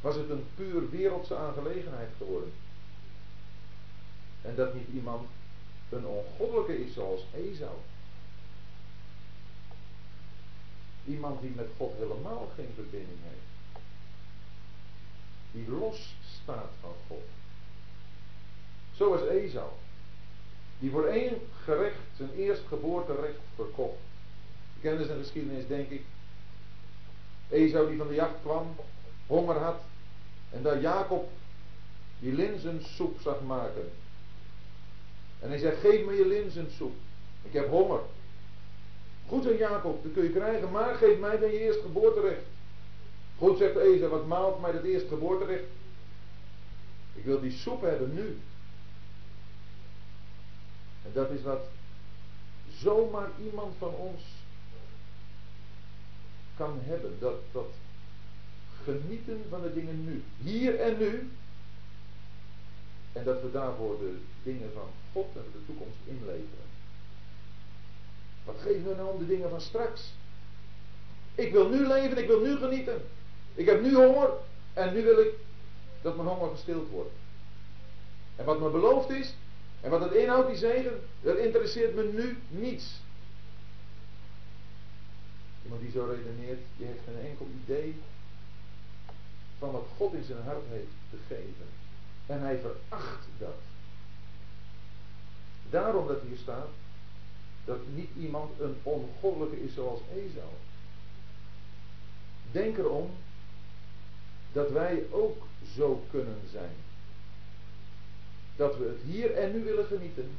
Was 0.00 0.16
het 0.16 0.30
een 0.30 0.44
puur 0.54 0.90
wereldse 0.90 1.36
aangelegenheid 1.36 2.10
geworden. 2.18 2.52
En 4.42 4.54
dat 4.54 4.74
niet 4.74 4.88
iemand 4.94 5.28
een 5.88 6.06
ongoddelijke 6.06 6.84
is 6.84 6.94
zoals 6.94 7.24
Esau. 7.34 7.76
Iemand 11.04 11.40
die 11.40 11.50
met 11.50 11.68
God 11.76 11.94
helemaal 11.98 12.50
geen 12.54 12.70
verbinding 12.74 13.18
heeft. 13.22 13.80
Die 15.52 15.68
los 15.68 16.14
staat 16.42 16.70
van 16.80 16.94
God. 17.06 17.24
Zoals 18.92 19.28
Esau. 19.28 19.68
Die 20.78 20.90
voor 20.90 21.06
één 21.06 21.40
gerecht 21.64 21.98
zijn 22.16 22.30
eerstgeboorterecht 22.36 23.40
verkocht. 23.54 23.98
Kennis 24.80 25.08
en 25.08 25.18
geschiedenis 25.18 25.66
denk 25.66 25.90
ik. 25.90 26.02
Esau 27.48 27.88
die 27.88 27.98
van 27.98 28.08
de 28.08 28.14
jacht 28.14 28.34
kwam, 28.42 28.74
honger 29.26 29.56
had. 29.56 29.80
En 30.50 30.62
daar 30.62 30.80
Jacob 30.80 31.28
die 32.18 32.32
linzensoep 32.32 33.20
zag 33.20 33.40
maken. 33.40 33.90
En 35.40 35.48
hij 35.48 35.58
zegt, 35.58 35.80
geef 35.80 36.04
me 36.04 36.12
je 36.12 36.26
linzensoep. 36.26 36.94
Ik 37.42 37.52
heb 37.52 37.68
honger. 37.68 38.00
Goed 39.26 39.46
aan 39.46 39.56
Jacob, 39.56 40.02
dat 40.02 40.12
kun 40.12 40.22
je 40.22 40.30
krijgen, 40.30 40.70
maar 40.70 40.94
geef 40.94 41.18
mij 41.18 41.38
dan 41.38 41.50
je 41.50 41.58
eerst 41.58 41.80
geboorterecht. 41.80 42.44
Goed 43.38 43.58
zegt 43.58 43.76
Eze, 43.76 44.08
wat 44.08 44.26
maalt 44.26 44.60
mij 44.60 44.72
dat 44.72 44.82
eerste 44.82 45.08
geboorterecht? 45.08 45.64
Ik 47.14 47.24
wil 47.24 47.40
die 47.40 47.52
soep 47.52 47.82
hebben 47.82 48.14
nu. 48.14 48.38
En 51.04 51.10
dat 51.12 51.30
is 51.30 51.42
wat 51.42 51.64
zomaar 52.78 53.28
iemand 53.44 53.74
van 53.78 53.94
ons 53.94 54.22
kan 56.56 56.78
hebben. 56.82 57.16
Dat, 57.18 57.34
dat 57.52 57.68
genieten 58.86 59.44
van 59.48 59.62
de 59.62 59.72
dingen 59.74 60.04
nu. 60.04 60.22
Hier 60.42 60.80
en 60.80 60.98
nu. 60.98 61.30
En 63.12 63.24
dat 63.24 63.42
we 63.42 63.50
daarvoor 63.50 63.98
de 63.98 64.16
dingen 64.42 64.70
van 64.74 64.88
God 65.12 65.26
en 65.34 65.44
de 65.52 65.64
toekomst 65.66 65.98
inleveren. 66.04 66.66
Wat 68.44 68.56
geven 68.58 68.88
we 68.88 68.94
nou 68.94 69.12
om 69.12 69.18
de 69.18 69.26
dingen 69.26 69.50
van 69.50 69.60
straks? 69.60 70.12
Ik 71.34 71.52
wil 71.52 71.68
nu 71.68 71.86
leven, 71.86 72.18
ik 72.18 72.26
wil 72.26 72.40
nu 72.40 72.56
genieten. 72.56 73.02
Ik 73.54 73.66
heb 73.66 73.82
nu 73.82 73.94
honger 73.94 74.30
en 74.72 74.94
nu 74.94 75.02
wil 75.02 75.18
ik 75.18 75.34
dat 76.02 76.16
mijn 76.16 76.28
honger 76.28 76.50
gestild 76.50 76.88
wordt. 76.88 77.14
En 78.36 78.44
wat 78.44 78.60
me 78.60 78.70
beloofd 78.70 79.10
is, 79.10 79.34
en 79.80 79.90
wat 79.90 80.00
het 80.00 80.12
inhoudt, 80.12 80.48
die 80.48 80.56
zegen, 80.56 81.00
dat 81.20 81.36
interesseert 81.36 81.94
me 81.94 82.02
nu 82.02 82.38
niets. 82.48 83.00
Iemand 85.62 85.80
die 85.80 85.90
zo 85.90 86.04
redeneert, 86.04 86.60
die 86.76 86.86
heeft 86.86 87.00
geen 87.04 87.26
enkel 87.30 87.46
idee 87.64 87.94
van 89.58 89.70
wat 89.70 89.86
God 89.96 90.12
in 90.12 90.24
zijn 90.24 90.42
hart 90.44 90.64
heeft 90.68 90.96
te 91.10 91.16
geven. 91.28 91.66
En 92.26 92.40
hij 92.40 92.58
veracht 92.58 93.26
dat. 93.38 93.58
Daarom 95.70 96.06
dat 96.06 96.20
hier 96.28 96.36
staat 96.36 96.68
dat 97.64 97.78
niet 97.94 98.10
iemand 98.18 98.60
een 98.60 98.76
ongoddelijke 98.82 99.64
is 99.64 99.74
zoals 99.74 100.00
Esau. 100.14 100.50
Denk 102.52 102.76
erom 102.78 103.10
dat 104.52 104.70
wij 104.70 105.04
ook 105.10 105.46
zo 105.74 106.04
kunnen 106.10 106.40
zijn. 106.50 106.74
Dat 108.56 108.78
we 108.78 108.84
het 108.84 109.14
hier 109.14 109.34
en 109.34 109.52
nu 109.52 109.64
willen 109.64 109.86
genieten. 109.86 110.30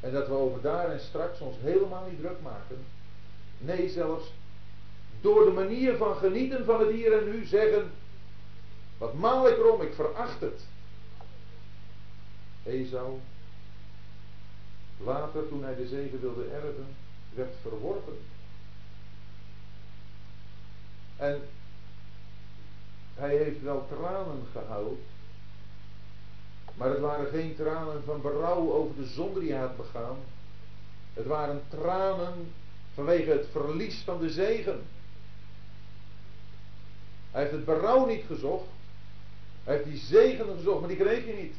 En 0.00 0.12
dat 0.12 0.28
we 0.28 0.34
over 0.34 0.60
daar 0.60 0.90
en 0.90 1.00
straks 1.00 1.40
ons 1.40 1.56
helemaal 1.60 2.06
niet 2.08 2.18
druk 2.18 2.40
maken. 2.42 2.84
Nee, 3.58 3.88
zelfs 3.88 4.32
door 5.20 5.44
de 5.44 5.50
manier 5.50 5.96
van 5.96 6.16
genieten 6.16 6.64
van 6.64 6.80
het 6.80 6.90
hier 6.90 7.18
en 7.18 7.30
nu 7.30 7.44
zeggen: 7.44 7.90
Wat 8.98 9.14
maal 9.14 9.48
ik 9.48 9.56
erom, 9.56 9.80
ik 9.80 9.94
veracht 9.94 10.40
het. 10.40 10.66
Esau, 12.64 13.18
later 15.04 15.48
toen 15.48 15.64
hij 15.64 15.74
de 15.74 15.86
zegen 15.86 16.20
wilde 16.20 16.44
erven, 16.44 16.86
werd 17.34 17.54
verworpen. 17.62 18.18
En 21.16 21.40
hij 23.14 23.36
heeft 23.36 23.62
wel 23.62 23.86
tranen 23.88 24.42
gehuild, 24.52 25.00
maar 26.74 26.88
het 26.88 27.00
waren 27.00 27.26
geen 27.26 27.56
tranen 27.56 28.02
van 28.04 28.20
berouw 28.20 28.72
over 28.72 28.96
de 28.96 29.06
zonde 29.06 29.40
die 29.40 29.52
hij 29.52 29.60
had 29.60 29.76
begaan. 29.76 30.16
Het 31.14 31.26
waren 31.26 31.62
tranen 31.68 32.52
vanwege 32.94 33.30
het 33.30 33.46
verlies 33.52 34.02
van 34.04 34.20
de 34.20 34.30
zegen. 34.30 34.80
Hij 37.36 37.44
heeft 37.44 37.56
het 37.56 37.64
berouw 37.64 38.06
niet 38.06 38.24
gezocht. 38.26 38.68
Hij 39.64 39.74
heeft 39.74 39.88
die 39.88 39.98
zegen 39.98 40.46
gezocht, 40.56 40.80
maar 40.80 40.88
die 40.88 40.98
kreeg 40.98 41.24
hij 41.24 41.34
niet. 41.34 41.54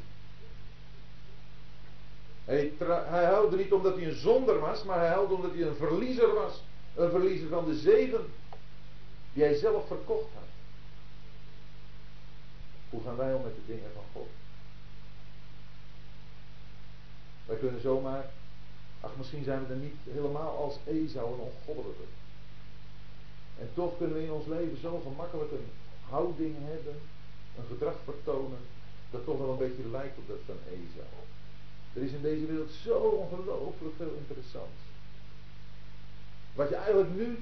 Hij, 2.45 2.71
hij 2.87 3.23
huilde 3.23 3.57
niet 3.57 3.71
omdat 3.71 3.95
hij 3.95 4.07
een 4.07 4.15
zonder 4.15 4.59
was, 4.59 4.83
maar 4.83 4.99
hij 4.99 5.07
huilde 5.07 5.33
omdat 5.33 5.53
hij 5.53 5.61
een 5.61 5.75
verliezer 5.75 6.33
was. 6.33 6.63
Een 6.95 7.09
verliezer 7.09 7.47
van 7.47 7.65
de 7.65 7.75
zegen 7.75 8.25
die 9.33 9.43
hij 9.43 9.55
zelf 9.55 9.87
verkocht 9.87 10.33
had. 10.33 10.49
Hoe 12.89 13.01
gaan 13.03 13.15
wij 13.15 13.33
om 13.33 13.43
met 13.43 13.55
de 13.55 13.73
dingen 13.73 13.91
van 13.93 14.03
God? 14.13 14.29
Wij 17.45 17.57
kunnen 17.57 17.81
zomaar, 17.81 18.29
ach 19.01 19.15
misschien 19.17 19.43
zijn 19.43 19.67
we 19.67 19.73
er 19.73 19.79
niet 19.79 19.97
helemaal 20.03 20.57
als 20.57 20.77
Esau 20.85 21.33
en 21.33 21.39
ongoddelijke. 21.39 22.03
En 23.59 23.69
toch 23.73 23.97
kunnen 23.97 24.15
we 24.15 24.23
in 24.23 24.31
ons 24.31 24.47
leven 24.47 24.77
zo 24.81 24.99
gemakkelijk 24.99 25.51
een 25.51 25.69
houding 26.09 26.55
hebben, 26.59 26.95
een 27.57 27.65
gedrag 27.67 27.95
vertonen, 28.03 28.59
dat 29.11 29.25
toch 29.25 29.37
wel 29.37 29.49
een 29.49 29.57
beetje 29.57 29.89
lijkt 29.91 30.17
op 30.17 30.27
dat 30.27 30.39
van 30.45 30.57
Esau. 30.65 31.07
Er 31.93 32.01
is 32.01 32.11
in 32.11 32.21
deze 32.21 32.45
wereld 32.45 32.71
zo 32.71 32.97
ongelooflijk 32.97 33.95
veel 33.97 34.13
interessants. 34.17 34.81
Wat 36.53 36.69
je 36.69 36.75
eigenlijk 36.75 37.15
nu 37.15 37.37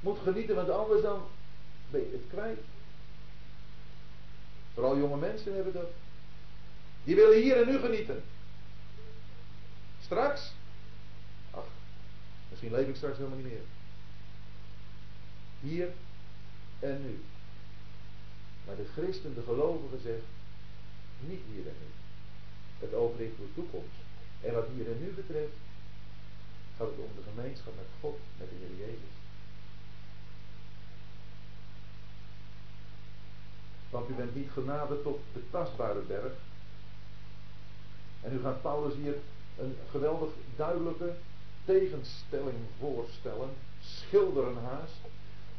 moet 0.00 0.18
genieten, 0.18 0.54
want 0.54 0.70
anders 0.70 1.02
dan 1.02 1.22
ben 1.90 2.00
je 2.00 2.12
het 2.12 2.24
kwijt. 2.28 2.60
Vooral 4.74 4.98
jonge 4.98 5.16
mensen 5.16 5.54
hebben 5.54 5.72
dat. 5.72 5.90
Die 7.04 7.14
willen 7.14 7.42
hier 7.42 7.56
en 7.56 7.68
nu 7.68 7.78
genieten. 7.78 8.22
Straks? 10.00 10.52
Ach, 11.50 11.66
misschien 12.48 12.72
leef 12.72 12.88
ik 12.88 12.96
straks 12.96 13.16
helemaal 13.16 13.38
niet 13.38 13.46
meer. 13.46 13.62
Hier 15.60 15.88
en 16.78 17.02
nu. 17.02 17.20
Maar 18.66 18.76
de 18.76 18.88
christen, 18.92 19.34
de 19.34 19.42
gelovige 19.42 19.98
zegt, 20.02 20.24
niet 21.20 21.40
hier 21.52 21.66
en 21.66 21.76
nu. 21.80 21.90
Het 22.78 22.90
voor 22.90 23.46
de 23.46 23.54
toekomst. 23.54 24.00
En 24.40 24.54
wat 24.54 24.66
hier 24.74 24.86
en 24.86 25.00
nu 25.00 25.10
betreft, 25.10 25.56
gaat 26.76 26.86
het 26.86 26.98
om 26.98 27.10
de 27.16 27.30
gemeenschap 27.30 27.74
met 27.76 27.86
God, 28.00 28.18
met 28.38 28.48
de 28.48 28.56
Heer 28.58 28.86
Jezus. 28.86 29.14
Want 33.90 34.10
u 34.10 34.12
bent 34.12 34.34
niet 34.34 34.50
genaderd 34.50 35.02
tot 35.02 35.20
de 35.32 35.42
tastbare 35.50 36.00
berg. 36.00 36.32
En 38.20 38.32
u 38.32 38.40
gaat 38.40 38.62
Paulus 38.62 38.94
hier 38.94 39.16
een 39.58 39.76
geweldig 39.90 40.30
duidelijke 40.56 41.14
tegenstelling 41.64 42.58
voorstellen, 42.78 43.50
schilderen 43.80 44.56
haast, 44.56 45.00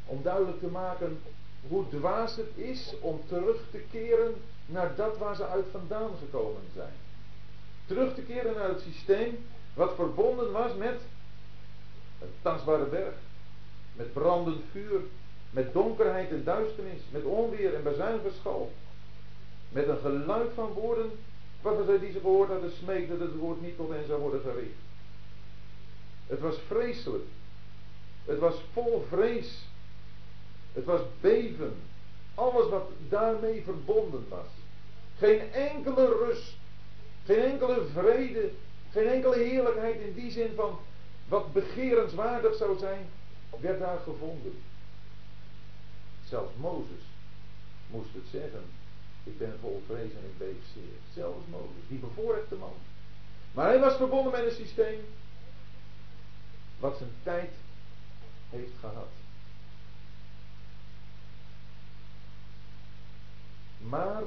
om 0.06 0.22
duidelijk 0.22 0.60
te 0.60 0.66
maken 0.66 1.20
hoe 1.68 1.88
dwaas 1.88 2.36
het 2.36 2.56
is 2.56 2.94
om 3.00 3.20
terug 3.28 3.56
te 3.70 3.82
keren 3.90 4.34
naar 4.66 4.94
dat 4.96 5.18
waar 5.18 5.36
ze 5.36 5.46
uit 5.46 5.66
vandaan 5.70 6.10
gekomen 6.18 6.62
zijn. 6.74 6.94
Terug 7.86 8.14
te 8.14 8.22
keren 8.22 8.54
naar 8.54 8.68
het 8.68 8.80
systeem 8.80 9.38
wat 9.74 9.94
verbonden 9.94 10.52
was 10.52 10.74
met 10.74 11.00
een 12.20 12.32
tastbare 12.42 12.84
berg, 12.84 13.14
met 13.92 14.12
brandend 14.12 14.62
vuur, 14.70 15.00
met 15.50 15.72
donkerheid 15.72 16.30
en 16.30 16.44
duisternis, 16.44 17.00
met 17.10 17.24
onweer 17.24 17.74
en 17.74 17.82
bazuinverschal, 17.82 18.72
met 19.68 19.88
een 19.88 19.98
geluid 19.98 20.50
van 20.54 20.72
woorden 20.72 21.10
waarvan 21.60 21.84
zij 21.84 21.98
die 21.98 22.12
ze 22.12 22.20
gehoord 22.20 22.48
hadden 22.48 22.72
smeekten 22.72 23.18
dat 23.18 23.28
het 23.28 23.38
woord 23.38 23.60
niet 23.60 23.76
tot 23.76 23.90
hen 23.90 24.06
zou 24.06 24.20
worden 24.20 24.40
gericht. 24.40 24.80
Het 26.26 26.40
was 26.40 26.58
vreselijk. 26.66 27.24
Het 28.24 28.38
was 28.38 28.54
vol 28.72 29.04
vrees. 29.08 29.66
Het 30.72 30.84
was 30.84 31.00
beven. 31.20 31.74
Alles 32.34 32.68
wat 32.68 32.90
daarmee 33.08 33.62
verbonden 33.62 34.26
was. 34.28 34.46
Geen 35.18 35.52
enkele 35.52 36.06
rust. 36.06 36.56
Geen 37.24 37.42
enkele 37.42 37.82
vrede. 37.92 38.50
Geen 38.90 39.06
enkele 39.06 39.38
heerlijkheid 39.38 40.00
in 40.00 40.14
die 40.14 40.30
zin 40.30 40.52
van 40.54 40.78
wat 41.28 41.52
begerenswaardig 41.52 42.56
zou 42.56 42.78
zijn, 42.78 43.06
werd 43.60 43.78
daar 43.78 43.98
gevonden. 43.98 44.54
Zelfs 46.24 46.52
Mozes 46.56 47.04
moest 47.90 48.14
het 48.14 48.24
zeggen. 48.30 48.62
Ik 49.24 49.38
ben 49.38 49.58
vol 49.60 49.82
vrees 49.86 50.12
en 50.12 50.24
ik 50.24 50.38
beef 50.38 50.56
zeer. 50.74 51.22
Zelfs 51.22 51.46
Mozes, 51.50 51.88
die 51.88 51.98
bevoorrechte 51.98 52.54
man. 52.54 52.74
Maar 53.52 53.66
hij 53.66 53.80
was 53.80 53.96
verbonden 53.96 54.32
met 54.32 54.44
een 54.44 54.64
systeem 54.64 55.00
wat 56.78 56.96
zijn 56.96 57.10
tijd 57.22 57.50
heeft 58.50 58.72
gehad. 58.80 59.21
Maar, 63.88 64.22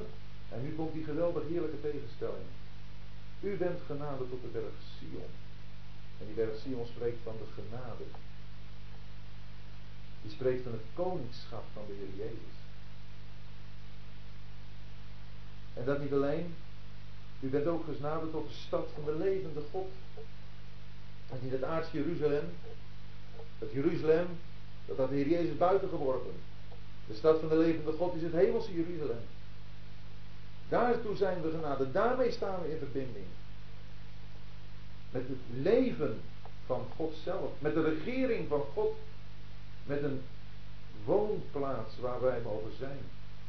en 0.50 0.62
nu 0.64 0.76
komt 0.76 0.94
die 0.94 1.04
geweldig 1.04 1.44
heerlijke 1.48 1.82
tegenstelling. 1.82 2.48
U 3.42 3.58
bent 3.58 3.80
genade 3.86 4.30
tot 4.30 4.42
de 4.42 4.48
berg 4.48 4.74
Sion. 4.98 5.32
En 6.20 6.26
die 6.26 6.36
berg 6.36 6.60
Sion 6.60 6.86
spreekt 6.86 7.24
van 7.24 7.36
de 7.38 7.62
genade. 7.62 8.04
Die 10.22 10.32
spreekt 10.32 10.64
van 10.64 10.72
het 10.72 10.82
koningschap 10.94 11.64
van 11.74 11.84
de 11.88 11.94
Heer 11.94 12.26
Jezus. 12.26 12.56
En 15.74 15.86
dat 15.86 16.02
niet 16.02 16.14
alleen. 16.14 16.56
U 17.40 17.48
bent 17.48 17.68
ook 17.68 17.86
gesnaderd 17.86 18.32
tot 18.32 18.48
de 18.48 18.54
stad 18.54 18.90
van 18.94 19.06
de 19.06 19.18
levende 19.24 19.62
God. 19.72 19.92
En 21.30 21.40
niet 21.42 21.52
het 21.52 21.64
aardse 21.64 21.98
Jeruzalem. 21.98 22.46
Het 23.60 23.72
Jeruzalem, 23.72 24.28
dat 24.86 24.98
had 24.98 25.10
de 25.10 25.16
Heer 25.16 25.30
Jezus 25.30 25.58
buiten 25.58 25.90
geworpen. 25.90 26.34
De 27.08 27.16
stad 27.16 27.40
van 27.40 27.50
de 27.50 27.58
levende 27.58 27.92
God 27.92 28.16
is 28.16 28.22
het 28.22 28.32
hemelse 28.32 28.74
Jeruzalem. 28.74 29.24
Daartoe 30.70 31.16
zijn 31.16 31.42
we 31.42 31.52
genaderd. 31.52 31.94
Daarmee 31.94 32.32
staan 32.32 32.62
we 32.62 32.72
in 32.72 32.78
verbinding. 32.78 33.26
Met 35.12 35.28
het 35.28 35.64
leven 35.64 36.20
van 36.66 36.86
God 36.96 37.16
zelf. 37.24 37.52
Met 37.60 37.74
de 37.74 37.84
regering 37.84 38.48
van 38.48 38.64
God. 38.74 38.96
Met 39.86 40.04
een 40.04 40.22
woonplaats 41.06 42.00
waar 42.00 42.22
wij 42.22 42.40
mogen 42.44 42.72
zijn. 42.80 43.00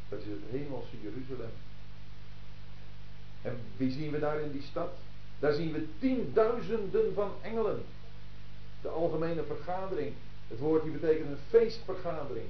Dat 0.08 0.18
is 0.18 0.26
het 0.26 0.40
hemelse 0.50 1.00
Jeruzalem. 1.02 1.52
En 3.42 3.58
wie 3.76 3.90
zien 3.90 4.10
we 4.10 4.18
daar 4.18 4.40
in 4.40 4.52
die 4.52 4.62
stad? 4.62 4.90
Daar 5.38 5.52
zien 5.52 5.72
we 5.72 5.86
tienduizenden 5.98 7.14
van 7.14 7.32
engelen. 7.42 7.82
De 8.82 8.88
algemene 8.88 9.42
vergadering. 9.42 10.12
Het 10.48 10.58
woord 10.58 10.82
die 10.82 10.92
betekent 10.92 11.30
een 11.30 11.38
feestvergadering. 11.48 12.46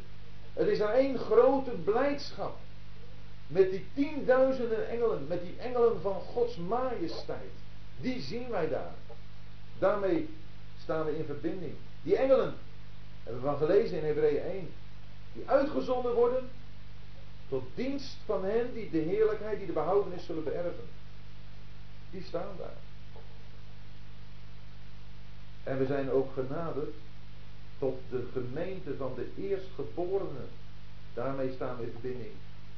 Het 0.53 0.67
is 0.67 0.79
daar 0.79 0.95
één 0.95 1.19
grote 1.19 1.71
blijdschap. 1.71 2.59
Met 3.47 3.71
die 3.71 3.87
tienduizenden 3.95 4.89
engelen, 4.89 5.27
met 5.27 5.43
die 5.43 5.55
engelen 5.59 6.01
van 6.01 6.21
Gods 6.21 6.57
majesteit. 6.57 7.53
Die 8.01 8.21
zien 8.21 8.49
wij 8.49 8.69
daar. 8.69 8.95
Daarmee 9.79 10.29
staan 10.83 11.05
we 11.05 11.19
in 11.19 11.25
verbinding. 11.25 11.75
Die 12.03 12.17
engelen, 12.17 12.55
hebben 13.23 13.43
we 13.43 13.49
van 13.49 13.59
gelezen 13.59 13.99
in 13.99 14.05
Hebreeën 14.05 14.43
1, 14.43 14.69
die 15.33 15.49
uitgezonden 15.49 16.15
worden 16.15 16.49
tot 17.49 17.65
dienst 17.75 18.17
van 18.25 18.45
hen 18.45 18.75
die 18.75 18.91
de 18.91 18.99
heerlijkheid, 18.99 19.59
die 19.59 19.67
de 19.67 19.73
behoudenis 19.73 20.25
zullen 20.25 20.45
beërven. 20.45 20.89
Die 22.11 22.23
staan 22.23 22.57
daar. 22.59 22.77
En 25.63 25.79
we 25.79 25.87
zijn 25.87 26.11
ook 26.11 26.33
genaderd 26.33 26.95
tot 27.79 27.99
de 28.11 28.29
gemeente 28.33 28.97
van 28.97 29.15
de 29.15 29.43
eerstgeborenen. 29.49 30.49
Daarmee 31.15 31.53
staan 31.55 31.77
we 31.77 31.83
in 31.83 31.93
verbinding. 31.93 32.33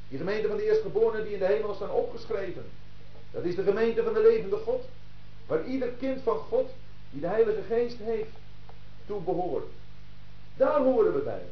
Die 0.08 0.18
gemeente 0.18 0.48
van 0.48 0.56
de 0.56 0.66
eerstgeborenen 0.66 1.24
die 1.24 1.32
in 1.32 1.38
de 1.38 1.46
hemel 1.46 1.74
staan 1.74 1.90
opgeschreven. 1.90 2.64
Dat 3.30 3.44
is 3.44 3.54
de 3.54 3.62
gemeente 3.62 4.02
van 4.02 4.12
de 4.12 4.20
levende 4.20 4.56
God. 4.56 4.84
Waar 5.46 5.64
ieder 5.64 5.88
kind 5.88 6.22
van 6.22 6.36
God 6.38 6.70
die 7.10 7.20
de 7.20 7.26
Heilige 7.26 7.62
Geest 7.62 7.98
heeft 7.98 8.30
toe 9.06 9.20
behoort. 9.20 9.66
Daar 10.56 10.82
horen 10.82 11.14
we 11.14 11.20
bij. 11.20 11.42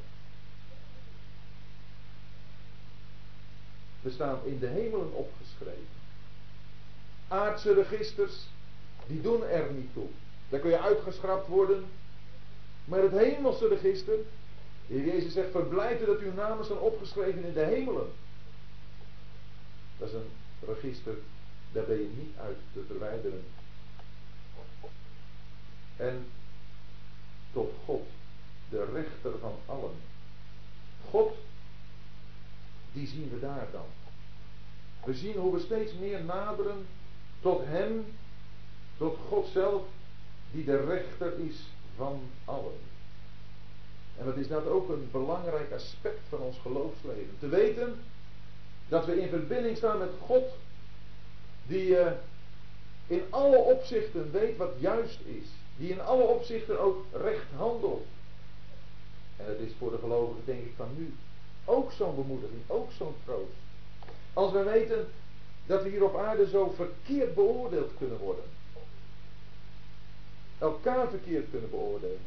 We 4.01 4.11
staan 4.11 4.39
in 4.45 4.59
de 4.59 4.67
hemelen 4.67 5.13
opgeschreven. 5.13 5.95
Aardse 7.29 7.75
registers, 7.75 8.47
die 9.07 9.21
doen 9.21 9.45
er 9.45 9.73
niet 9.73 9.93
toe. 9.93 10.07
Daar 10.49 10.61
kun 10.61 10.71
je 10.71 10.81
uitgeschrapt 10.81 11.49
worden. 11.49 11.85
Maar 12.85 13.03
het 13.03 13.13
hemelse 13.13 13.69
register, 13.69 14.17
de 14.87 14.95
Heer 14.95 15.05
Jezus 15.05 15.33
zegt, 15.33 15.51
verblijd 15.51 16.03
u 16.03 16.05
dat 16.05 16.19
uw 16.19 16.33
namen 16.33 16.65
zijn 16.65 16.79
opgeschreven 16.79 17.45
in 17.45 17.53
de 17.53 17.65
hemelen. 17.65 18.07
Dat 19.99 20.09
is 20.09 20.15
een 20.15 20.31
register, 20.67 21.15
daar 21.73 21.85
ben 21.85 21.97
je 21.97 22.11
niet 22.17 22.37
uit 22.39 22.57
te 22.73 22.85
verwijderen. 22.87 23.45
En 25.97 26.27
tot 27.53 27.73
God, 27.85 28.07
de 28.69 28.85
rechter 28.93 29.39
van 29.41 29.55
allen. 29.67 29.95
God, 31.11 31.35
die 32.93 33.07
zien 33.07 33.31
we 33.31 33.41
daar 33.41 33.67
dan. 33.73 33.87
We 35.05 35.15
zien 35.15 35.37
hoe 35.37 35.53
we 35.53 35.61
steeds 35.61 35.93
meer 35.93 36.25
naderen 36.25 36.87
tot 37.41 37.65
Hem, 37.65 38.05
tot 38.97 39.17
God 39.29 39.47
zelf, 39.53 39.83
die 40.53 40.65
de 40.65 40.85
rechter 40.85 41.39
is 41.39 41.57
van 41.97 42.21
allen. 42.45 42.79
En 44.19 44.25
wat 44.25 44.37
is 44.37 44.49
dat 44.49 44.67
ook 44.67 44.89
een 44.89 45.09
belangrijk 45.13 45.73
aspect 45.73 46.21
van 46.29 46.39
ons 46.39 46.59
geloofsleven? 46.59 47.37
Te 47.39 47.49
weten 47.49 47.99
dat 48.89 49.07
we 49.07 49.21
in 49.21 49.29
verbinding 49.29 49.77
staan 49.77 49.99
met 49.99 50.11
God, 50.21 50.45
die 51.67 51.87
uh, 51.87 52.07
in 53.07 53.23
alle 53.31 53.57
opzichten 53.57 54.31
weet 54.33 54.57
wat 54.57 54.73
juist 54.79 55.21
is, 55.25 55.47
die 55.77 55.91
in 55.91 56.01
alle 56.01 56.23
opzichten 56.23 56.81
ook 56.81 57.05
recht 57.13 57.47
handelt. 57.57 58.07
En 59.37 59.47
het 59.47 59.59
is 59.59 59.73
voor 59.79 59.91
de 59.91 59.99
gelovigen, 59.99 60.43
denk 60.45 60.65
ik, 60.65 60.73
van 60.77 60.89
nu 60.97 61.15
ook 61.65 61.93
zo'n 61.93 62.15
bemoediging, 62.15 62.61
ook 62.67 62.91
zo'n 62.93 63.15
troost. 63.25 63.57
Als 64.33 64.53
we 64.53 64.63
weten 64.63 65.09
dat 65.67 65.83
we 65.83 65.89
hier 65.89 66.05
op 66.05 66.17
aarde 66.17 66.49
zo 66.49 66.73
verkeerd 66.77 67.35
beoordeeld 67.35 67.91
kunnen 67.99 68.19
worden. 68.19 68.45
Elkaar 70.59 71.09
verkeerd 71.09 71.51
kunnen 71.51 71.71
beoordelen. 71.71 72.21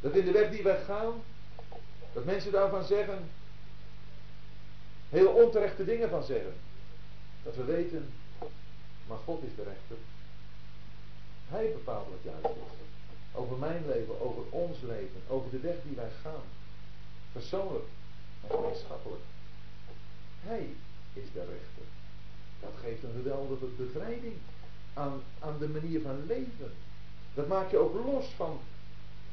Dat 0.00 0.14
in 0.14 0.24
de 0.24 0.32
weg 0.32 0.50
die 0.50 0.62
wij 0.62 0.80
gaan, 0.80 1.12
dat 2.12 2.24
mensen 2.24 2.52
daarvan 2.52 2.84
zeggen, 2.84 3.28
heel 5.10 5.28
onterechte 5.28 5.84
dingen 5.84 6.08
van 6.08 6.24
zeggen. 6.24 6.52
Dat 7.42 7.56
we 7.56 7.64
weten, 7.64 8.08
maar 9.06 9.18
God 9.24 9.42
is 9.42 9.54
de 9.56 9.62
rechter. 9.62 9.96
Hij 11.48 11.72
bepaalt 11.72 12.08
wat 12.08 12.32
juist 12.32 12.56
is. 12.56 12.78
Over 13.32 13.56
mijn 13.56 13.86
leven, 13.86 14.20
over 14.20 14.42
ons 14.50 14.80
leven, 14.80 15.20
over 15.28 15.50
de 15.50 15.58
weg 15.58 15.76
die 15.86 15.96
wij 15.96 16.10
gaan. 16.22 16.44
Persoonlijk 17.32 17.84
en 18.42 18.50
gemeenschappelijk. 18.50 19.22
Hij 20.40 20.68
is 21.12 21.32
de 21.32 21.38
rechter. 21.38 21.86
Dat 22.60 22.72
geeft 22.82 23.02
een 23.02 23.22
geweldige 23.22 23.66
bevrijding 23.76 24.34
aan, 24.94 25.22
aan 25.38 25.58
de 25.58 25.68
manier 25.68 26.00
van 26.00 26.26
leven. 26.26 26.72
Dat 27.34 27.48
maakt 27.48 27.70
je 27.70 27.78
ook 27.78 28.04
los 28.04 28.26
van, 28.36 28.58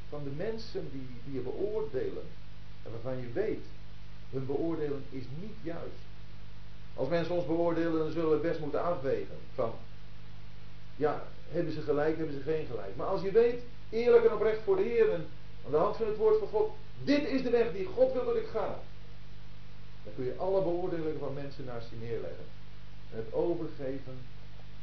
van 0.09 0.23
de 0.23 0.29
mensen 0.29 0.91
die, 0.91 1.07
die 1.25 1.33
je 1.33 1.39
beoordelen. 1.39 2.23
En 2.83 2.91
waarvan 2.91 3.17
je 3.21 3.31
weet, 3.31 3.65
hun 4.31 4.45
beoordeling 4.45 5.01
is 5.09 5.23
niet 5.41 5.55
juist. 5.61 6.01
Als 6.93 7.09
mensen 7.09 7.35
ons 7.35 7.45
beoordelen, 7.45 7.97
dan 7.97 8.11
zullen 8.11 8.31
we 8.31 8.47
best 8.47 8.59
moeten 8.59 8.83
afwegen. 8.83 9.37
Van, 9.53 9.71
ja, 10.95 11.23
hebben 11.49 11.73
ze 11.73 11.81
gelijk, 11.81 12.17
hebben 12.17 12.35
ze 12.35 12.41
geen 12.41 12.65
gelijk. 12.65 12.95
Maar 12.95 13.07
als 13.07 13.21
je 13.21 13.31
weet, 13.31 13.61
eerlijk 13.89 14.25
en 14.25 14.33
oprecht 14.33 14.61
voor 14.63 14.75
de 14.75 14.81
Heer, 14.81 15.13
en 15.13 15.25
aan 15.65 15.71
de 15.71 15.77
hand 15.77 15.95
van 15.95 16.07
het 16.07 16.17
woord 16.17 16.39
van 16.39 16.47
God, 16.47 16.71
dit 17.03 17.23
is 17.27 17.43
de 17.43 17.49
weg 17.49 17.71
die 17.71 17.85
God 17.85 18.13
wil 18.13 18.25
dat 18.25 18.35
ik 18.35 18.47
ga. 18.47 18.79
Dan 20.03 20.13
kun 20.15 20.25
je 20.25 20.35
alle 20.37 20.61
beoordelingen 20.61 21.19
van 21.19 21.33
mensen 21.33 21.65
naast 21.65 21.89
je 21.89 21.95
neerleggen. 22.05 22.45
En 23.11 23.17
het 23.17 23.33
overgeven 23.33 24.17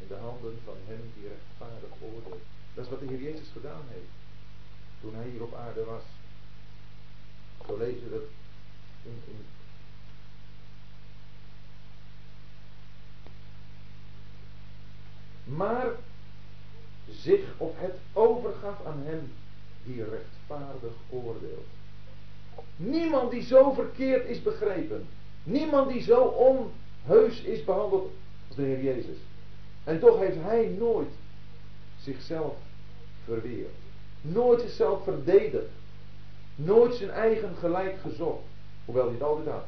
in 0.01 0.07
de 0.09 0.15
handen 0.15 0.59
van 0.65 0.77
hem 0.85 1.13
die 1.15 1.29
rechtvaardig 1.29 1.91
oordeelt. 2.01 2.43
Dat 2.75 2.85
is 2.85 2.91
wat 2.91 3.01
de 3.01 3.07
Heer 3.07 3.23
Jezus 3.23 3.49
gedaan 3.53 3.85
heeft. 3.89 4.13
Toen 5.01 5.15
hij 5.15 5.29
hier 5.29 5.43
op 5.43 5.55
aarde 5.55 5.85
was. 5.85 6.03
Zo 7.67 7.77
lezen 7.77 8.05
we 8.05 8.11
dat 8.11 8.29
maar 15.45 15.87
zich 17.11 17.41
of 17.57 17.73
het 17.77 17.95
overgaf 18.13 18.85
aan 18.87 19.03
hem 19.05 19.33
die 19.85 20.05
rechtvaardig 20.05 20.93
oordeelt. 21.09 21.67
Niemand 22.77 23.31
die 23.31 23.43
zo 23.43 23.73
verkeerd 23.73 24.29
is 24.29 24.43
begrepen. 24.43 25.07
Niemand 25.43 25.93
die 25.93 26.03
zo 26.03 26.21
onheus 26.23 27.41
is 27.41 27.65
behandeld 27.65 28.13
als 28.49 28.57
de 28.57 28.63
Heer 28.63 28.83
Jezus. 28.83 29.17
En 29.85 30.01
toch 30.01 30.19
heeft 30.19 30.41
hij 30.41 30.67
nooit 30.79 31.11
zichzelf 32.01 32.57
verweerd. 33.25 33.75
Nooit 34.21 34.61
zichzelf 34.61 35.05
verdedigd. 35.05 35.71
Nooit 36.55 36.95
zijn 36.95 37.11
eigen 37.11 37.55
gelijk 37.57 38.01
gezocht. 38.01 38.45
Hoewel 38.85 39.05
hij 39.05 39.13
het 39.13 39.23
altijd 39.23 39.47
had. 39.47 39.65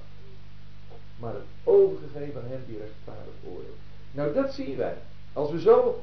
Maar 1.19 1.33
het 1.33 1.43
overgegeven 1.65 2.43
aan 2.43 2.49
hem 2.49 2.63
die 2.67 2.79
rechtvaardig 2.79 3.35
oordeelt. 3.45 3.77
Nou 4.11 4.33
dat 4.33 4.55
zien 4.55 4.77
wij. 4.77 4.97
Als 5.33 5.51
we 5.51 5.61
zo 5.61 6.03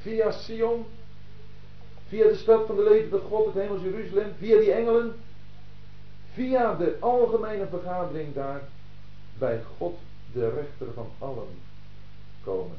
via 0.00 0.30
Sion, 0.30 0.86
via 2.08 2.24
de 2.24 2.36
stad 2.36 2.66
van 2.66 2.76
de 2.76 2.82
levende 2.82 3.18
God, 3.18 3.44
het 3.46 3.54
hemels 3.54 3.82
Jeruzalem, 3.82 4.32
via 4.38 4.58
die 4.58 4.72
engelen, 4.72 5.14
via 6.32 6.74
de 6.74 6.96
algemene 7.00 7.66
vergadering 7.66 8.34
daar 8.34 8.62
bij 9.38 9.62
God 9.78 9.98
de 10.32 10.50
rechter 10.50 10.86
van 10.94 11.08
allen 11.18 11.48
komen. 12.44 12.76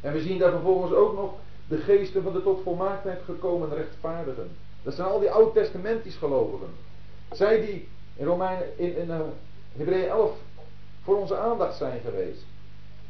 En 0.00 0.12
we 0.12 0.20
zien 0.20 0.38
daar 0.38 0.50
vervolgens 0.50 0.92
ook 0.92 1.14
nog 1.14 1.34
de 1.68 1.76
geesten 1.76 2.22
van 2.22 2.32
de 2.32 2.42
tot 2.42 2.62
volmaaktheid 2.62 3.22
gekomen 3.24 3.74
rechtvaardigen. 3.74 4.50
Dat 4.82 4.94
zijn 4.94 5.08
al 5.08 5.18
die 5.18 5.30
oud-testamentisch 5.30 6.16
gelovigen. 6.16 6.68
Zij 7.30 7.60
die 7.60 7.88
in 8.16 8.26
Romeinen, 8.26 8.78
in, 8.78 8.96
in 8.96 9.08
uh, 9.08 9.20
Hebreeën 9.76 10.08
11 10.08 10.36
voor 11.02 11.16
onze 11.16 11.36
aandacht 11.36 11.76
zijn 11.76 12.00
geweest. 12.00 12.44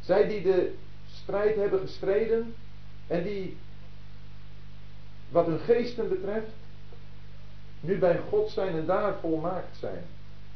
Zij 0.00 0.28
die 0.28 0.42
de 0.42 0.74
strijd 1.12 1.56
hebben 1.56 1.80
gestreden 1.80 2.54
en 3.06 3.22
die, 3.22 3.56
wat 5.28 5.46
hun 5.46 5.58
geesten 5.58 6.08
betreft, 6.08 6.50
nu 7.80 7.98
bij 7.98 8.20
God 8.28 8.50
zijn 8.50 8.76
en 8.76 8.86
daar 8.86 9.14
volmaakt 9.20 9.76
zijn. 9.78 10.04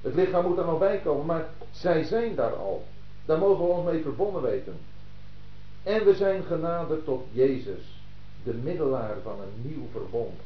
Het 0.00 0.14
lichaam 0.14 0.46
moet 0.46 0.58
er 0.58 0.64
nog 0.66 0.78
bij 0.78 0.98
komen, 0.98 1.26
maar 1.26 1.48
zij 1.70 2.04
zijn 2.04 2.34
daar 2.34 2.54
al. 2.54 2.84
Daar 3.24 3.38
mogen 3.38 3.64
we 3.64 3.70
ons 3.70 3.90
mee 3.90 4.02
verbonden 4.02 4.42
weten. 4.42 4.78
En 5.82 6.04
we 6.04 6.14
zijn 6.14 6.42
genaderd 6.42 7.04
tot 7.04 7.26
Jezus, 7.32 8.02
de 8.44 8.54
middelaar 8.54 9.16
van 9.22 9.40
een 9.40 9.70
nieuw 9.70 9.86
verbond. 9.92 10.40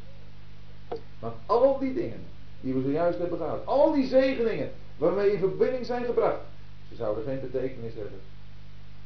Want 1.19 1.35
al 1.47 1.79
die 1.79 1.95
dingen 1.95 2.25
die 2.65 2.75
we 2.75 2.83
zojuist 2.83 3.19
hebben 3.19 3.39
gehad, 3.39 3.67
al 3.67 3.93
die 3.93 4.07
zegeningen 4.07 4.71
waarmee 4.97 5.33
in 5.33 5.39
verbinding 5.39 5.87
zijn 5.87 6.05
gebracht, 6.05 6.41
ze 6.89 6.95
zouden 6.95 7.25
geen 7.25 7.41
betekenis 7.41 7.95
hebben, 7.95 8.21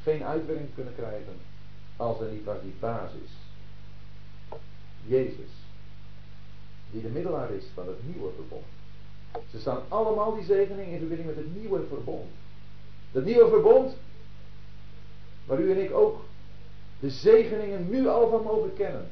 geen 0.02 0.24
uitwerking 0.24 0.74
kunnen 0.74 0.94
krijgen, 0.94 1.36
als 1.96 2.20
er 2.20 2.30
niet 2.30 2.44
was 2.44 2.56
die 2.62 2.74
basis. 2.80 3.30
Jezus. 5.06 5.50
die 6.90 7.02
de 7.02 7.08
middelaar 7.08 7.50
is 7.50 7.64
van 7.74 7.86
het 7.86 8.06
nieuwe 8.06 8.30
verbond. 8.34 8.64
Ze 9.50 9.58
staan 9.58 9.82
allemaal 9.88 10.34
die 10.34 10.44
zegeningen 10.44 10.92
in 10.92 10.98
verbinding 10.98 11.28
met 11.28 11.36
het 11.36 11.60
nieuwe 11.60 11.80
verbond. 11.88 12.30
Dat 13.12 13.24
nieuwe 13.24 13.48
verbond, 13.48 13.96
waar 15.46 15.60
u 15.60 15.70
en 15.70 15.84
ik 15.84 15.92
ook 15.92 16.24
de 17.00 17.10
zegeningen 17.10 17.90
nu 17.90 18.08
al 18.08 18.30
van 18.30 18.42
mogen 18.42 18.74
kennen. 18.74 19.08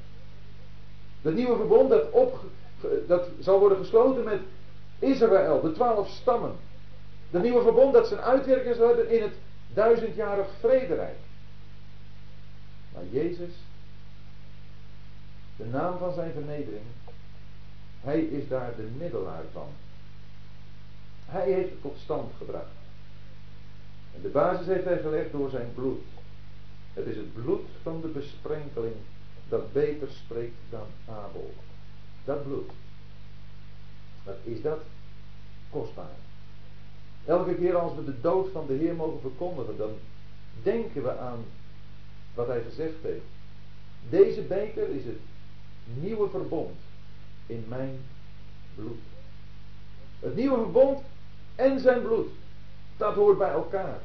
Dat 1.22 1.34
nieuwe 1.34 1.56
verbond 1.56 1.90
dat, 1.90 2.10
op, 2.10 2.44
dat 3.06 3.28
zal 3.40 3.58
worden 3.58 3.78
gesloten 3.78 4.24
met 4.24 4.40
Israël, 4.98 5.60
de 5.60 5.72
twaalf 5.72 6.08
stammen. 6.08 6.54
Dat 7.30 7.42
nieuwe 7.42 7.62
verbond 7.62 7.92
dat 7.92 8.08
zijn 8.08 8.20
uitwerking 8.20 8.74
zal 8.74 8.86
hebben 8.86 9.10
in 9.10 9.22
het 9.22 9.34
duizendjarig 9.74 10.46
vrederijk. 10.60 11.16
Maar 12.94 13.04
Jezus, 13.10 13.50
de 15.56 15.64
naam 15.64 15.98
van 15.98 16.12
zijn 16.12 16.32
vernedering, 16.32 16.84
hij 18.00 18.20
is 18.20 18.48
daar 18.48 18.72
de 18.76 18.88
middelaar 18.96 19.44
van. 19.52 19.68
Hij 21.26 21.52
heeft 21.52 21.70
het 21.70 21.82
tot 21.82 21.96
stand 22.02 22.32
gebracht. 22.38 22.74
En 24.14 24.22
de 24.22 24.28
basis 24.28 24.66
heeft 24.66 24.84
hij 24.84 24.98
gelegd 24.98 25.32
door 25.32 25.50
zijn 25.50 25.72
bloed. 25.74 26.02
Het 26.94 27.06
is 27.06 27.16
het 27.16 27.34
bloed 27.34 27.66
van 27.82 28.00
de 28.00 28.08
besprenkeling 28.08 28.94
dat 29.48 29.72
beter 29.72 30.08
spreekt 30.10 30.60
dan 30.70 30.86
Abel. 31.08 31.54
Dat 32.26 32.44
bloed. 32.44 32.70
Wat 34.22 34.36
is 34.44 34.62
dat? 34.62 34.80
Kostbaar. 35.70 36.16
Elke 37.24 37.54
keer 37.54 37.76
als 37.76 37.94
we 37.94 38.04
de 38.04 38.20
dood 38.20 38.48
van 38.52 38.66
de 38.66 38.72
Heer 38.72 38.94
mogen 38.94 39.20
verkondigen, 39.20 39.76
dan 39.76 39.92
denken 40.62 41.02
we 41.02 41.18
aan 41.18 41.44
wat 42.34 42.46
hij 42.46 42.62
gezegd 42.62 43.02
heeft. 43.02 43.24
Deze 44.08 44.40
beker 44.40 44.88
is 44.88 45.04
het 45.04 45.18
nieuwe 45.84 46.28
verbond 46.28 46.76
in 47.46 47.64
mijn 47.68 47.98
bloed. 48.74 49.00
Het 50.20 50.36
nieuwe 50.36 50.56
verbond 50.56 51.02
en 51.54 51.80
zijn 51.80 52.02
bloed. 52.02 52.28
Dat 52.96 53.14
hoort 53.14 53.38
bij 53.38 53.50
elkaar. 53.50 53.98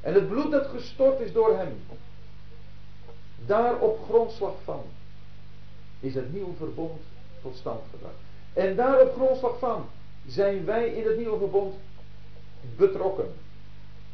En 0.00 0.14
het 0.14 0.28
bloed 0.28 0.50
dat 0.50 0.66
gestort 0.66 1.20
is 1.20 1.32
door 1.32 1.56
hem, 1.56 1.80
daar 3.46 3.78
op 3.78 4.04
grondslag 4.04 4.54
van, 4.64 4.82
is 6.00 6.14
het 6.14 6.32
nieuwe 6.32 6.54
verbond 6.56 7.02
tot 7.42 7.56
stand 7.56 7.80
gebracht. 7.90 8.14
En 8.52 8.76
daar 8.76 9.00
op 9.00 9.14
grondslag 9.14 9.58
van 9.58 9.86
zijn 10.26 10.64
wij 10.64 10.88
in 10.88 11.06
het 11.06 11.16
nieuwe 11.16 11.38
verbond 11.38 11.74
betrokken. 12.76 13.34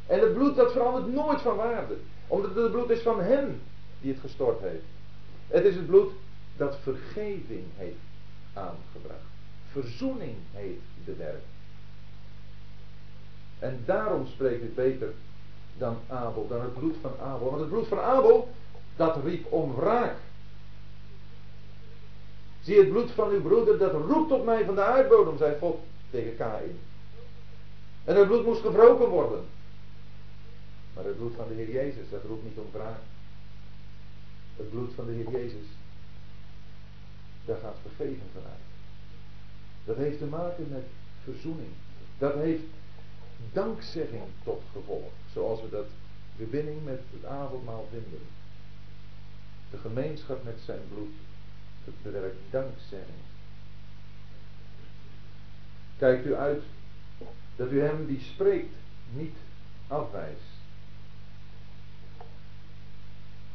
En 0.07 0.20
het 0.20 0.35
bloed 0.35 0.57
dat 0.57 0.73
verandert 0.73 1.12
nooit 1.12 1.41
van 1.41 1.57
waarde. 1.57 1.97
Omdat 2.27 2.55
het 2.55 2.70
bloed 2.70 2.91
is 2.91 3.01
van 3.01 3.20
hem 3.20 3.61
die 4.01 4.12
het 4.12 4.20
gestort 4.20 4.61
heeft. 4.61 4.85
Het 5.49 5.64
is 5.64 5.75
het 5.75 5.87
bloed 5.87 6.12
dat 6.57 6.77
vergeving 6.83 7.64
heeft 7.77 7.97
aangebracht. 8.53 9.25
Verzoening 9.70 10.35
heeft 10.53 10.81
bewerkt. 11.05 11.47
En 13.59 13.83
daarom 13.85 14.27
spreekt 14.27 14.62
het 14.62 14.75
beter 14.75 15.12
dan 15.79 15.97
Abel, 16.09 16.47
dan 16.49 16.61
het 16.61 16.75
bloed 16.75 16.97
van 17.01 17.12
Abel. 17.20 17.51
Want 17.51 17.61
het 17.61 17.70
bloed 17.70 17.87
van 17.87 18.01
Abel, 18.01 18.49
dat 18.97 19.25
riep 19.25 19.53
om 19.53 19.75
wraak. 19.75 20.16
Zie 22.62 22.78
het 22.78 22.88
bloed 22.88 23.10
van 23.10 23.30
uw 23.30 23.42
broeder, 23.42 23.78
dat 23.78 23.92
roept 23.92 24.32
op 24.32 24.44
mij 24.44 24.64
van 24.64 24.74
de 24.74 24.82
aardbodem, 24.82 25.36
zei 25.36 25.58
God 25.58 25.80
tegen 26.10 26.36
Kain. 26.36 26.78
En 28.04 28.16
het 28.16 28.26
bloed 28.26 28.44
moest 28.44 28.60
gebroken 28.60 29.08
worden. 29.08 29.44
Maar 30.94 31.04
het 31.04 31.16
bloed 31.16 31.34
van 31.36 31.48
de 31.48 31.54
Heer 31.54 31.70
Jezus, 31.70 32.10
dat 32.10 32.22
roept 32.28 32.44
niet 32.44 32.58
om 32.58 32.66
wraak. 32.72 33.00
Het 34.56 34.70
bloed 34.70 34.92
van 34.94 35.06
de 35.06 35.12
Heer 35.12 35.30
Jezus, 35.30 35.66
daar 37.44 37.58
gaat 37.62 37.76
vergeven 37.82 38.26
vanuit. 38.32 38.60
Dat 39.84 39.96
heeft 39.96 40.18
te 40.18 40.24
maken 40.24 40.66
met 40.70 40.84
verzoening. 41.24 41.70
Dat 42.18 42.34
heeft 42.34 42.62
dankzegging 43.52 44.22
tot 44.44 44.62
gevolg. 44.72 45.10
Zoals 45.32 45.60
we 45.60 45.68
dat 45.70 45.86
verbinding 46.36 46.84
met 46.84 47.00
het 47.12 47.24
avondmaal 47.24 47.88
vinden. 47.90 48.20
De 49.70 49.76
gemeenschap 49.76 50.44
met 50.44 50.58
zijn 50.64 50.80
bloed. 50.94 51.14
Het 51.85 52.03
bewerkt 52.03 52.37
dankzegging. 52.51 53.22
Kijkt 55.99 56.26
u 56.26 56.35
uit 56.35 56.62
dat 57.57 57.70
u 57.70 57.80
hem 57.80 58.07
die 58.07 58.20
spreekt 58.20 58.74
niet 59.12 59.37
afwijst. 59.87 60.53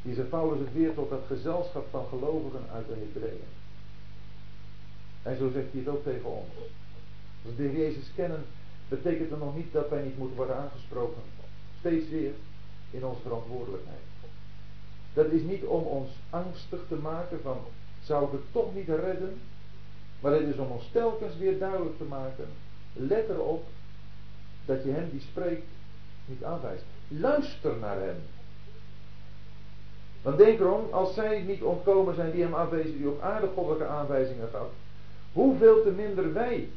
Hier 0.02 0.16
zegt 0.16 0.30
Paulus 0.30 0.60
het 0.60 0.74
weer 0.74 0.94
tot 0.94 1.10
dat 1.10 1.24
gezelschap 1.28 1.88
van 1.90 2.06
gelovigen 2.10 2.66
uit 2.74 2.88
de 2.88 2.94
Hebreeën. 2.94 3.48
En 5.22 5.38
zo 5.38 5.52
zegt 5.52 5.72
hij 5.72 5.80
het 5.80 5.90
ook 5.90 6.04
tegen 6.04 6.30
ons. 6.30 6.54
Als 7.46 7.56
we 7.56 7.72
de 7.72 7.78
Jezus 7.78 8.12
kennen, 8.16 8.44
betekent 8.88 9.30
dat 9.30 9.40
nog 9.40 9.56
niet 9.56 9.72
dat 9.74 9.90
wij 9.90 10.04
niet 10.04 10.18
moeten 10.18 10.36
worden 10.36 10.56
aangesproken. 10.56 11.22
Steeds 11.80 12.10
weer 12.10 12.34
in 12.90 13.06
onze 13.06 13.22
verantwoordelijkheid. 13.22 14.00
Dat 15.14 15.32
is 15.32 15.42
niet 15.42 15.64
om 15.64 15.84
ons 15.84 16.10
angstig 16.30 16.80
te 16.88 16.96
maken 16.96 17.42
van, 17.42 17.58
zou 18.08 18.32
het 18.32 18.42
toch 18.52 18.76
niet 18.76 18.88
redden? 18.88 19.42
Maar 20.20 20.32
het 20.32 20.48
is 20.48 20.58
om 20.58 20.72
ons 20.72 20.90
telkens 20.92 21.38
weer 21.38 21.60
duidelijk 21.60 21.98
te 21.98 22.04
maken, 22.04 22.48
let 22.94 23.30
erop 23.30 23.66
dat 24.66 24.84
je 24.84 24.92
hem 24.92 25.10
die 25.12 25.22
spreekt 25.22 25.68
niet 26.26 26.44
aanwijst. 26.44 26.84
Luister 27.08 27.78
naar 27.78 28.00
hem. 28.00 28.16
Want 30.22 30.38
denk 30.38 30.60
erom, 30.60 30.92
als 30.92 31.14
zij 31.14 31.42
niet 31.42 31.62
ontkomen 31.62 32.16
zijn 32.16 32.32
die 32.32 32.42
hem 32.42 32.54
afwezen, 32.54 32.98
die 32.98 33.10
op 33.10 33.22
aarde 33.22 33.48
goddelijke 33.54 33.88
aanwijzingen 33.88 34.50
gaf, 34.52 34.68
hoeveel 35.34 35.84
te 35.84 35.90
minder 35.90 36.34
wij, 36.34 36.70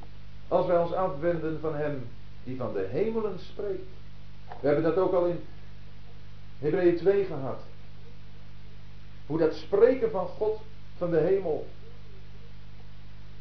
als 0.48 0.66
wij 0.66 0.78
ons 0.78 0.92
afwenden 0.92 1.60
van 1.60 1.74
hem 1.74 2.08
die 2.44 2.56
van 2.56 2.72
de 2.72 2.86
hemelen 2.90 3.38
spreekt. 3.38 3.88
We 4.60 4.66
hebben 4.66 4.84
dat 4.84 4.96
ook 4.96 5.12
al 5.12 5.26
in 5.26 5.40
Hebreeën 6.58 6.96
2 6.96 7.24
gehad. 7.24 7.60
Hoe 9.26 9.38
dat 9.38 9.54
spreken 9.54 10.10
van 10.10 10.26
God 10.26 10.60
van 11.00 11.10
de 11.10 11.18
hemel. 11.18 11.66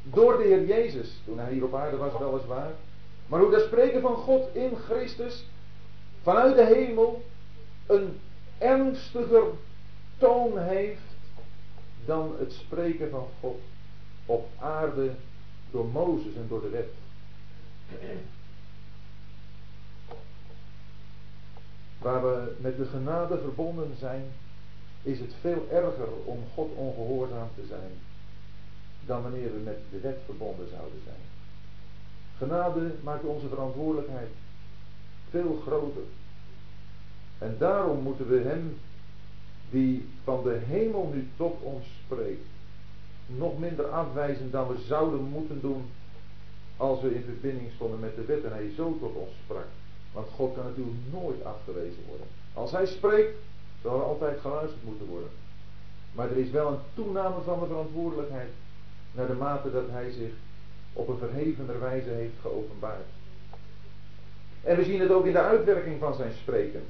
Door 0.04 0.38
de 0.38 0.44
Heer 0.44 0.66
Jezus, 0.66 1.22
toen 1.26 1.40
hij 1.40 1.54
hier 1.54 1.64
op 1.64 1.76
aarde 1.76 1.98
was 1.98 2.18
weliswaar. 2.20 2.72
Maar 3.28 3.40
hoe 3.40 3.52
dat 3.52 3.62
spreken 3.62 4.02
van 4.02 4.16
God 4.16 4.56
in 4.56 4.76
Christus 4.76 5.46
vanuit 6.22 6.56
de 6.56 6.66
hemel 6.66 7.24
een 7.86 8.20
ernstiger 8.58 9.44
toon 10.18 10.58
heeft 10.58 11.02
dan 12.06 12.36
het 12.40 12.52
spreken 12.54 13.10
van 13.10 13.28
God 13.40 13.60
op 14.26 14.48
aarde 14.60 15.12
door 15.72 15.86
Mozes 15.86 16.36
en 16.36 16.46
door 16.48 16.62
de 16.62 16.70
wet. 16.70 16.90
Waar 21.98 22.22
we 22.22 22.56
met 22.58 22.78
de 22.78 22.86
genade 22.86 23.38
verbonden 23.38 23.96
zijn, 24.00 24.24
is 25.04 25.20
het 25.20 25.34
veel 25.42 25.68
erger 25.72 26.08
om 26.24 26.40
God 26.54 26.70
ongehoorzaam 26.76 27.48
te 27.56 27.66
zijn 27.68 27.92
dan 29.06 29.22
wanneer 29.22 29.54
we 29.54 29.60
met 29.64 29.78
de 29.92 30.00
wet 30.00 30.20
verbonden 30.26 30.70
zouden 30.70 31.02
zijn. 31.04 31.24
Genade 32.38 32.92
maakt 33.04 33.24
onze 33.24 33.48
verantwoordelijkheid 33.48 34.30
veel 35.30 35.62
groter. 35.66 36.04
En 37.38 37.56
daarom 37.60 38.00
moeten 38.04 38.28
we 38.28 38.40
Hem, 38.40 38.78
die 39.70 40.08
van 40.24 40.44
de 40.44 40.60
hemel 40.66 41.12
nu 41.14 41.28
tot 41.38 41.62
ons 41.62 41.86
spreekt, 42.06 42.46
nog 43.26 43.60
minder 43.60 43.86
afwijzen 43.86 44.52
dan 44.52 44.68
we 44.68 44.78
zouden 44.88 45.24
moeten 45.24 45.62
doen 45.62 45.90
als 46.78 47.02
we 47.02 47.16
in 47.16 47.24
verbinding 47.24 47.72
stonden 47.76 48.00
met 48.00 48.16
de 48.16 48.26
wet 48.26 48.44
en 48.44 48.52
Hij 48.52 48.72
zo 48.76 48.98
tot 49.00 49.16
ons 49.16 49.32
sprak. 49.44 49.68
Want 50.12 50.28
God 50.30 50.56
kan 50.56 50.64
natuurlijk 50.64 50.98
nooit 51.12 51.44
afgewezen 51.44 52.04
worden. 52.08 52.28
Als 52.54 52.72
Hij 52.72 52.86
spreekt, 52.86 53.38
zal 53.82 53.96
er 53.96 54.04
altijd 54.04 54.40
geluisterd 54.40 54.84
moeten 54.84 55.06
worden. 55.06 55.30
Maar 56.12 56.30
er 56.30 56.38
is 56.38 56.50
wel 56.50 56.68
een 56.68 56.80
toename 56.94 57.42
van 57.44 57.60
de 57.60 57.66
verantwoordelijkheid 57.66 58.50
naar 59.12 59.28
de 59.28 59.34
mate 59.34 59.72
dat 59.72 59.90
Hij 59.90 60.12
zich 60.12 60.32
op 60.94 61.08
een 61.08 61.18
verhevener 61.18 61.80
wijze 61.80 62.10
heeft 62.10 62.40
geopenbaard. 62.42 63.06
En 64.64 64.76
we 64.76 64.84
zien 64.84 65.00
het 65.00 65.12
ook 65.12 65.26
in 65.26 65.32
de 65.32 65.42
uitwerking 65.42 66.00
van 66.00 66.16
zijn 66.16 66.34
spreken. 66.42 66.84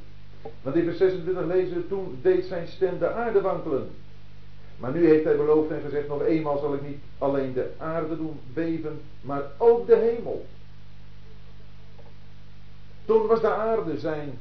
Want 0.62 0.76
in 0.76 0.84
vers 0.84 0.98
26 0.98 1.46
lezen 1.46 1.76
we, 1.76 1.88
toen 1.88 2.20
deed 2.22 2.46
zijn 2.46 2.68
stem 2.68 3.00
de 3.00 3.12
aarde 3.12 3.42
wankelen. 3.42 3.90
Maar 4.78 4.92
nu 4.92 5.08
heeft 5.08 5.24
hij 5.24 5.36
beloofd 5.36 5.72
en 5.72 5.82
gezegd, 5.82 6.08
nog 6.08 6.24
eenmaal 6.24 6.58
zal 6.58 6.74
ik 6.74 6.82
niet 6.88 7.00
alleen 7.18 7.54
de 7.54 7.72
aarde 7.78 8.18
doen 8.18 8.40
beven, 8.54 9.02
maar 9.22 9.44
ook 9.58 9.88
de 9.88 9.96
hemel. 9.96 10.46
Toen 13.06 13.28
was 13.28 13.42
de 13.42 13.54
aarde 13.54 14.00
zijn 14.00 14.40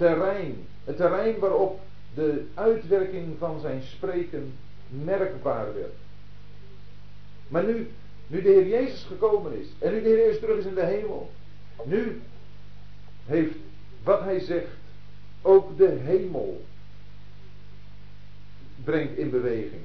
terrein, 0.00 0.66
het 0.84 0.96
terrein 0.96 1.38
waarop 1.38 1.80
de 2.14 2.46
uitwerking 2.54 3.38
van 3.38 3.60
zijn 3.60 3.82
spreken 3.82 4.52
merkbaar 4.88 5.74
werd. 5.74 5.94
Maar 7.48 7.64
nu 7.64 7.88
nu 8.26 8.42
de 8.42 8.48
Heer 8.48 8.66
Jezus 8.66 9.04
gekomen 9.04 9.60
is. 9.60 9.66
En 9.78 9.92
nu 9.92 10.02
de 10.02 10.08
Heer 10.08 10.18
Jezus 10.18 10.40
terug 10.40 10.58
is 10.58 10.64
in 10.64 10.74
de 10.74 10.84
hemel. 10.84 11.30
Nu 11.84 12.20
heeft 13.26 13.54
wat 14.02 14.20
hij 14.20 14.40
zegt 14.40 14.76
ook 15.42 15.76
de 15.76 15.88
hemel 15.88 16.64
brengt 18.84 19.16
in 19.16 19.30
beweging. 19.30 19.82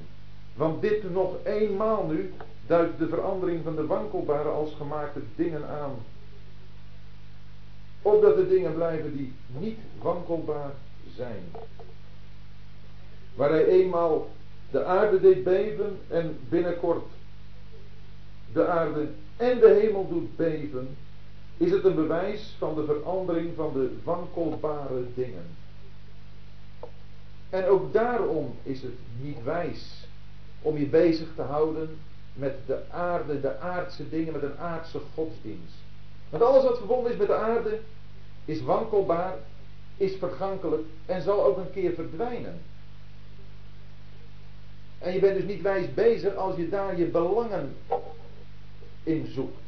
Want 0.54 0.82
dit 0.82 1.10
nog 1.10 1.36
eenmaal 1.44 2.06
nu, 2.06 2.32
duidt 2.66 2.98
de 2.98 3.08
verandering 3.08 3.64
van 3.64 3.76
de 3.76 3.86
wankelbare 3.86 4.48
als 4.48 4.74
gemaakte 4.74 5.20
dingen 5.36 5.68
aan. 5.68 5.94
Opdat 8.02 8.36
de 8.36 8.48
dingen 8.48 8.74
blijven 8.74 9.16
die 9.16 9.32
niet 9.58 9.78
wankelbaar 10.02 10.72
zijn. 11.16 11.42
Waar 13.34 13.50
hij 13.50 13.66
eenmaal 13.66 14.30
de 14.70 14.84
aarde 14.84 15.20
deed 15.20 15.44
beven 15.44 15.98
en 16.08 16.38
binnenkort 16.48 17.06
de 18.52 18.66
aarde 18.66 19.08
en 19.36 19.58
de 19.58 19.78
hemel 19.80 20.08
doet 20.08 20.36
beven, 20.36 20.96
is 21.56 21.70
het 21.70 21.84
een 21.84 21.94
bewijs 21.94 22.54
van 22.58 22.74
de 22.74 22.84
verandering 22.84 23.54
van 23.56 23.72
de 23.72 23.90
wankelbare 24.04 25.04
dingen. 25.14 25.46
En 27.50 27.66
ook 27.66 27.92
daarom 27.92 28.54
is 28.62 28.82
het 28.82 28.94
niet 29.20 29.42
wijs 29.42 30.06
om 30.62 30.78
je 30.78 30.86
bezig 30.86 31.28
te 31.34 31.42
houden 31.42 31.98
met 32.32 32.56
de 32.66 32.90
aarde, 32.90 33.40
de 33.40 33.58
aardse 33.58 34.08
dingen, 34.08 34.32
met 34.32 34.42
een 34.42 34.58
aardse 34.58 35.00
godsdienst. 35.14 35.85
Want 36.30 36.42
alles 36.42 36.62
wat 36.62 36.78
verbonden 36.78 37.12
is 37.12 37.18
met 37.18 37.26
de 37.26 37.34
aarde 37.34 37.80
is 38.44 38.62
wankelbaar, 38.62 39.34
is 39.96 40.12
vergankelijk 40.18 40.82
en 41.06 41.22
zal 41.22 41.44
ook 41.44 41.56
een 41.56 41.72
keer 41.72 41.92
verdwijnen. 41.92 42.60
En 44.98 45.12
je 45.12 45.18
bent 45.18 45.36
dus 45.36 45.46
niet 45.46 45.62
wijs 45.62 45.94
bezig 45.94 46.34
als 46.34 46.56
je 46.56 46.68
daar 46.68 46.98
je 46.98 47.04
belangen 47.04 47.76
in 49.02 49.26
zoekt. 49.34 49.64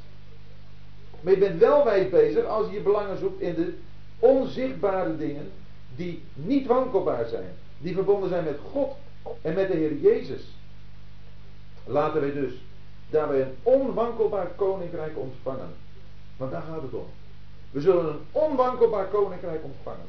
Maar 1.20 1.32
je 1.32 1.38
bent 1.38 1.60
wel 1.60 1.84
wijs 1.84 2.08
bezig 2.08 2.44
als 2.44 2.66
je 2.66 2.72
je 2.72 2.80
belangen 2.80 3.18
zoekt 3.18 3.40
in 3.40 3.54
de 3.54 3.74
onzichtbare 4.18 5.16
dingen 5.16 5.50
die 5.96 6.22
niet 6.34 6.66
wankelbaar 6.66 7.26
zijn. 7.26 7.52
Die 7.78 7.94
verbonden 7.94 8.28
zijn 8.28 8.44
met 8.44 8.58
God 8.72 8.96
en 9.42 9.54
met 9.54 9.68
de 9.68 9.76
Heer 9.76 9.96
Jezus. 9.96 10.42
Laten 11.84 12.20
wij 12.20 12.32
dus 12.32 12.52
daarbij 13.10 13.40
een 13.40 13.56
onwankelbaar 13.62 14.46
koninkrijk 14.46 15.18
ontvangen. 15.18 15.74
Want 16.38 16.50
daar 16.50 16.62
gaat 16.62 16.82
het 16.82 16.92
om. 16.92 17.06
We 17.70 17.80
zullen 17.80 18.08
een 18.08 18.20
onwankelbaar 18.32 19.06
koninkrijk 19.06 19.64
ontvangen. 19.64 20.06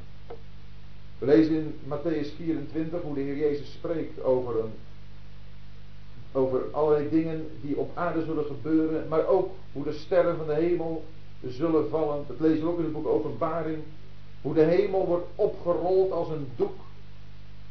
We 1.18 1.26
lezen 1.26 1.56
in 1.56 1.80
Matthäus 1.84 2.36
24 2.36 3.02
hoe 3.02 3.16
de 3.16 3.22
Heer 3.22 3.38
Jezus 3.38 3.72
spreekt 3.72 4.24
over, 4.24 4.60
een, 4.60 4.74
over 6.32 6.62
allerlei 6.72 7.10
dingen 7.10 7.48
die 7.62 7.78
op 7.78 7.98
aarde 7.98 8.26
zullen 8.26 8.46
gebeuren. 8.46 9.08
Maar 9.08 9.26
ook 9.26 9.52
hoe 9.74 9.84
de 9.84 9.94
sterren 9.94 10.38
van 10.38 10.48
de 10.48 10.54
hemel 10.54 11.06
zullen 11.46 11.90
vallen. 11.90 12.24
Dat 12.28 12.40
lezen 12.40 12.64
we 12.64 12.72
ook 12.72 12.78
in 12.78 12.84
het 12.84 12.94
boek 12.94 13.08
Openbaring. 13.08 13.84
Hoe 14.42 14.54
de 14.54 14.64
hemel 14.64 15.06
wordt 15.06 15.28
opgerold 15.36 16.12
als 16.12 16.30
een 16.30 16.48
doek. 16.56 16.76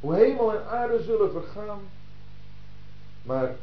Hoe 0.01 0.15
hemel 0.15 0.55
en 0.55 0.69
aarde 0.69 1.03
zullen 1.03 1.31
vergaan. 1.31 1.81
Maar 3.23 3.57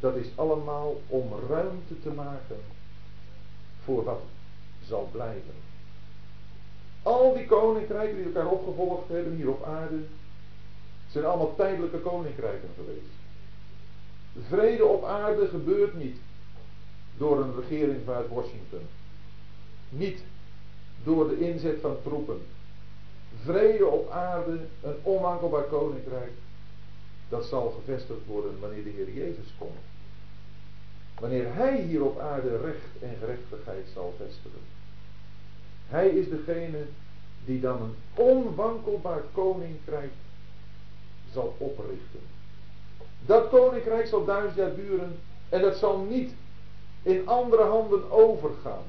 dat 0.00 0.16
is 0.16 0.26
allemaal 0.34 1.00
om 1.06 1.32
ruimte 1.48 2.00
te 2.02 2.10
maken 2.10 2.56
voor 3.88 4.04
wat 4.04 4.20
zal 4.86 5.08
blijven. 5.12 5.54
Al 7.02 7.34
die 7.34 7.46
koninkrijken 7.46 8.16
die 8.16 8.24
elkaar 8.24 8.50
opgevolgd 8.50 9.08
hebben 9.08 9.34
hier 9.34 9.48
op 9.48 9.64
aarde, 9.64 9.98
zijn 11.10 11.24
allemaal 11.24 11.54
tijdelijke 11.56 11.98
koninkrijken 11.98 12.68
geweest. 12.74 13.14
Vrede 14.48 14.84
op 14.84 15.04
aarde 15.04 15.48
gebeurt 15.48 15.94
niet 15.94 16.16
door 17.16 17.40
een 17.40 17.54
regering 17.60 18.00
vanuit 18.04 18.28
Washington. 18.28 18.86
Niet 19.88 20.22
door 21.04 21.28
de 21.28 21.38
inzet 21.38 21.80
van 21.80 21.96
troepen. 22.02 22.40
Vrede 23.44 23.86
op 23.86 24.10
aarde, 24.10 24.58
een 24.82 24.96
onwankelbaar 25.02 25.64
koninkrijk, 25.64 26.32
dat 27.28 27.44
zal 27.44 27.70
gevestigd 27.70 28.26
worden 28.26 28.60
wanneer 28.60 28.84
de 28.84 28.90
Heer 28.90 29.12
Jezus 29.12 29.54
komt. 29.58 29.78
Wanneer 31.18 31.54
Hij 31.54 31.80
hier 31.80 32.04
op 32.04 32.18
aarde 32.18 32.60
recht 32.60 33.02
en 33.02 33.16
gerechtigheid 33.20 33.86
zal 33.94 34.14
vestigen. 34.18 34.60
Hij 35.88 36.08
is 36.08 36.28
degene 36.28 36.84
die 37.44 37.60
dan 37.60 37.82
een 37.82 37.94
onwankelbaar 38.14 39.22
koninkrijk 39.32 40.12
zal 41.32 41.54
oprichten. 41.58 42.20
Dat 43.26 43.48
koninkrijk 43.48 44.06
zal 44.06 44.24
duizend 44.24 44.56
jaar 44.56 44.74
duren 44.74 45.18
en 45.48 45.60
dat 45.60 45.76
zal 45.76 45.98
niet 45.98 46.32
in 47.02 47.28
andere 47.28 47.62
handen 47.62 48.10
overgaan. 48.10 48.84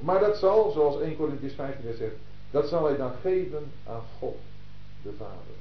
Maar 0.00 0.20
dat 0.20 0.36
zal, 0.36 0.70
zoals 0.70 1.00
1 1.00 1.16
Corinthians 1.16 1.54
15 1.54 1.94
zegt, 1.94 2.14
dat 2.50 2.68
zal 2.68 2.84
hij 2.84 2.96
dan 2.96 3.12
geven 3.20 3.72
aan 3.86 4.02
God, 4.18 4.38
de 5.02 5.12
Vader. 5.18 5.58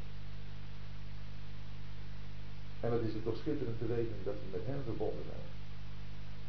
En 2.79 2.89
wat 2.89 2.99
is 3.07 3.13
het 3.13 3.23
toch 3.23 3.37
schitterend 3.37 3.77
te 3.77 3.85
weten 3.85 4.15
dat 4.23 4.33
we 4.33 4.57
met 4.57 4.61
hem 4.65 4.81
verbonden 4.85 5.23
zijn. 5.29 5.48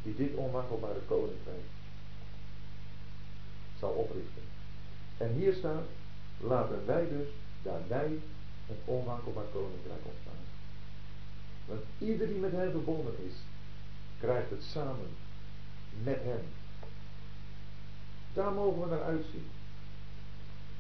Die 0.03 0.15
dit 0.17 0.35
onwankelbare 0.35 1.01
koninkrijk 1.07 1.65
zal 3.79 3.91
oprichten. 3.91 4.43
En 5.17 5.33
hier 5.33 5.55
staat, 5.55 5.85
laten 6.41 6.87
wij 6.87 7.09
dus 7.09 7.29
daarbij 7.63 8.19
een 8.69 8.79
onwankelbaar 8.85 9.45
koninkrijk 9.53 10.01
ontstaan. 10.03 10.45
Want 11.67 11.81
ieder 11.99 12.27
die 12.27 12.37
met 12.37 12.53
hem 12.53 12.71
verbonden 12.71 13.15
is, 13.27 13.35
krijgt 14.21 14.51
het 14.51 14.63
samen 14.63 15.09
met 16.03 16.19
hem. 16.23 16.45
Daar 18.33 18.53
mogen 18.53 18.81
we 18.81 18.87
naar 18.87 19.03
uitzien. 19.03 19.47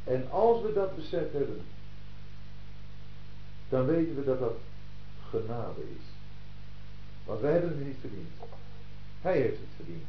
En 0.05 0.31
als 0.31 0.63
we 0.63 0.73
dat 0.73 0.97
besef 0.97 1.33
hebben, 1.33 1.63
dan 3.69 3.87
weten 3.87 4.15
we 4.15 4.25
dat 4.25 4.39
dat 4.39 4.57
genade 5.31 5.81
is. 5.81 6.05
Want 7.25 7.41
wij 7.41 7.53
hebben 7.53 7.71
het 7.71 7.87
niet 7.87 7.97
verdiend. 8.01 8.29
Hij 9.21 9.37
heeft 9.37 9.59
het 9.59 9.69
verdiend. 9.77 10.09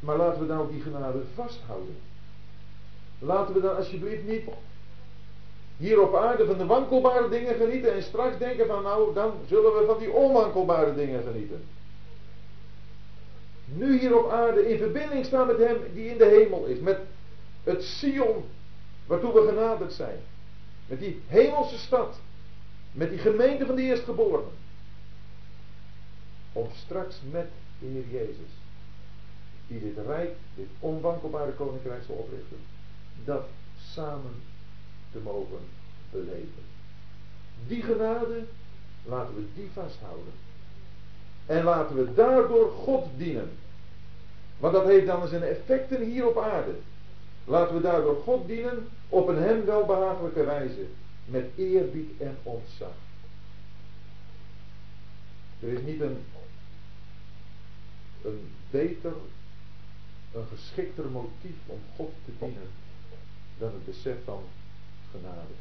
Maar 0.00 0.16
laten 0.16 0.40
we 0.40 0.46
nou 0.46 0.72
die 0.72 0.82
genade 0.82 1.22
vasthouden. 1.34 1.96
Laten 3.18 3.54
we 3.54 3.60
dan 3.60 3.76
alsjeblieft 3.76 4.26
niet 4.26 4.42
hier 5.76 6.00
op 6.00 6.14
aarde 6.14 6.46
van 6.46 6.58
de 6.58 6.66
wankelbare 6.66 7.28
dingen 7.28 7.54
genieten 7.54 7.94
en 7.94 8.02
straks 8.02 8.38
denken 8.38 8.66
van 8.66 8.82
nou, 8.82 9.14
dan 9.14 9.32
zullen 9.48 9.78
we 9.78 9.84
van 9.86 9.98
die 9.98 10.12
onwankelbare 10.12 10.94
dingen 10.94 11.22
genieten. 11.22 11.64
Nu 13.64 13.98
hier 13.98 14.18
op 14.18 14.30
aarde 14.30 14.68
in 14.68 14.78
verbinding 14.78 15.24
staan 15.24 15.46
met 15.46 15.58
Hem 15.58 15.76
die 15.94 16.10
in 16.10 16.18
de 16.18 16.24
hemel 16.24 16.64
is, 16.64 16.78
met 16.78 16.98
het 17.64 17.84
Sion 17.84 18.44
waartoe 19.06 19.32
we 19.32 19.46
genaderd 19.48 19.92
zijn. 19.92 20.18
Met 20.86 20.98
die 20.98 21.22
hemelse 21.26 21.78
stad, 21.78 22.18
met 22.92 23.10
die 23.10 23.18
gemeente 23.18 23.66
van 23.66 23.74
de 23.74 23.82
eerstgeborenen. 23.82 24.62
Om 26.54 26.68
straks 26.74 27.16
met 27.30 27.46
de 27.78 27.86
Heer 27.86 28.20
Jezus, 28.20 28.52
die 29.66 29.80
dit 29.80 30.06
rijk, 30.06 30.30
dit 30.54 30.68
onwankelbare 30.78 31.52
koninkrijk 31.52 32.02
zal 32.06 32.14
oprichten, 32.14 32.58
dat 33.24 33.46
samen 33.78 34.42
te 35.12 35.18
mogen 35.18 35.58
beleven. 36.10 36.62
Die 37.66 37.82
genade, 37.82 38.44
laten 39.04 39.34
we 39.34 39.44
die 39.54 39.70
vasthouden. 39.72 40.32
En 41.46 41.64
laten 41.64 41.96
we 41.96 42.14
daardoor 42.14 42.70
God 42.70 43.06
dienen. 43.16 43.50
Want 44.58 44.72
dat 44.72 44.84
heeft 44.84 45.06
dan 45.06 45.28
zijn 45.28 45.42
effecten 45.42 46.04
hier 46.04 46.28
op 46.28 46.38
aarde. 46.38 46.74
Laten 47.44 47.74
we 47.74 47.80
daardoor 47.80 48.16
God 48.24 48.46
dienen 48.46 48.88
op 49.08 49.28
een 49.28 49.42
hem 49.42 49.64
welbehagelijke 49.64 50.44
wijze. 50.44 50.86
Met 51.24 51.44
eerbied 51.56 52.20
en 52.20 52.36
ontzag. 52.42 52.92
Er 55.60 55.68
is 55.68 55.80
niet 55.84 56.00
een, 56.00 56.18
een 58.24 58.50
beter, 58.70 59.12
een 60.32 60.46
geschikter 60.46 61.10
motief 61.10 61.56
om 61.66 61.80
God 61.96 62.12
te 62.24 62.32
dienen 62.38 62.70
dan 63.58 63.72
het 63.72 63.84
besef 63.84 64.16
van 64.24 64.42
genade. 65.10 65.54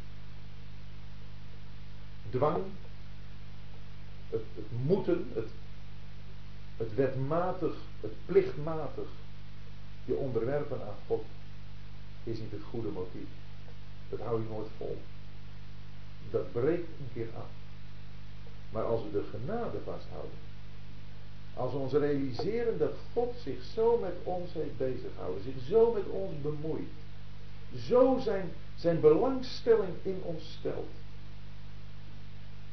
Dwang, 2.29 2.63
het, 4.29 4.41
moeten, 4.85 5.31
het, 5.33 5.49
het 6.77 6.95
wetmatig, 6.95 7.75
het 8.01 8.13
plichtmatig 8.25 9.07
je 10.05 10.15
onderwerpen 10.15 10.81
aan 10.81 10.95
God 11.07 11.25
is 12.23 12.39
niet 12.39 12.51
het 12.51 12.61
goede 12.69 12.89
motief. 12.89 13.27
Dat 14.09 14.19
hou 14.19 14.41
je 14.41 14.49
nooit 14.49 14.69
vol. 14.77 15.01
Dat 16.31 16.51
breekt 16.51 16.87
een 16.99 17.09
keer 17.13 17.27
af. 17.35 17.49
Maar 18.69 18.83
als 18.83 19.03
we 19.03 19.11
de 19.11 19.23
genade 19.31 19.77
vasthouden, 19.85 20.37
als 21.55 21.73
ons 21.73 21.93
realiseren 21.93 22.77
dat 22.77 22.93
God 23.13 23.35
zich 23.43 23.63
zo 23.63 23.97
met 23.97 24.13
ons 24.23 24.53
heeft 24.53 24.77
bezighouden, 24.77 25.43
zich 25.43 25.67
zo 25.69 25.93
met 25.93 26.05
ons 26.09 26.41
bemoeit, 26.41 26.89
zo 27.77 28.19
zijn, 28.19 28.51
zijn 28.75 28.99
belangstelling 28.99 29.93
in 30.01 30.21
ons 30.23 30.53
stelt, 30.59 30.91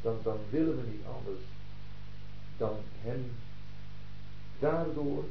dan, 0.03 0.18
dan 0.22 0.39
willen 0.51 0.76
we 0.76 0.91
niet 0.91 1.05
anders 1.16 1.41
dan 2.61 2.76
Hem 3.01 3.33
daardoor 4.59 5.24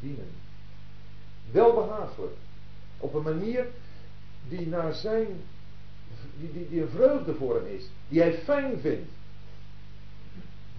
dienen. 0.00 0.30
Wel 1.50 1.74
behagelijk. 1.74 2.34
Op 2.98 3.14
een 3.14 3.22
manier 3.22 3.66
die 4.48 4.66
naar 4.66 4.94
zijn, 4.94 5.26
die, 6.38 6.52
die, 6.52 6.68
die 6.68 6.82
een 6.82 6.88
vreugde 6.88 7.34
voor 7.34 7.54
hem 7.54 7.66
is. 7.66 7.84
Die 8.08 8.20
hij 8.20 8.34
fijn 8.34 8.80
vindt. 8.80 9.10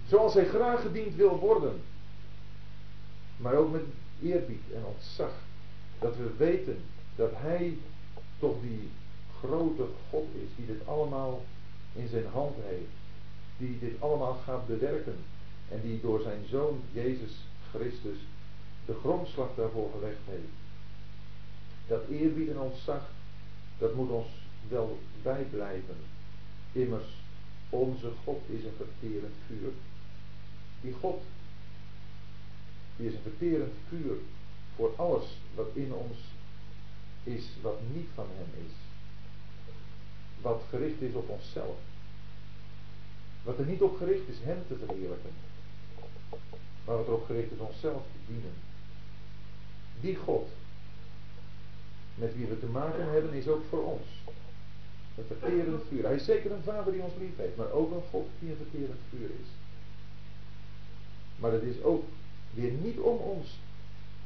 Zoals 0.06 0.34
hij 0.34 0.46
graag 0.46 0.80
gediend 0.80 1.14
wil 1.14 1.38
worden. 1.38 1.80
Maar 3.38 3.54
ook 3.54 3.72
met 3.72 3.82
eerbied 4.22 4.62
en 4.74 4.84
ontzag. 4.84 5.32
Dat 5.98 6.16
we 6.16 6.30
weten 6.36 6.80
dat 7.16 7.30
hij 7.34 7.76
toch 8.38 8.56
die 8.62 8.88
grote 9.38 9.86
God 10.10 10.26
is 10.34 10.48
die 10.56 10.66
dit 10.66 10.86
allemaal 10.86 11.44
in 11.92 12.08
zijn 12.08 12.26
hand 12.26 12.56
heeft. 12.62 12.96
Die 13.56 13.78
dit 13.78 14.00
allemaal 14.00 14.34
gaat 14.44 14.66
bewerken. 14.66 15.16
En 15.68 15.80
die 15.82 16.00
door 16.00 16.20
zijn 16.20 16.44
zoon 16.50 16.80
Jezus 16.92 17.32
Christus 17.70 18.18
de 18.88 18.94
grondslag 18.94 19.48
daarvoor 19.56 19.90
gelegd 19.92 20.20
heeft. 20.24 20.52
Dat 21.86 22.08
eerbied 22.08 22.48
en 22.48 22.58
ontzag, 22.58 23.02
dat 23.78 23.94
moet 23.94 24.10
ons 24.10 24.28
wel 24.68 24.98
bijblijven. 25.22 25.96
Immers, 26.72 27.06
onze 27.70 28.10
God 28.24 28.40
is 28.46 28.64
een 28.64 28.76
verterend 28.76 29.34
vuur. 29.46 29.70
Die 30.80 30.92
God, 31.00 31.22
die 32.98 33.06
is 33.06 33.14
een 33.14 33.30
verterend 33.30 33.72
vuur 33.88 34.16
voor 34.76 34.92
alles 34.96 35.24
wat 35.54 35.68
in 35.72 35.92
ons 35.92 36.18
is, 37.22 37.44
wat 37.62 37.80
niet 37.92 38.08
van 38.14 38.26
Hem 38.36 38.64
is. 38.66 38.72
Wat 40.40 40.62
gericht 40.68 41.00
is 41.00 41.14
op 41.14 41.28
onszelf. 41.28 41.76
Wat 43.42 43.58
er 43.58 43.64
niet 43.64 43.82
op 43.82 43.96
gericht 43.96 44.28
is 44.28 44.36
Hem 44.40 44.58
te 44.66 44.76
verheerlijken. 44.86 45.30
Maar 46.84 46.96
wat 46.96 47.06
erop 47.06 47.26
gericht 47.26 47.52
is 47.52 47.58
onszelf 47.58 48.02
te 48.02 48.32
dienen. 48.32 48.54
Die 50.00 50.16
God, 50.16 50.48
met 52.14 52.36
wie 52.36 52.46
we 52.46 52.58
te 52.58 52.66
maken 52.66 53.10
hebben, 53.10 53.32
is 53.32 53.48
ook 53.48 53.64
voor 53.68 53.84
ons. 53.84 54.06
Een 55.16 55.24
verterend 55.38 55.82
vuur. 55.88 56.04
Hij 56.04 56.14
is 56.14 56.24
zeker 56.24 56.50
een 56.50 56.62
vader 56.62 56.92
die 56.92 57.02
ons 57.02 57.14
lief 57.18 57.36
heeft, 57.36 57.56
maar 57.56 57.70
ook 57.70 57.92
een 57.92 58.08
God 58.10 58.28
die 58.38 58.50
een 58.50 58.56
verterend 58.56 59.00
vuur 59.10 59.30
is. 59.40 59.48
Maar 61.36 61.52
het 61.52 61.62
is 61.62 61.82
ook 61.82 62.04
weer 62.54 62.72
niet 62.72 62.98
om 62.98 63.16
ons 63.16 63.58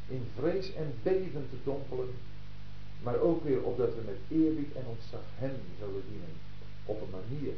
in 0.09 0.27
vrees 0.39 0.75
en 0.75 0.95
beven 1.03 1.47
te 1.51 1.57
dompelen, 1.65 2.15
maar 3.03 3.19
ook 3.19 3.45
weer 3.45 3.63
opdat 3.63 3.95
we 3.95 4.03
met 4.05 4.39
eerbied 4.41 4.75
en 4.75 4.85
ontzag 4.87 5.21
Hem 5.35 5.55
zullen 5.79 6.03
dienen. 6.09 6.35
Op 6.85 7.01
een 7.01 7.11
manier 7.11 7.55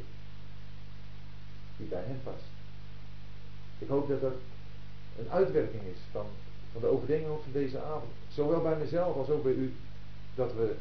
die 1.77 1.87
bij 1.87 2.03
Hem 2.03 2.19
past. 2.23 2.45
Ik 3.79 3.87
hoop 3.87 4.07
dat 4.07 4.21
dat 4.21 4.35
een 5.19 5.29
uitwerking 5.29 5.83
is 5.83 5.99
van, 6.11 6.25
van 6.71 6.81
de 6.81 6.87
overdenking 6.87 7.29
van 7.43 7.51
deze 7.51 7.81
avond. 7.81 8.11
Zowel 8.33 8.61
bij 8.61 8.77
mezelf 8.77 9.15
als 9.15 9.29
ook 9.29 9.43
bij 9.43 9.51
u. 9.51 9.73
Dat 10.35 10.53
we 10.53 10.75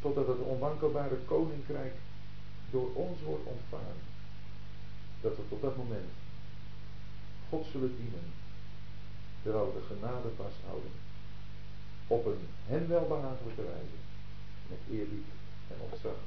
totdat 0.00 0.26
het 0.26 0.38
onwankelbare 0.38 1.16
koninkrijk 1.24 1.94
door 2.70 2.90
ons 2.94 3.18
wordt 3.24 3.44
ontvangen. 3.44 3.96
Dat 5.20 5.36
we 5.36 5.42
tot 5.48 5.62
dat 5.62 5.76
moment 5.76 6.08
God 7.48 7.66
zullen 7.72 7.96
dienen. 7.96 8.32
Terwijl 9.42 9.66
we 9.66 9.80
de 9.80 9.94
genade 9.94 10.28
vasthouden. 10.36 10.90
Op 12.06 12.26
een 12.26 12.48
hem 12.66 12.88
welbehagelijke 12.88 13.62
wijze. 13.62 13.98
Met 14.68 14.78
eerbied 14.90 15.26
en 15.68 15.76
ontzag. 15.90 16.18